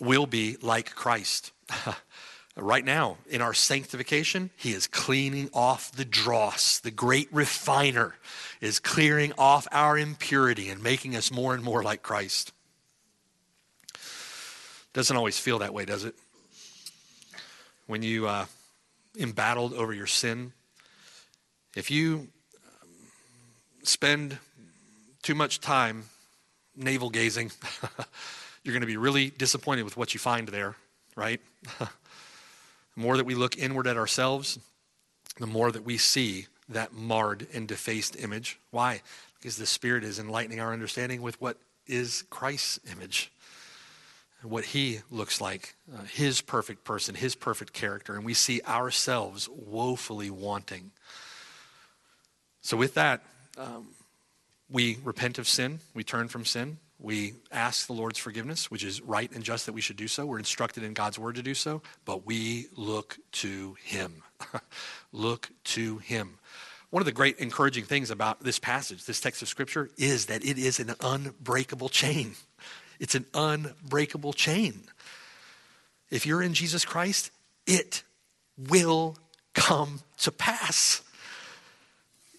We'll 0.00 0.24
be 0.24 0.56
like 0.62 0.94
Christ. 0.94 1.52
right 2.56 2.86
now, 2.86 3.18
in 3.28 3.42
our 3.42 3.52
sanctification, 3.52 4.48
He 4.56 4.72
is 4.72 4.86
cleaning 4.86 5.50
off 5.52 5.92
the 5.92 6.06
dross. 6.06 6.78
The 6.78 6.90
great 6.90 7.28
refiner 7.30 8.14
is 8.62 8.80
clearing 8.80 9.34
off 9.36 9.68
our 9.72 9.98
impurity 9.98 10.70
and 10.70 10.82
making 10.82 11.14
us 11.14 11.30
more 11.30 11.54
and 11.54 11.62
more 11.62 11.82
like 11.82 12.02
Christ. 12.02 12.54
Doesn't 14.92 15.16
always 15.16 15.38
feel 15.38 15.58
that 15.60 15.74
way, 15.74 15.84
does 15.84 16.04
it? 16.04 16.14
When 17.86 18.02
you 18.02 18.26
uh, 18.26 18.46
embattled 19.18 19.74
over 19.74 19.92
your 19.92 20.06
sin, 20.06 20.52
if 21.76 21.90
you 21.90 22.28
um, 22.82 22.88
spend 23.82 24.38
too 25.22 25.34
much 25.34 25.60
time 25.60 26.04
navel 26.76 27.10
gazing, 27.10 27.50
you're 28.64 28.72
going 28.72 28.80
to 28.80 28.86
be 28.86 28.96
really 28.96 29.30
disappointed 29.30 29.84
with 29.84 29.96
what 29.96 30.14
you 30.14 30.20
find 30.20 30.48
there, 30.48 30.76
right? 31.16 31.40
the 31.78 31.88
more 32.96 33.16
that 33.16 33.26
we 33.26 33.34
look 33.34 33.56
inward 33.56 33.86
at 33.86 33.96
ourselves, 33.96 34.58
the 35.38 35.46
more 35.46 35.70
that 35.70 35.84
we 35.84 35.98
see 35.98 36.46
that 36.68 36.92
marred 36.92 37.46
and 37.54 37.66
defaced 37.66 38.16
image. 38.18 38.58
Why? 38.70 39.02
Because 39.38 39.56
the 39.56 39.66
Spirit 39.66 40.04
is 40.04 40.18
enlightening 40.18 40.60
our 40.60 40.72
understanding 40.72 41.22
with 41.22 41.40
what 41.40 41.56
is 41.86 42.24
Christ's 42.28 42.80
image, 42.92 43.32
what 44.42 44.66
He 44.66 45.00
looks 45.10 45.40
like, 45.40 45.74
uh, 45.92 46.02
His 46.02 46.40
perfect 46.40 46.84
person, 46.84 47.14
His 47.14 47.34
perfect 47.34 47.72
character, 47.72 48.14
and 48.14 48.24
we 48.24 48.34
see 48.34 48.60
ourselves 48.66 49.48
woefully 49.48 50.30
wanting. 50.30 50.90
So, 52.60 52.76
with 52.76 52.94
that, 52.94 53.22
um, 53.56 53.88
we 54.70 54.98
repent 55.02 55.38
of 55.38 55.48
sin, 55.48 55.80
we 55.94 56.04
turn 56.04 56.28
from 56.28 56.44
sin, 56.44 56.78
we 57.00 57.34
ask 57.52 57.86
the 57.86 57.92
Lord's 57.92 58.18
forgiveness, 58.18 58.70
which 58.70 58.82
is 58.82 59.00
right 59.00 59.30
and 59.32 59.44
just 59.44 59.66
that 59.66 59.72
we 59.72 59.80
should 59.80 59.96
do 59.96 60.08
so. 60.08 60.26
We're 60.26 60.40
instructed 60.40 60.82
in 60.82 60.94
God's 60.94 61.18
word 61.18 61.36
to 61.36 61.42
do 61.42 61.54
so, 61.54 61.80
but 62.04 62.26
we 62.26 62.66
look 62.76 63.18
to 63.32 63.76
Him. 63.84 64.22
look 65.12 65.48
to 65.64 65.98
Him. 65.98 66.38
One 66.90 67.00
of 67.00 67.06
the 67.06 67.12
great 67.12 67.38
encouraging 67.38 67.84
things 67.84 68.10
about 68.10 68.40
this 68.40 68.58
passage, 68.58 69.04
this 69.04 69.20
text 69.20 69.42
of 69.42 69.48
Scripture, 69.48 69.90
is 69.96 70.26
that 70.26 70.44
it 70.44 70.58
is 70.58 70.80
an 70.80 70.94
unbreakable 71.00 71.88
chain. 71.88 72.34
It's 72.98 73.14
an 73.14 73.26
unbreakable 73.34 74.32
chain. 74.32 74.82
If 76.10 76.26
you're 76.26 76.42
in 76.42 76.54
Jesus 76.54 76.84
Christ, 76.84 77.30
it 77.66 78.02
will 78.56 79.16
come 79.54 80.00
to 80.18 80.32
pass. 80.32 81.02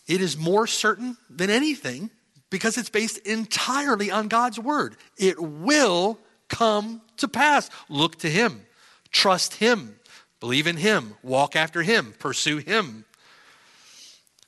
It 0.07 0.22
is 0.22 0.38
more 0.38 0.66
certain 0.66 1.18
than 1.30 1.49
anything 1.49 2.10
because 2.49 2.78
it's 2.78 2.89
based 2.89 3.20
entirely 3.20 4.10
on 4.10 4.28
God's 4.28 4.60
word. 4.60 4.95
It 5.18 5.39
will 5.39 6.20
come 6.47 7.01
to 7.18 7.28
pass. 7.28 7.70
Look 7.89 8.18
to 8.20 8.30
Him, 8.30 8.66
trust 9.12 9.55
Him, 9.55 9.99
believe 10.39 10.66
in 10.66 10.78
Him, 10.78 11.16
walk 11.22 11.55
after 11.55 11.84
Him, 11.84 12.14
pursue 12.18 12.57
Him. 12.57 13.05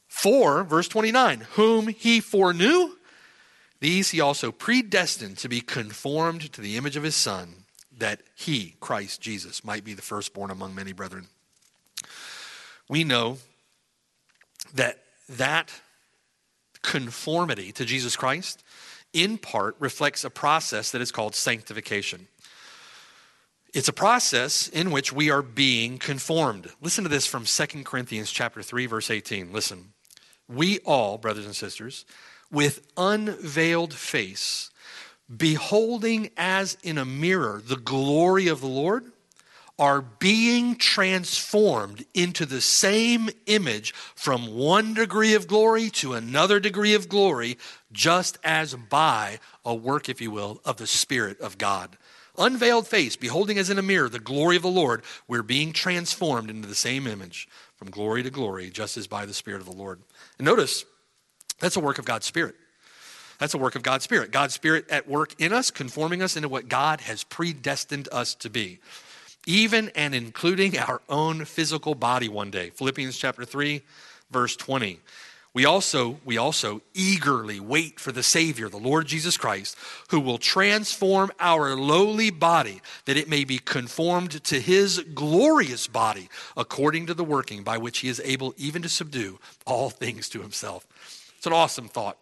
For, 0.07 0.63
verse 0.63 0.87
29, 0.87 1.41
whom 1.51 1.87
He 1.87 2.19
foreknew, 2.19 2.95
these 3.81 4.11
He 4.11 4.21
also 4.21 4.51
predestined 4.51 5.37
to 5.39 5.49
be 5.49 5.59
conformed 5.59 6.53
to 6.53 6.61
the 6.61 6.77
image 6.77 6.95
of 6.95 7.03
His 7.03 7.15
Son, 7.15 7.65
that 7.97 8.21
He, 8.35 8.75
Christ 8.79 9.19
Jesus, 9.19 9.65
might 9.65 9.83
be 9.83 9.93
the 9.93 10.01
firstborn 10.01 10.49
among 10.49 10.73
many 10.73 10.93
brethren. 10.93 11.27
We 12.87 13.03
know 13.03 13.39
that 14.73 14.99
that 15.27 15.73
conformity 16.81 17.71
to 17.73 17.85
Jesus 17.85 18.15
Christ, 18.15 18.63
in 19.13 19.37
part, 19.37 19.75
reflects 19.79 20.23
a 20.23 20.29
process 20.29 20.91
that 20.91 21.01
is 21.01 21.11
called 21.11 21.35
sanctification. 21.35 22.27
It's 23.73 23.87
a 23.87 23.93
process 23.93 24.67
in 24.67 24.91
which 24.91 25.13
we 25.13 25.31
are 25.31 25.41
being 25.41 25.97
conformed. 25.97 26.69
Listen 26.81 27.03
to 27.03 27.09
this 27.09 27.25
from 27.25 27.45
2 27.45 27.83
Corinthians 27.83 28.29
chapter 28.29 28.61
3 28.61 28.85
verse 28.85 29.09
18. 29.09 29.51
Listen. 29.53 29.93
We 30.49 30.79
all, 30.79 31.17
brothers 31.17 31.45
and 31.45 31.55
sisters, 31.55 32.03
with 32.51 32.85
unveiled 32.97 33.93
face, 33.93 34.69
beholding 35.35 36.29
as 36.35 36.77
in 36.83 36.97
a 36.97 37.05
mirror 37.05 37.61
the 37.65 37.77
glory 37.77 38.47
of 38.47 38.61
the 38.61 38.67
Lord, 38.67 39.11
are 39.79 40.01
being 40.01 40.75
transformed 40.75 42.05
into 42.13 42.45
the 42.45 42.61
same 42.61 43.29
image 43.47 43.93
from 43.93 44.55
one 44.55 44.93
degree 44.93 45.33
of 45.33 45.47
glory 45.47 45.89
to 45.89 46.13
another 46.13 46.59
degree 46.59 46.93
of 46.93 47.09
glory, 47.09 47.57
just 47.91 48.37
as 48.43 48.75
by 48.75 49.39
a 49.65 49.73
work, 49.73 50.07
if 50.07 50.21
you 50.21 50.29
will, 50.29 50.61
of 50.65 50.77
the 50.77 50.85
Spirit 50.85 51.39
of 51.39 51.57
God. 51.57 51.97
Unveiled 52.37 52.87
face, 52.87 53.15
beholding 53.15 53.57
as 53.57 53.71
in 53.71 53.79
a 53.79 53.81
mirror 53.81 54.07
the 54.07 54.19
glory 54.19 54.55
of 54.55 54.61
the 54.61 54.69
Lord, 54.69 55.01
we're 55.27 55.41
being 55.41 55.73
transformed 55.73 56.49
into 56.49 56.67
the 56.67 56.75
same 56.75 57.07
image 57.07 57.47
from 57.75 57.89
glory 57.89 58.21
to 58.21 58.29
glory, 58.29 58.69
just 58.69 58.97
as 58.97 59.07
by 59.07 59.25
the 59.25 59.33
Spirit 59.33 59.61
of 59.61 59.67
the 59.67 59.75
Lord. 59.75 59.99
And 60.37 60.45
notice, 60.45 60.85
that's 61.61 61.77
a 61.77 61.79
work 61.79 61.97
of 61.99 62.05
God's 62.05 62.25
Spirit. 62.25 62.55
That's 63.39 63.53
a 63.53 63.57
work 63.57 63.75
of 63.75 63.81
God's 63.81 64.03
Spirit. 64.03 64.31
God's 64.31 64.53
Spirit 64.53 64.89
at 64.89 65.07
work 65.07 65.33
in 65.39 65.53
us, 65.53 65.71
conforming 65.71 66.21
us 66.21 66.35
into 66.35 66.49
what 66.49 66.67
God 66.67 67.01
has 67.01 67.23
predestined 67.23 68.09
us 68.11 68.35
to 68.35 68.49
be 68.49 68.79
even 69.45 69.89
and 69.95 70.13
including 70.13 70.77
our 70.77 71.01
own 71.09 71.45
physical 71.45 71.95
body 71.95 72.29
one 72.29 72.51
day. 72.51 72.69
Philippians 72.71 73.17
chapter 73.17 73.45
3, 73.45 73.81
verse 74.29 74.55
20. 74.55 74.99
We 75.53 75.65
also, 75.65 76.17
we 76.23 76.37
also 76.37 76.81
eagerly 76.93 77.59
wait 77.59 77.99
for 77.99 78.13
the 78.13 78.23
Savior, 78.23 78.69
the 78.69 78.77
Lord 78.77 79.05
Jesus 79.05 79.35
Christ, 79.35 79.75
who 80.09 80.21
will 80.21 80.37
transform 80.37 81.29
our 81.41 81.75
lowly 81.75 82.29
body 82.29 82.81
that 83.03 83.17
it 83.17 83.27
may 83.27 83.43
be 83.43 83.57
conformed 83.57 84.41
to 84.45 84.61
his 84.61 85.03
glorious 85.13 85.87
body, 85.87 86.29
according 86.55 87.07
to 87.07 87.13
the 87.13 87.25
working 87.25 87.63
by 87.63 87.77
which 87.77 87.99
he 87.99 88.07
is 88.07 88.21
able 88.23 88.53
even 88.55 88.81
to 88.83 88.89
subdue 88.89 89.39
all 89.65 89.89
things 89.89 90.29
to 90.29 90.41
himself. 90.41 90.87
It's 91.41 91.47
an 91.47 91.53
awesome 91.53 91.87
thought. 91.87 92.19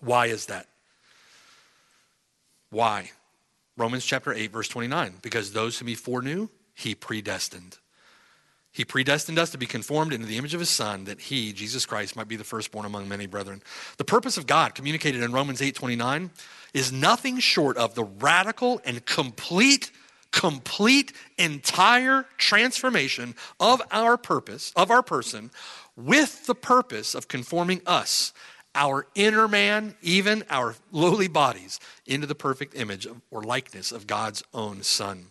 Why 0.00 0.26
is 0.26 0.44
that? 0.46 0.66
Why? 2.68 3.10
Romans 3.78 4.04
chapter 4.04 4.30
8, 4.30 4.52
verse 4.52 4.68
29. 4.68 5.14
Because 5.22 5.54
those 5.54 5.78
whom 5.78 5.88
he 5.88 5.94
foreknew, 5.94 6.50
he 6.74 6.94
predestined. 6.94 7.78
He 8.72 8.84
predestined 8.84 9.38
us 9.38 9.48
to 9.52 9.56
be 9.56 9.64
conformed 9.64 10.12
into 10.12 10.26
the 10.26 10.36
image 10.36 10.52
of 10.52 10.60
his 10.60 10.68
Son, 10.68 11.04
that 11.04 11.18
he, 11.18 11.54
Jesus 11.54 11.86
Christ, 11.86 12.14
might 12.14 12.28
be 12.28 12.36
the 12.36 12.44
firstborn 12.44 12.84
among 12.84 13.08
many 13.08 13.24
brethren. 13.24 13.62
The 13.96 14.04
purpose 14.04 14.36
of 14.36 14.46
God, 14.46 14.74
communicated 14.74 15.22
in 15.22 15.32
Romans 15.32 15.62
8 15.62 15.74
29, 15.74 16.30
is 16.74 16.92
nothing 16.92 17.38
short 17.38 17.78
of 17.78 17.94
the 17.94 18.04
radical 18.04 18.82
and 18.84 19.06
complete, 19.06 19.90
complete, 20.30 21.14
entire 21.38 22.26
transformation 22.36 23.34
of 23.58 23.80
our 23.90 24.18
purpose, 24.18 24.74
of 24.76 24.90
our 24.90 25.02
person, 25.02 25.50
with 25.96 26.46
the 26.46 26.54
purpose 26.54 27.14
of 27.14 27.28
conforming 27.28 27.80
us 27.86 28.32
our 28.74 29.06
inner 29.14 29.46
man, 29.46 29.94
even 30.02 30.44
our 30.50 30.74
lowly 30.90 31.28
bodies, 31.28 31.78
into 32.06 32.26
the 32.26 32.34
perfect 32.34 32.74
image 32.76 33.06
or 33.30 33.42
likeness 33.42 33.92
of 33.92 34.06
God's 34.06 34.42
own 34.52 34.82
Son. 34.82 35.26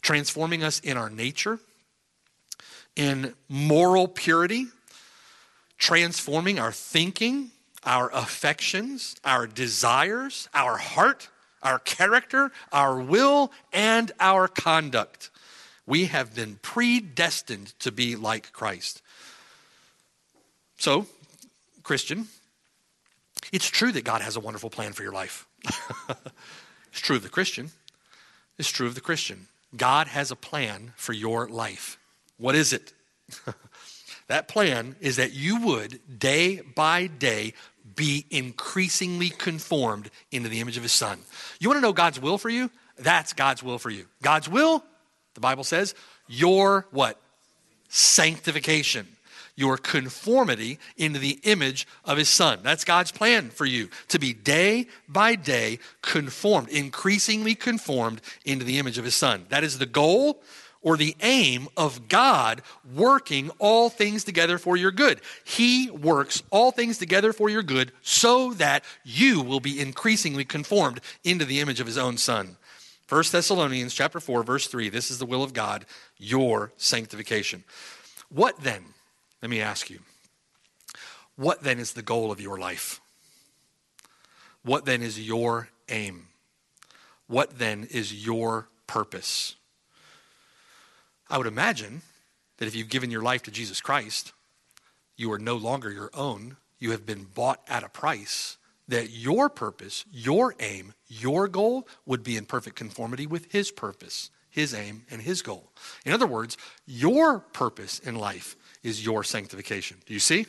Transforming 0.00 0.62
us 0.62 0.80
in 0.80 0.96
our 0.96 1.10
nature, 1.10 1.60
in 2.96 3.34
moral 3.48 4.08
purity, 4.08 4.66
transforming 5.78 6.58
our 6.58 6.72
thinking, 6.72 7.50
our 7.84 8.10
affections, 8.12 9.16
our 9.24 9.46
desires, 9.46 10.48
our 10.54 10.76
heart, 10.76 11.28
our 11.62 11.78
character, 11.78 12.50
our 12.72 13.00
will, 13.00 13.52
and 13.72 14.10
our 14.18 14.48
conduct. 14.48 15.30
We 15.86 16.06
have 16.06 16.34
been 16.34 16.58
predestined 16.62 17.78
to 17.80 17.92
be 17.92 18.16
like 18.16 18.52
Christ. 18.52 19.02
So, 20.78 21.06
Christian, 21.82 22.28
it's 23.52 23.68
true 23.68 23.92
that 23.92 24.04
God 24.04 24.22
has 24.22 24.36
a 24.36 24.40
wonderful 24.40 24.70
plan 24.70 24.92
for 24.92 25.02
your 25.02 25.12
life. 25.12 25.46
it's 26.90 27.00
true 27.00 27.16
of 27.16 27.22
the 27.22 27.28
Christian. 27.28 27.70
It's 28.58 28.70
true 28.70 28.86
of 28.86 28.94
the 28.94 29.00
Christian. 29.00 29.46
God 29.76 30.06
has 30.08 30.30
a 30.30 30.36
plan 30.36 30.92
for 30.96 31.12
your 31.12 31.48
life. 31.48 31.98
What 32.38 32.54
is 32.54 32.72
it? 32.72 32.92
that 34.28 34.48
plan 34.48 34.96
is 35.00 35.16
that 35.16 35.32
you 35.32 35.60
would, 35.62 36.00
day 36.18 36.60
by 36.60 37.06
day, 37.06 37.54
be 37.94 38.26
increasingly 38.30 39.30
conformed 39.30 40.10
into 40.30 40.48
the 40.48 40.60
image 40.60 40.76
of 40.76 40.82
his 40.82 40.92
son. 40.92 41.20
You 41.60 41.68
want 41.68 41.78
to 41.78 41.82
know 41.82 41.92
God's 41.92 42.20
will 42.20 42.38
for 42.38 42.50
you? 42.50 42.70
That's 42.98 43.32
God's 43.32 43.62
will 43.62 43.78
for 43.78 43.90
you. 43.90 44.06
God's 44.22 44.48
will, 44.48 44.84
the 45.34 45.40
Bible 45.40 45.64
says, 45.64 45.94
your 46.26 46.86
what? 46.90 47.20
Sanctification 47.88 49.06
your 49.56 49.78
conformity 49.78 50.78
into 50.96 51.18
the 51.18 51.40
image 51.42 51.86
of 52.04 52.18
his 52.18 52.28
son. 52.28 52.60
That's 52.62 52.84
God's 52.84 53.10
plan 53.10 53.50
for 53.50 53.64
you 53.64 53.88
to 54.08 54.18
be 54.18 54.32
day 54.32 54.86
by 55.08 55.34
day 55.34 55.78
conformed, 56.02 56.68
increasingly 56.68 57.54
conformed 57.54 58.20
into 58.44 58.64
the 58.64 58.78
image 58.78 58.98
of 58.98 59.04
his 59.04 59.16
son. 59.16 59.46
That 59.48 59.64
is 59.64 59.78
the 59.78 59.86
goal 59.86 60.42
or 60.82 60.96
the 60.96 61.16
aim 61.20 61.66
of 61.76 62.08
God 62.08 62.62
working 62.94 63.50
all 63.58 63.90
things 63.90 64.22
together 64.22 64.58
for 64.58 64.76
your 64.76 64.92
good. 64.92 65.20
He 65.42 65.90
works 65.90 66.44
all 66.50 66.70
things 66.70 66.98
together 66.98 67.32
for 67.32 67.48
your 67.48 67.64
good 67.64 67.90
so 68.02 68.52
that 68.54 68.84
you 69.04 69.40
will 69.40 69.58
be 69.58 69.80
increasingly 69.80 70.44
conformed 70.44 71.00
into 71.24 71.44
the 71.44 71.58
image 71.58 71.80
of 71.80 71.86
his 71.86 71.98
own 71.98 72.18
son. 72.18 72.56
1 73.08 73.24
Thessalonians 73.32 73.94
chapter 73.94 74.20
4 74.20 74.42
verse 74.42 74.66
3 74.66 74.88
this 74.88 75.10
is 75.10 75.18
the 75.18 75.26
will 75.26 75.42
of 75.42 75.52
God 75.52 75.86
your 76.18 76.72
sanctification. 76.76 77.64
What 78.28 78.60
then 78.60 78.84
let 79.42 79.50
me 79.50 79.60
ask 79.60 79.90
you 79.90 80.00
what 81.36 81.62
then 81.62 81.78
is 81.78 81.92
the 81.92 82.02
goal 82.02 82.32
of 82.32 82.40
your 82.40 82.58
life? 82.58 83.00
What 84.62 84.84
then 84.86 85.02
is 85.02 85.20
your 85.20 85.68
aim? 85.88 86.28
What 87.26 87.58
then 87.58 87.86
is 87.90 88.26
your 88.26 88.68
purpose? 88.86 89.56
I 91.28 91.38
would 91.38 91.46
imagine 91.46 92.02
that 92.56 92.66
if 92.66 92.74
you've 92.74 92.88
given 92.88 93.10
your 93.10 93.22
life 93.22 93.42
to 93.44 93.50
Jesus 93.50 93.80
Christ, 93.80 94.32
you 95.16 95.30
are 95.32 95.38
no 95.38 95.56
longer 95.56 95.90
your 95.90 96.10
own. 96.14 96.56
You 96.78 96.92
have 96.92 97.04
been 97.04 97.24
bought 97.24 97.60
at 97.68 97.84
a 97.84 97.88
price. 97.88 98.56
That 98.88 99.10
your 99.10 99.48
purpose, 99.48 100.04
your 100.12 100.54
aim, 100.60 100.94
your 101.08 101.48
goal 101.48 101.88
would 102.06 102.22
be 102.22 102.36
in 102.36 102.46
perfect 102.46 102.76
conformity 102.76 103.26
with 103.26 103.50
His 103.52 103.72
purpose, 103.72 104.30
his 104.56 104.72
aim, 104.72 105.04
and 105.10 105.20
his 105.20 105.42
goal. 105.42 105.70
In 106.06 106.14
other 106.14 106.26
words, 106.26 106.56
your 106.86 107.40
purpose 107.40 107.98
in 107.98 108.14
life 108.14 108.56
is 108.86 109.04
your 109.04 109.24
sanctification. 109.24 109.96
Do 110.06 110.14
you 110.14 110.20
see? 110.20 110.46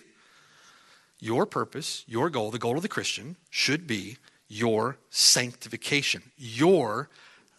Your 1.20 1.48
purpose, 1.48 2.06
your 2.08 2.30
goal, 2.30 2.52
the 2.52 2.60
goal 2.60 2.76
of 2.76 2.84
the 2.84 2.88
Christian 2.88 3.36
should 3.50 3.88
be 3.88 4.18
your 4.48 4.98
sanctification, 5.10 6.22
your 6.38 7.10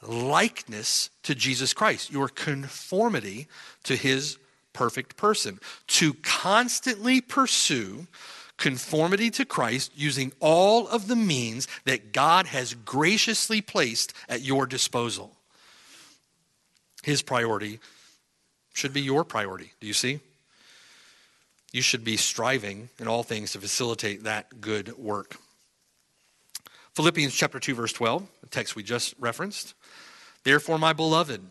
likeness 0.01 1.11
to 1.25 1.35
Jesus 1.35 1.75
Christ, 1.75 2.13
your 2.13 2.29
conformity 2.29 3.49
to 3.83 3.97
his 3.97 4.39
perfect 4.73 5.17
person. 5.17 5.59
To 5.89 6.15
constantly 6.15 7.21
pursue 7.21 8.07
conformity 8.57 9.31
to 9.31 9.45
Christ 9.45 9.91
using 9.97 10.33
all 10.39 10.87
of 10.87 11.09
the 11.09 11.17
means 11.17 11.67
that 11.87 12.13
God 12.13 12.47
has 12.47 12.75
graciously 12.75 13.61
placed 13.61 14.13
at 14.29 14.43
your 14.43 14.65
disposal. 14.67 15.33
His 17.03 17.23
priority 17.23 17.81
should 18.73 18.93
be 18.93 19.03
your 19.03 19.25
priority. 19.25 19.73
Do 19.81 19.89
you 19.89 19.93
see? 19.93 20.21
You 21.73 21.83
should 21.83 22.05
be 22.05 22.17
striving 22.17 22.89
in 22.99 23.09
all 23.09 23.23
things 23.23 23.53
to 23.53 23.61
facilitate 23.61 24.25
that 24.25 24.61
good 24.61 24.97
work. 24.97 25.37
Philippians 26.95 27.35
chapter 27.35 27.61
2 27.61 27.75
verse 27.75 27.93
12, 27.93 28.27
the 28.41 28.47
text 28.49 28.75
we 28.75 28.83
just 28.83 29.15
referenced. 29.19 29.75
Therefore 30.45 30.79
my 30.79 30.93
beloved, 30.93 31.43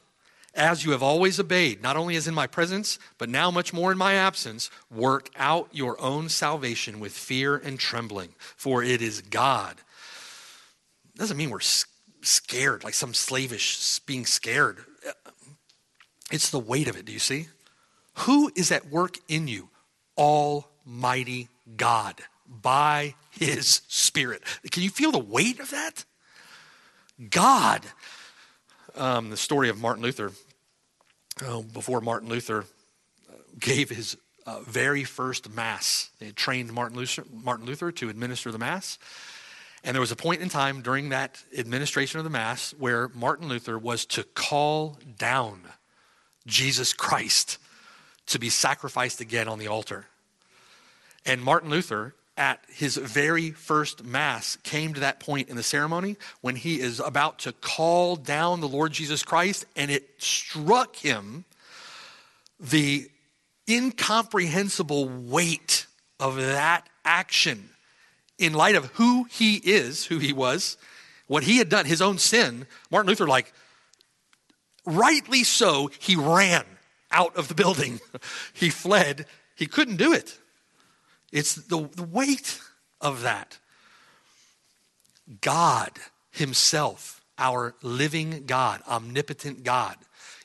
as 0.57 0.83
you 0.83 0.91
have 0.91 1.03
always 1.03 1.39
obeyed, 1.39 1.83
not 1.83 1.95
only 1.95 2.15
as 2.15 2.27
in 2.27 2.33
my 2.33 2.47
presence, 2.47 2.97
but 3.19 3.29
now 3.29 3.51
much 3.51 3.73
more 3.73 3.91
in 3.91 3.97
my 3.97 4.15
absence, 4.15 4.71
work 4.89 5.29
out 5.37 5.69
your 5.71 6.01
own 6.01 6.29
salvation 6.29 6.99
with 6.99 7.13
fear 7.13 7.55
and 7.55 7.79
trembling, 7.79 8.29
for 8.39 8.83
it 8.83 9.01
is 9.01 9.21
God. 9.21 9.77
Doesn't 11.15 11.37
mean 11.37 11.51
we're 11.51 11.59
scared, 12.21 12.83
like 12.83 12.95
some 12.95 13.13
slavish 13.13 13.99
being 13.99 14.25
scared. 14.25 14.79
It's 16.31 16.49
the 16.49 16.59
weight 16.59 16.87
of 16.87 16.97
it, 16.97 17.05
do 17.05 17.13
you 17.13 17.19
see? 17.19 17.47
Who 18.21 18.51
is 18.55 18.71
at 18.71 18.89
work 18.89 19.17
in 19.27 19.47
you? 19.47 19.69
Almighty 20.17 21.49
God 21.75 22.21
by 22.47 23.15
his 23.31 23.81
Spirit. 23.87 24.43
Can 24.71 24.83
you 24.83 24.89
feel 24.89 25.11
the 25.11 25.19
weight 25.19 25.59
of 25.59 25.71
that? 25.71 26.05
God. 27.29 27.81
Um, 28.95 29.29
the 29.29 29.37
story 29.37 29.69
of 29.69 29.79
Martin 29.79 30.01
Luther, 30.01 30.31
uh, 31.45 31.61
before 31.61 32.01
Martin 32.01 32.29
Luther 32.29 32.65
uh, 33.29 33.33
gave 33.59 33.89
his 33.89 34.17
uh, 34.45 34.61
very 34.61 35.03
first 35.03 35.49
Mass, 35.53 36.09
they 36.19 36.31
trained 36.31 36.73
Martin 36.73 36.97
Luther, 36.97 37.23
Martin 37.31 37.65
Luther 37.65 37.91
to 37.91 38.09
administer 38.09 38.51
the 38.51 38.57
Mass. 38.57 38.97
And 39.83 39.93
there 39.93 40.01
was 40.01 40.11
a 40.11 40.15
point 40.15 40.41
in 40.41 40.49
time 40.49 40.81
during 40.81 41.09
that 41.09 41.41
administration 41.55 42.17
of 42.19 42.23
the 42.23 42.29
Mass 42.29 42.73
where 42.79 43.09
Martin 43.09 43.47
Luther 43.47 43.77
was 43.77 44.05
to 44.07 44.23
call 44.23 44.97
down 45.17 45.61
Jesus 46.47 46.93
Christ 46.93 47.57
to 48.27 48.39
be 48.39 48.49
sacrificed 48.49 49.21
again 49.21 49.47
on 49.47 49.59
the 49.59 49.67
altar. 49.67 50.05
And 51.25 51.41
Martin 51.41 51.69
Luther, 51.69 52.13
at 52.37 52.61
his 52.69 52.97
very 52.97 53.51
first 53.51 54.03
Mass, 54.03 54.57
came 54.63 54.93
to 54.93 54.99
that 55.01 55.19
point 55.19 55.49
in 55.49 55.55
the 55.55 55.63
ceremony 55.63 56.17
when 56.41 56.55
he 56.55 56.79
is 56.79 56.99
about 56.99 57.39
to 57.39 57.51
call 57.51 58.15
down 58.15 58.61
the 58.61 58.67
Lord 58.67 58.91
Jesus 58.91 59.23
Christ, 59.23 59.65
and 59.75 59.89
it 59.89 60.09
struck 60.19 60.95
him 60.95 61.45
the 62.59 63.09
incomprehensible 63.67 65.09
weight 65.09 65.87
of 66.19 66.37
that 66.37 66.87
action 67.03 67.69
in 68.37 68.53
light 68.53 68.75
of 68.75 68.85
who 68.93 69.25
he 69.25 69.55
is, 69.55 70.05
who 70.05 70.19
he 70.19 70.31
was, 70.31 70.77
what 71.27 71.43
he 71.43 71.57
had 71.57 71.69
done, 71.69 71.85
his 71.85 72.01
own 72.01 72.17
sin. 72.17 72.67
Martin 72.91 73.09
Luther, 73.09 73.27
like, 73.27 73.51
rightly 74.85 75.43
so, 75.43 75.89
he 75.99 76.15
ran 76.15 76.63
out 77.11 77.35
of 77.35 77.47
the 77.47 77.55
building. 77.55 77.99
he 78.53 78.69
fled. 78.69 79.25
He 79.55 79.65
couldn't 79.65 79.97
do 79.97 80.13
it. 80.13 80.37
It's 81.31 81.55
the, 81.55 81.89
the 81.95 82.03
weight 82.03 82.59
of 83.01 83.21
that. 83.23 83.57
God 85.41 85.91
Himself, 86.31 87.21
our 87.37 87.75
living 87.81 88.43
God, 88.45 88.81
omnipotent 88.87 89.63
God, 89.63 89.97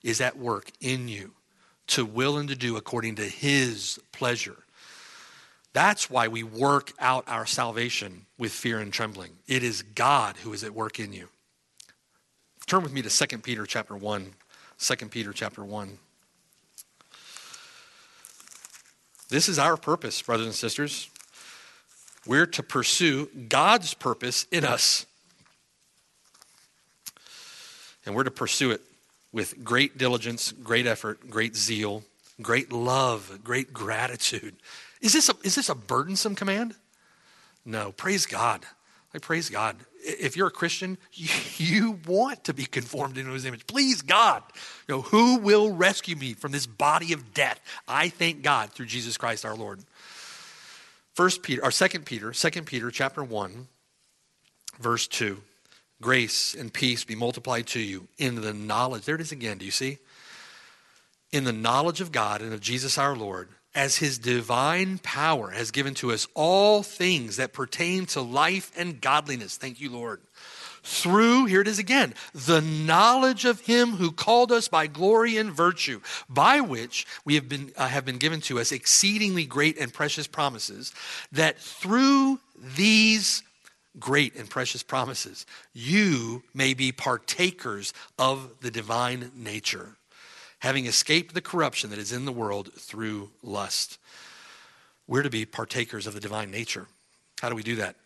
is 0.03 0.21
at 0.21 0.39
work 0.39 0.73
in 0.81 1.09
you 1.09 1.33
to 1.89 2.05
will 2.05 2.39
and 2.39 2.49
to 2.49 2.57
do 2.57 2.77
according 2.77 3.17
to 3.17 3.25
His 3.25 4.01
pleasure. 4.13 4.57
That's 5.73 6.11
why 6.11 6.29
we 6.29 6.43
work 6.43 6.93
out 6.99 7.25
our 7.27 7.47
salvation 7.47 8.27
with 8.39 8.53
fear 8.53 8.79
and 8.79 8.93
trembling. 8.93 9.33
It 9.47 9.63
is 9.63 9.83
God 9.83 10.37
who 10.39 10.53
is 10.53 10.65
at 10.65 10.75
work 10.75 11.01
in 11.01 11.13
you. 11.13 11.29
Turn 12.67 12.83
with 12.83 12.93
me 12.93 13.03
to 13.03 13.27
2 13.27 13.39
Peter 13.39 13.67
chapter 13.67 13.97
1. 13.97 14.35
2 14.79 14.97
Peter 15.09 15.33
chapter 15.33 15.65
1. 15.65 15.99
This 19.33 19.49
is 19.49 19.59
our 19.59 19.79
purpose, 19.79 20.21
brothers 20.21 20.45
and 20.45 20.55
sisters. 20.55 21.09
We're 22.27 22.45
to 22.49 22.63
pursue 22.63 23.31
God's 23.49 23.95
purpose 23.95 24.47
in 24.53 24.63
us. 24.63 25.07
And 28.05 28.15
we're 28.15 28.25
to 28.25 28.31
pursue 28.31 28.73
it 28.73 28.83
with 29.33 29.65
great 29.65 29.97
diligence, 29.97 30.53
great 30.53 30.87
effort, 30.87 31.31
great 31.31 31.57
zeal, 31.57 32.05
great 32.43 32.73
love, 32.73 33.41
great 33.43 33.73
gratitude. 33.73 34.55
Is 35.01 35.15
this 35.15 35.31
a, 35.31 35.35
is 35.43 35.55
this 35.55 35.71
a 35.71 35.75
burdensome 35.75 36.35
command? 36.35 36.75
No. 37.65 37.93
Praise 37.93 38.27
God. 38.27 38.67
I 39.15 39.19
praise 39.19 39.51
God. 39.51 39.77
If 40.05 40.37
you're 40.37 40.49
a 40.49 40.53
Christian, 40.53 40.99
you, 41.13 41.29
you, 41.59 41.99
want 42.07 42.45
to 42.45 42.55
be 42.55 42.65
conformed 42.65 43.19
into 43.19 43.33
his 43.33 43.45
image. 43.45 43.67
Please 43.67 44.03
God. 44.03 44.43
You 44.89 44.97
know, 44.97 45.03
who 45.03 45.39
will 45.39 45.73
rescue 45.73 46.17
me 46.17 46.35
from 46.35 46.53
this 46.53 46.67
body 46.67 47.13
of 47.13 47.35
death? 47.35 47.61
I 47.87 48.09
thank 48.09 48.43
God 48.43 48.71
through 48.71 48.87
Jesus 48.87 49.17
Christ 49.17 49.45
our 49.45 49.55
Lord. 49.55 49.81
First 51.15 51.43
Peter, 51.43 51.63
or 51.63 51.71
second 51.71 52.07
Peter, 52.07 52.33
second 52.33 52.67
Peter 52.67 52.91
chapter 52.91 53.23
1, 53.23 53.67
verse 54.81 55.07
2. 55.07 55.43
Grace 56.01 56.55
and 56.55 56.73
peace 56.73 57.05
be 57.05 57.15
multiplied 57.15 57.67
to 57.69 57.81
you 57.81 58.09
in 58.19 58.41
the 58.41 58.53
knowledge. 58.53 59.05
There 59.05 59.15
it 59.15 59.21
is 59.21 59.31
again. 59.31 59.59
Do 59.59 59.65
you 59.65 59.71
see? 59.71 59.99
In 61.31 61.45
the 61.45 61.53
knowledge 61.53 62.01
of 62.01 62.11
God 62.11 62.43
and 62.43 62.53
of 62.53 62.61
Jesus 62.61 62.99
our 62.99 63.15
Lord 63.15 63.49
as 63.75 63.97
his 63.97 64.19
divine 64.19 64.99
power 64.99 65.51
has 65.51 65.71
given 65.71 65.95
to 65.95 66.13
us 66.13 66.29
all 66.35 66.83
things 66.83 67.37
that 67.37 67.53
pertain 67.53 68.07
to 68.07 68.21
life 68.21 68.71
and 68.77 69.01
godliness. 69.01 69.57
Thank 69.57 69.81
you, 69.81 69.91
Lord. 69.91 70.21
Through, 70.85 71.47
here 71.47 71.61
it 71.61 71.69
is 71.69 71.79
again, 71.79 72.13
the 72.35 72.61
knowledge 72.61 73.45
of 73.45 73.61
him 73.61 73.93
who 73.93 74.11
called 74.11 74.51
us 74.51 74.67
by 74.67 74.89
glory 74.89 75.37
and 75.37 75.53
virtue, 75.53 76.01
by 76.29 76.61
which 76.61 77.07
we 77.25 77.37
have 77.37 77.49
been, 77.49 77.73
uh, 77.77 77.87
have 77.87 78.05
been 78.05 78.19
given 78.19 78.41
to 78.43 78.59
us 78.59 78.73
exceedingly 78.73 79.47
great 79.47 79.79
and 79.79 79.93
precious 79.93 80.27
promises, 80.27 80.93
that 81.31 81.59
through 81.59 82.41
these 82.77 83.45
great 84.01 84.35
and 84.35 84.51
precious 84.51 84.83
promises, 84.83 85.47
you 85.73 86.43
may 86.53 86.75
be 86.75 86.91
partakers 86.91 87.93
of 88.19 88.51
the 88.61 88.71
divine 88.71 89.31
nature 89.37 89.97
having 90.63 90.87
escaped 90.87 91.35
the 91.35 91.41
corruption 91.41 91.91
that 91.91 91.99
is 91.99 92.13
in 92.13 92.25
the 92.25 92.31
world 92.31 92.73
through 92.75 93.29
lust. 93.43 93.99
We're 95.09 95.25
to 95.25 95.31
be 95.31 95.45
partakers 95.45 96.07
of 96.07 96.15
the 96.15 96.21
divine 96.21 96.53
nature. 96.53 96.87
How 97.41 97.49
do 97.49 97.57
we 97.57 97.65
do 97.65 97.77
that? 97.77 97.97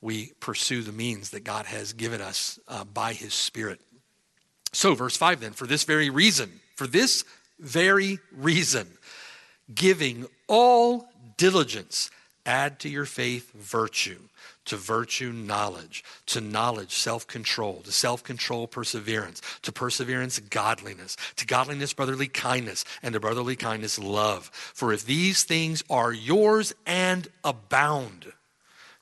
We 0.00 0.30
pursue 0.38 0.82
the 0.82 0.92
means 0.92 1.30
that 1.30 1.42
God 1.42 1.66
has 1.66 1.92
given 1.92 2.20
us 2.20 2.60
uh, 2.68 2.84
by 2.84 3.14
his 3.14 3.34
Spirit. 3.34 3.80
So, 4.72 4.94
verse 4.94 5.16
5 5.16 5.40
then, 5.40 5.54
for 5.54 5.66
this 5.66 5.82
very 5.82 6.08
reason, 6.08 6.60
for 6.76 6.86
this 6.86 7.24
very 7.58 8.20
reason, 8.30 8.86
giving 9.74 10.28
all 10.46 11.08
diligence, 11.36 12.12
add 12.46 12.78
to 12.80 12.88
your 12.88 13.06
faith 13.06 13.50
virtue 13.54 14.20
to 14.66 14.76
virtue, 14.76 15.32
knowledge, 15.32 16.04
to 16.26 16.40
knowledge, 16.40 16.94
self 16.94 17.26
control, 17.26 17.82
to 17.82 17.92
self 17.92 18.22
control, 18.22 18.66
perseverance, 18.66 19.40
to 19.62 19.72
perseverance, 19.72 20.38
godliness, 20.38 21.16
to 21.36 21.46
godliness, 21.46 21.92
brotherly 21.92 22.28
kindness, 22.28 22.84
and 23.02 23.12
to 23.12 23.20
brotherly 23.20 23.56
kindness, 23.56 23.98
love. 23.98 24.50
For 24.52 24.92
if 24.92 25.04
these 25.04 25.44
things 25.44 25.82
are 25.90 26.12
yours 26.12 26.74
and 26.86 27.28
abound, 27.44 28.32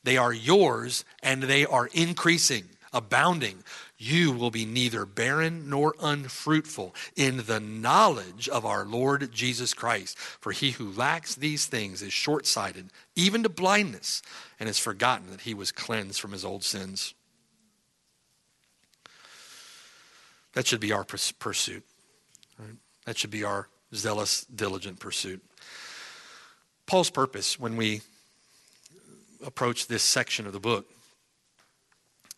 they 0.05 0.17
are 0.17 0.33
yours 0.33 1.05
and 1.23 1.43
they 1.43 1.65
are 1.65 1.89
increasing, 1.93 2.65
abounding, 2.93 3.63
you 4.03 4.33
will 4.33 4.51
be 4.51 4.65
neither 4.65 5.07
barren 5.07 5.71
nor 5.71 5.95
unfruitful 6.03 6.93
in 7.15 7.45
the 7.47 7.61
knowledge 7.61 8.49
of 8.49 8.67
our 8.67 8.85
Lord 8.85 9.31
Jesus 9.31 9.75
Christ. 9.75 10.19
For 10.19 10.51
he 10.51 10.73
who 10.73 10.91
lacks 10.91 11.37
these 11.37 11.67
things 11.67 12.03
is 12.03 12.13
short 12.13 12.45
sighted, 12.45 12.91
even 13.15 13.45
to 13.45 13.49
blindness, 13.49 14.21
and 14.59 14.67
has 14.67 14.79
forgotten 14.79 15.31
that 15.31 15.43
he 15.43 15.55
was 15.55 15.71
cleansed 15.71 16.21
from 16.21 16.33
his 16.33 16.45
old 16.45 16.65
sins. 16.65 17.15
That 20.55 20.67
should 20.67 20.81
be 20.81 20.93
our 20.93 21.05
pursuit. 21.05 21.85
Right? 22.59 22.77
That 23.07 23.17
should 23.17 23.31
be 23.31 23.45
our 23.45 23.69
zealous, 23.95 24.45
diligent 24.47 24.99
pursuit. 24.99 25.41
Paul's 26.87 27.11
purpose 27.11 27.59
when 27.59 27.77
we 27.77 28.03
approach 29.47 29.87
this 29.87 30.03
section 30.03 30.47
of 30.47 30.53
the 30.53 30.61
book 30.61 30.87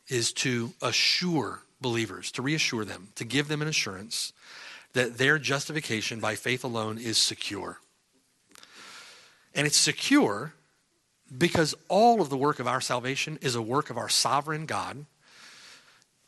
is 0.09 0.33
to 0.33 0.73
assure 0.83 1.61
believers, 1.81 2.31
to 2.33 2.43
reassure 2.43 2.85
them, 2.85 3.09
to 3.15 3.25
give 3.25 3.49
them 3.49 3.63
an 3.63 3.69
assurance 3.69 4.33
that 4.93 5.19
their 5.19 5.39
justification 5.39 6.21
by 6.21 6.35
faith 6.35 6.65
alone 6.65 6.99
is 6.99 7.19
secure. 7.19 7.81
And 9.55 9.67
it's 9.67 9.77
secure 9.77 10.55
because 11.37 11.75
all 11.89 12.21
of 12.21 12.31
the 12.31 12.37
work 12.37 12.61
of 12.61 12.67
our 12.67 12.81
salvation 12.81 13.39
is 13.43 13.55
a 13.55 13.63
work 13.63 13.91
of 13.91 13.99
our 13.99 14.09
sovereign 14.09 14.67
God. 14.67 15.07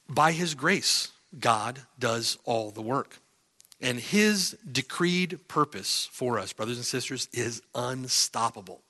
By 0.09 0.33
his 0.33 0.55
grace, 0.55 1.11
God 1.39 1.81
does 1.99 2.39
all 2.45 2.71
the 2.71 2.83
work. 2.83 3.19
And 3.81 3.99
his 3.99 4.57
decreed 4.71 5.49
purpose 5.49 6.09
for 6.11 6.39
us, 6.39 6.53
brothers 6.53 6.77
and 6.77 6.87
sisters, 6.87 7.29
is 7.33 7.63
unstoppable. 7.75 8.81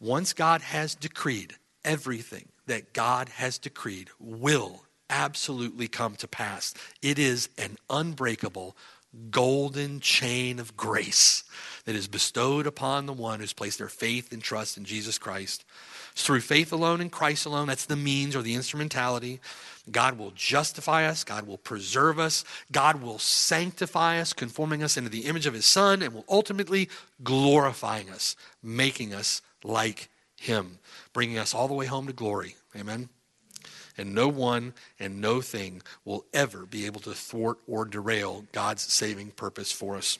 Once 0.00 0.32
God 0.32 0.62
has 0.62 0.94
decreed 0.94 1.54
everything 1.84 2.48
that 2.68 2.92
God 2.92 3.28
has 3.30 3.58
decreed 3.58 4.10
will 4.18 4.84
absolutely 5.10 5.88
come 5.88 6.14
to 6.16 6.28
pass. 6.28 6.74
It 7.02 7.18
is 7.18 7.48
an 7.58 7.76
unbreakable 7.90 8.76
golden 9.30 10.00
chain 10.00 10.58
of 10.58 10.76
grace 10.76 11.44
that 11.86 11.96
is 11.96 12.06
bestowed 12.06 12.66
upon 12.66 13.06
the 13.06 13.12
one 13.12 13.40
who's 13.40 13.54
placed 13.54 13.78
their 13.78 13.88
faith 13.88 14.32
and 14.32 14.42
trust 14.42 14.76
in 14.76 14.84
Jesus 14.84 15.18
Christ. 15.18 15.64
It's 16.12 16.22
through 16.22 16.42
faith 16.42 16.72
alone 16.72 17.00
in 17.00 17.08
Christ 17.08 17.46
alone. 17.46 17.68
That's 17.68 17.86
the 17.86 17.96
means 17.96 18.36
or 18.36 18.42
the 18.42 18.54
instrumentality. 18.54 19.40
God 19.90 20.18
will 20.18 20.32
justify 20.32 21.06
us. 21.06 21.24
God 21.24 21.46
will 21.46 21.56
preserve 21.56 22.18
us. 22.18 22.44
God 22.70 23.00
will 23.00 23.18
sanctify 23.18 24.20
us, 24.20 24.34
conforming 24.34 24.82
us 24.82 24.98
into 24.98 25.08
the 25.08 25.24
image 25.24 25.46
of 25.46 25.54
his 25.54 25.64
Son, 25.64 26.02
and 26.02 26.12
will 26.12 26.26
ultimately 26.28 26.90
glorifying 27.24 28.10
us, 28.10 28.36
making 28.62 29.14
us 29.14 29.40
like 29.64 30.10
him, 30.38 30.78
bringing 31.12 31.38
us 31.38 31.54
all 31.54 31.68
the 31.68 31.74
way 31.74 31.86
home 31.86 32.06
to 32.06 32.12
glory. 32.12 32.56
Amen. 32.76 33.08
And 33.96 34.14
no 34.14 34.28
one 34.28 34.74
and 35.00 35.20
no 35.20 35.40
thing 35.40 35.82
will 36.04 36.24
ever 36.32 36.64
be 36.64 36.86
able 36.86 37.00
to 37.00 37.12
thwart 37.12 37.58
or 37.66 37.84
derail 37.84 38.44
God's 38.52 38.82
saving 38.82 39.32
purpose 39.32 39.72
for 39.72 39.96
us. 39.96 40.18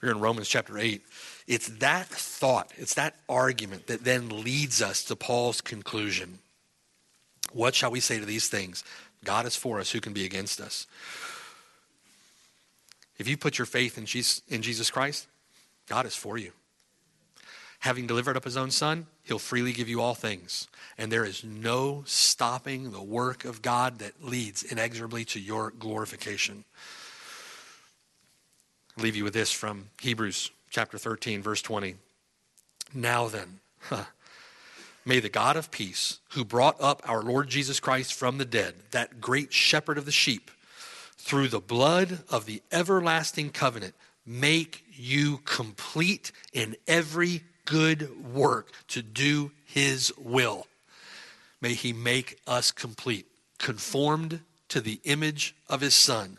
Here 0.00 0.10
in 0.10 0.20
Romans 0.20 0.48
chapter 0.48 0.78
8, 0.78 1.02
it's 1.46 1.68
that 1.68 2.06
thought, 2.06 2.70
it's 2.76 2.94
that 2.94 3.16
argument 3.28 3.88
that 3.88 4.04
then 4.04 4.28
leads 4.28 4.80
us 4.80 5.02
to 5.04 5.16
Paul's 5.16 5.60
conclusion. 5.60 6.38
What 7.52 7.74
shall 7.74 7.90
we 7.90 8.00
say 8.00 8.20
to 8.20 8.26
these 8.26 8.48
things? 8.48 8.84
God 9.24 9.46
is 9.46 9.56
for 9.56 9.80
us, 9.80 9.90
who 9.90 10.00
can 10.00 10.12
be 10.12 10.24
against 10.24 10.60
us? 10.60 10.86
If 13.18 13.26
you 13.26 13.36
put 13.36 13.58
your 13.58 13.66
faith 13.66 13.96
in 13.96 14.04
Jesus, 14.04 14.42
in 14.48 14.62
Jesus 14.62 14.90
Christ, 14.90 15.26
God 15.88 16.06
is 16.06 16.14
for 16.14 16.36
you. 16.36 16.52
Having 17.80 18.06
delivered 18.06 18.36
up 18.36 18.44
his 18.44 18.56
own 18.56 18.70
son, 18.70 19.06
he'll 19.22 19.38
freely 19.38 19.72
give 19.72 19.88
you 19.88 20.00
all 20.00 20.14
things. 20.14 20.68
And 20.98 21.12
there 21.12 21.24
is 21.24 21.44
no 21.44 22.02
stopping 22.06 22.90
the 22.90 23.02
work 23.02 23.44
of 23.44 23.62
God 23.62 23.98
that 23.98 24.24
leads 24.24 24.62
inexorably 24.62 25.24
to 25.26 25.40
your 25.40 25.70
glorification. 25.70 26.64
I'll 28.96 29.04
leave 29.04 29.16
you 29.16 29.24
with 29.24 29.34
this 29.34 29.52
from 29.52 29.90
Hebrews 30.00 30.50
chapter 30.70 30.98
13, 30.98 31.42
verse 31.42 31.62
20. 31.62 31.96
Now 32.94 33.28
then, 33.28 33.60
huh, 33.80 34.04
may 35.04 35.20
the 35.20 35.28
God 35.28 35.56
of 35.56 35.70
peace, 35.70 36.18
who 36.30 36.44
brought 36.44 36.80
up 36.80 37.02
our 37.04 37.22
Lord 37.22 37.48
Jesus 37.48 37.78
Christ 37.78 38.14
from 38.14 38.38
the 38.38 38.44
dead, 38.44 38.74
that 38.90 39.20
great 39.20 39.52
shepherd 39.52 39.98
of 39.98 40.06
the 40.06 40.12
sheep, 40.12 40.50
through 41.18 41.48
the 41.48 41.60
blood 41.60 42.20
of 42.30 42.46
the 42.46 42.62
everlasting 42.72 43.50
covenant, 43.50 43.94
make 44.24 44.84
you 44.92 45.38
complete 45.44 46.32
in 46.52 46.76
every 46.86 47.42
good 47.66 48.32
work 48.32 48.70
to 48.88 49.02
do 49.02 49.50
his 49.66 50.12
will. 50.16 50.66
May 51.60 51.74
he 51.74 51.92
make 51.92 52.38
us 52.46 52.72
complete, 52.72 53.26
conformed 53.58 54.40
to 54.68 54.80
the 54.80 55.00
image 55.04 55.54
of 55.68 55.80
his 55.80 55.94
son, 55.94 56.38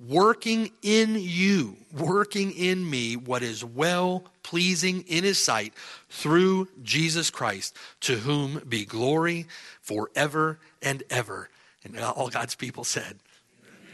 working 0.00 0.70
in 0.82 1.16
you, 1.18 1.76
working 1.92 2.52
in 2.52 2.88
me 2.88 3.16
what 3.16 3.42
is 3.42 3.64
well 3.64 4.24
pleasing 4.42 5.04
in 5.08 5.24
his 5.24 5.38
sight 5.38 5.74
through 6.08 6.68
Jesus 6.82 7.30
Christ, 7.30 7.76
to 8.00 8.16
whom 8.16 8.62
be 8.68 8.84
glory 8.84 9.46
forever 9.82 10.58
and 10.82 11.02
ever. 11.10 11.50
And 11.84 11.98
all 11.98 12.28
God's 12.28 12.54
people 12.54 12.84
said, 12.84 13.16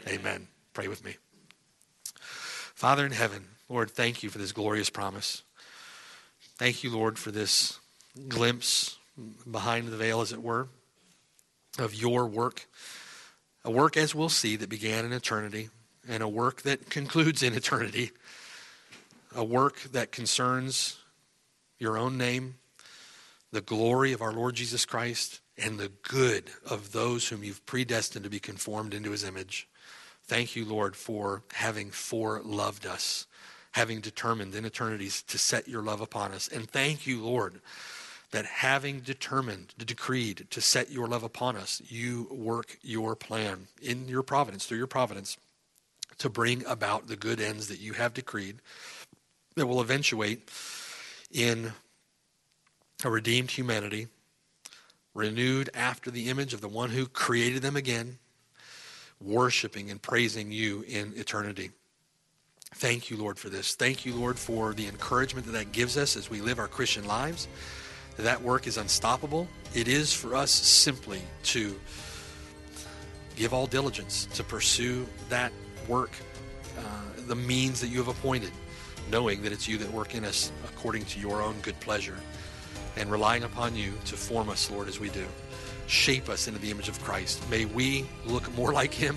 Amen. 0.07 0.19
Amen. 0.19 0.47
Pray 0.73 0.87
with 0.87 1.03
me. 1.03 1.15
Father 2.75 3.05
in 3.05 3.11
heaven, 3.11 3.45
Lord, 3.69 3.89
thank 3.89 4.21
you 4.21 4.29
for 4.29 4.37
this 4.37 4.51
glorious 4.51 4.89
promise. 4.89 5.43
Thank 6.57 6.83
you, 6.83 6.89
Lord, 6.89 7.19
for 7.19 7.31
this 7.31 7.79
glimpse 8.29 8.97
behind 9.49 9.89
the 9.89 9.97
veil, 9.97 10.21
as 10.21 10.31
it 10.31 10.41
were, 10.41 10.69
of 11.77 11.93
your 11.93 12.25
work. 12.27 12.67
A 13.65 13.71
work, 13.71 13.97
as 13.97 14.15
we'll 14.15 14.29
see, 14.29 14.55
that 14.55 14.69
began 14.69 15.03
in 15.03 15.11
eternity, 15.11 15.69
and 16.07 16.23
a 16.23 16.27
work 16.29 16.61
that 16.61 16.89
concludes 16.89 17.43
in 17.43 17.53
eternity. 17.53 18.11
A 19.35 19.43
work 19.43 19.81
that 19.91 20.13
concerns 20.13 20.97
your 21.77 21.97
own 21.97 22.17
name, 22.17 22.55
the 23.51 23.59
glory 23.59 24.13
of 24.13 24.21
our 24.21 24.31
Lord 24.31 24.55
Jesus 24.55 24.85
Christ, 24.85 25.41
and 25.57 25.77
the 25.77 25.91
good 26.03 26.51
of 26.65 26.93
those 26.93 27.27
whom 27.27 27.43
you've 27.43 27.65
predestined 27.65 28.23
to 28.23 28.29
be 28.29 28.39
conformed 28.39 28.93
into 28.93 29.11
his 29.11 29.25
image. 29.25 29.67
Thank 30.23 30.55
you, 30.55 30.63
Lord, 30.63 30.95
for 30.95 31.43
having 31.53 31.89
foreloved 31.91 32.85
us 32.85 33.27
having 33.75 33.99
determined 33.99 34.55
in 34.55 34.63
eternities 34.63 35.21
to 35.21 35.37
set 35.37 35.67
your 35.67 35.81
love 35.81 35.99
upon 35.99 36.31
us. 36.31 36.47
And 36.47 36.65
thank 36.65 37.05
you, 37.05 37.21
Lord, 37.21 37.59
that 38.31 38.45
having 38.45 39.01
determined, 39.01 39.73
decreed 39.77 40.47
to 40.51 40.61
set 40.61 40.89
your 40.89 41.09
love 41.09 41.23
upon 41.23 41.57
us, 41.57 41.81
you 41.85 42.25
work 42.31 42.77
your 42.83 43.17
plan 43.17 43.67
in 43.81 44.07
your 44.07 44.23
providence, 44.23 44.65
through 44.65 44.77
your 44.77 44.87
providence, 44.87 45.35
to 46.19 46.29
bring 46.29 46.65
about 46.65 47.07
the 47.07 47.17
good 47.17 47.41
ends 47.41 47.67
that 47.67 47.81
you 47.81 47.91
have 47.91 48.13
decreed 48.13 48.59
that 49.55 49.67
will 49.67 49.81
eventuate 49.81 50.49
in 51.29 51.73
a 53.03 53.09
redeemed 53.09 53.51
humanity, 53.51 54.07
renewed 55.13 55.69
after 55.73 56.09
the 56.09 56.29
image 56.29 56.53
of 56.53 56.61
the 56.61 56.69
one 56.69 56.91
who 56.91 57.07
created 57.07 57.61
them 57.61 57.75
again, 57.75 58.19
worshiping 59.19 59.91
and 59.91 60.01
praising 60.01 60.49
you 60.49 60.85
in 60.87 61.11
eternity. 61.17 61.71
Thank 62.77 63.09
you, 63.09 63.15
Lord, 63.15 63.39
for 63.39 63.47
this. 63.47 63.73
Thank 63.73 64.05
you, 64.05 64.13
Lord, 64.13 64.37
for 64.37 64.73
the 64.73 64.85
encouragement 64.85 65.45
that 65.45 65.53
that 65.53 65.71
gives 65.71 65.95
us 65.95 66.17
as 66.17 66.29
we 66.29 66.41
live 66.41 66.59
our 66.59 66.67
Christian 66.67 67.05
lives. 67.05 67.47
That 68.17 68.41
work 68.41 68.67
is 68.67 68.75
unstoppable. 68.75 69.47
It 69.73 69.87
is 69.87 70.11
for 70.11 70.35
us 70.35 70.51
simply 70.51 71.21
to 71.43 71.79
give 73.37 73.53
all 73.53 73.65
diligence 73.65 74.27
to 74.33 74.43
pursue 74.43 75.07
that 75.29 75.53
work, 75.87 76.11
uh, 76.77 76.81
the 77.27 77.35
means 77.35 77.79
that 77.79 77.87
you 77.87 77.97
have 77.99 78.09
appointed, 78.09 78.51
knowing 79.09 79.41
that 79.43 79.53
it's 79.53 79.69
you 79.69 79.77
that 79.77 79.89
work 79.93 80.13
in 80.13 80.25
us 80.25 80.51
according 80.65 81.05
to 81.05 81.19
your 81.21 81.41
own 81.41 81.55
good 81.61 81.79
pleasure, 81.79 82.17
and 82.97 83.09
relying 83.09 83.43
upon 83.43 83.73
you 83.73 83.93
to 84.03 84.17
form 84.17 84.49
us, 84.49 84.69
Lord, 84.69 84.89
as 84.89 84.99
we 84.99 85.07
do. 85.09 85.25
Shape 85.87 86.27
us 86.27 86.49
into 86.49 86.59
the 86.59 86.71
image 86.71 86.89
of 86.89 87.01
Christ. 87.01 87.49
May 87.49 87.63
we 87.63 88.05
look 88.25 88.53
more 88.53 88.73
like 88.73 88.93
him 88.93 89.15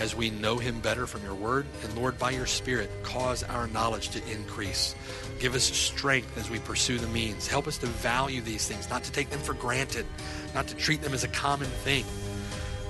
as 0.00 0.16
we 0.16 0.30
know 0.30 0.56
him 0.56 0.80
better 0.80 1.06
from 1.06 1.22
your 1.22 1.34
word. 1.34 1.66
And 1.84 1.94
Lord, 1.94 2.18
by 2.18 2.30
your 2.30 2.46
Spirit, 2.46 2.90
cause 3.02 3.44
our 3.44 3.68
knowledge 3.68 4.08
to 4.10 4.32
increase. 4.32 4.96
Give 5.38 5.54
us 5.54 5.62
strength 5.64 6.38
as 6.38 6.48
we 6.48 6.58
pursue 6.58 6.98
the 6.98 7.06
means. 7.08 7.46
Help 7.46 7.68
us 7.68 7.76
to 7.78 7.86
value 7.86 8.40
these 8.40 8.66
things, 8.66 8.88
not 8.88 9.04
to 9.04 9.12
take 9.12 9.28
them 9.28 9.40
for 9.40 9.52
granted, 9.52 10.06
not 10.54 10.66
to 10.68 10.74
treat 10.74 11.02
them 11.02 11.12
as 11.12 11.22
a 11.22 11.28
common 11.28 11.68
thing, 11.84 12.04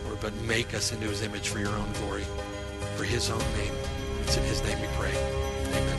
Lord, 0.05 0.21
but 0.21 0.35
make 0.43 0.73
us 0.73 0.93
into 0.93 1.09
his 1.09 1.23
image 1.23 1.49
for 1.49 1.59
your 1.59 1.75
own 1.75 1.93
glory, 1.95 2.25
for 2.95 3.03
his 3.03 3.29
own 3.29 3.39
name. 3.59 3.75
It's 4.23 4.37
in 4.37 4.45
his 4.45 4.63
name 4.63 4.81
we 4.81 4.87
pray. 4.97 5.13
Amen. 5.73 5.99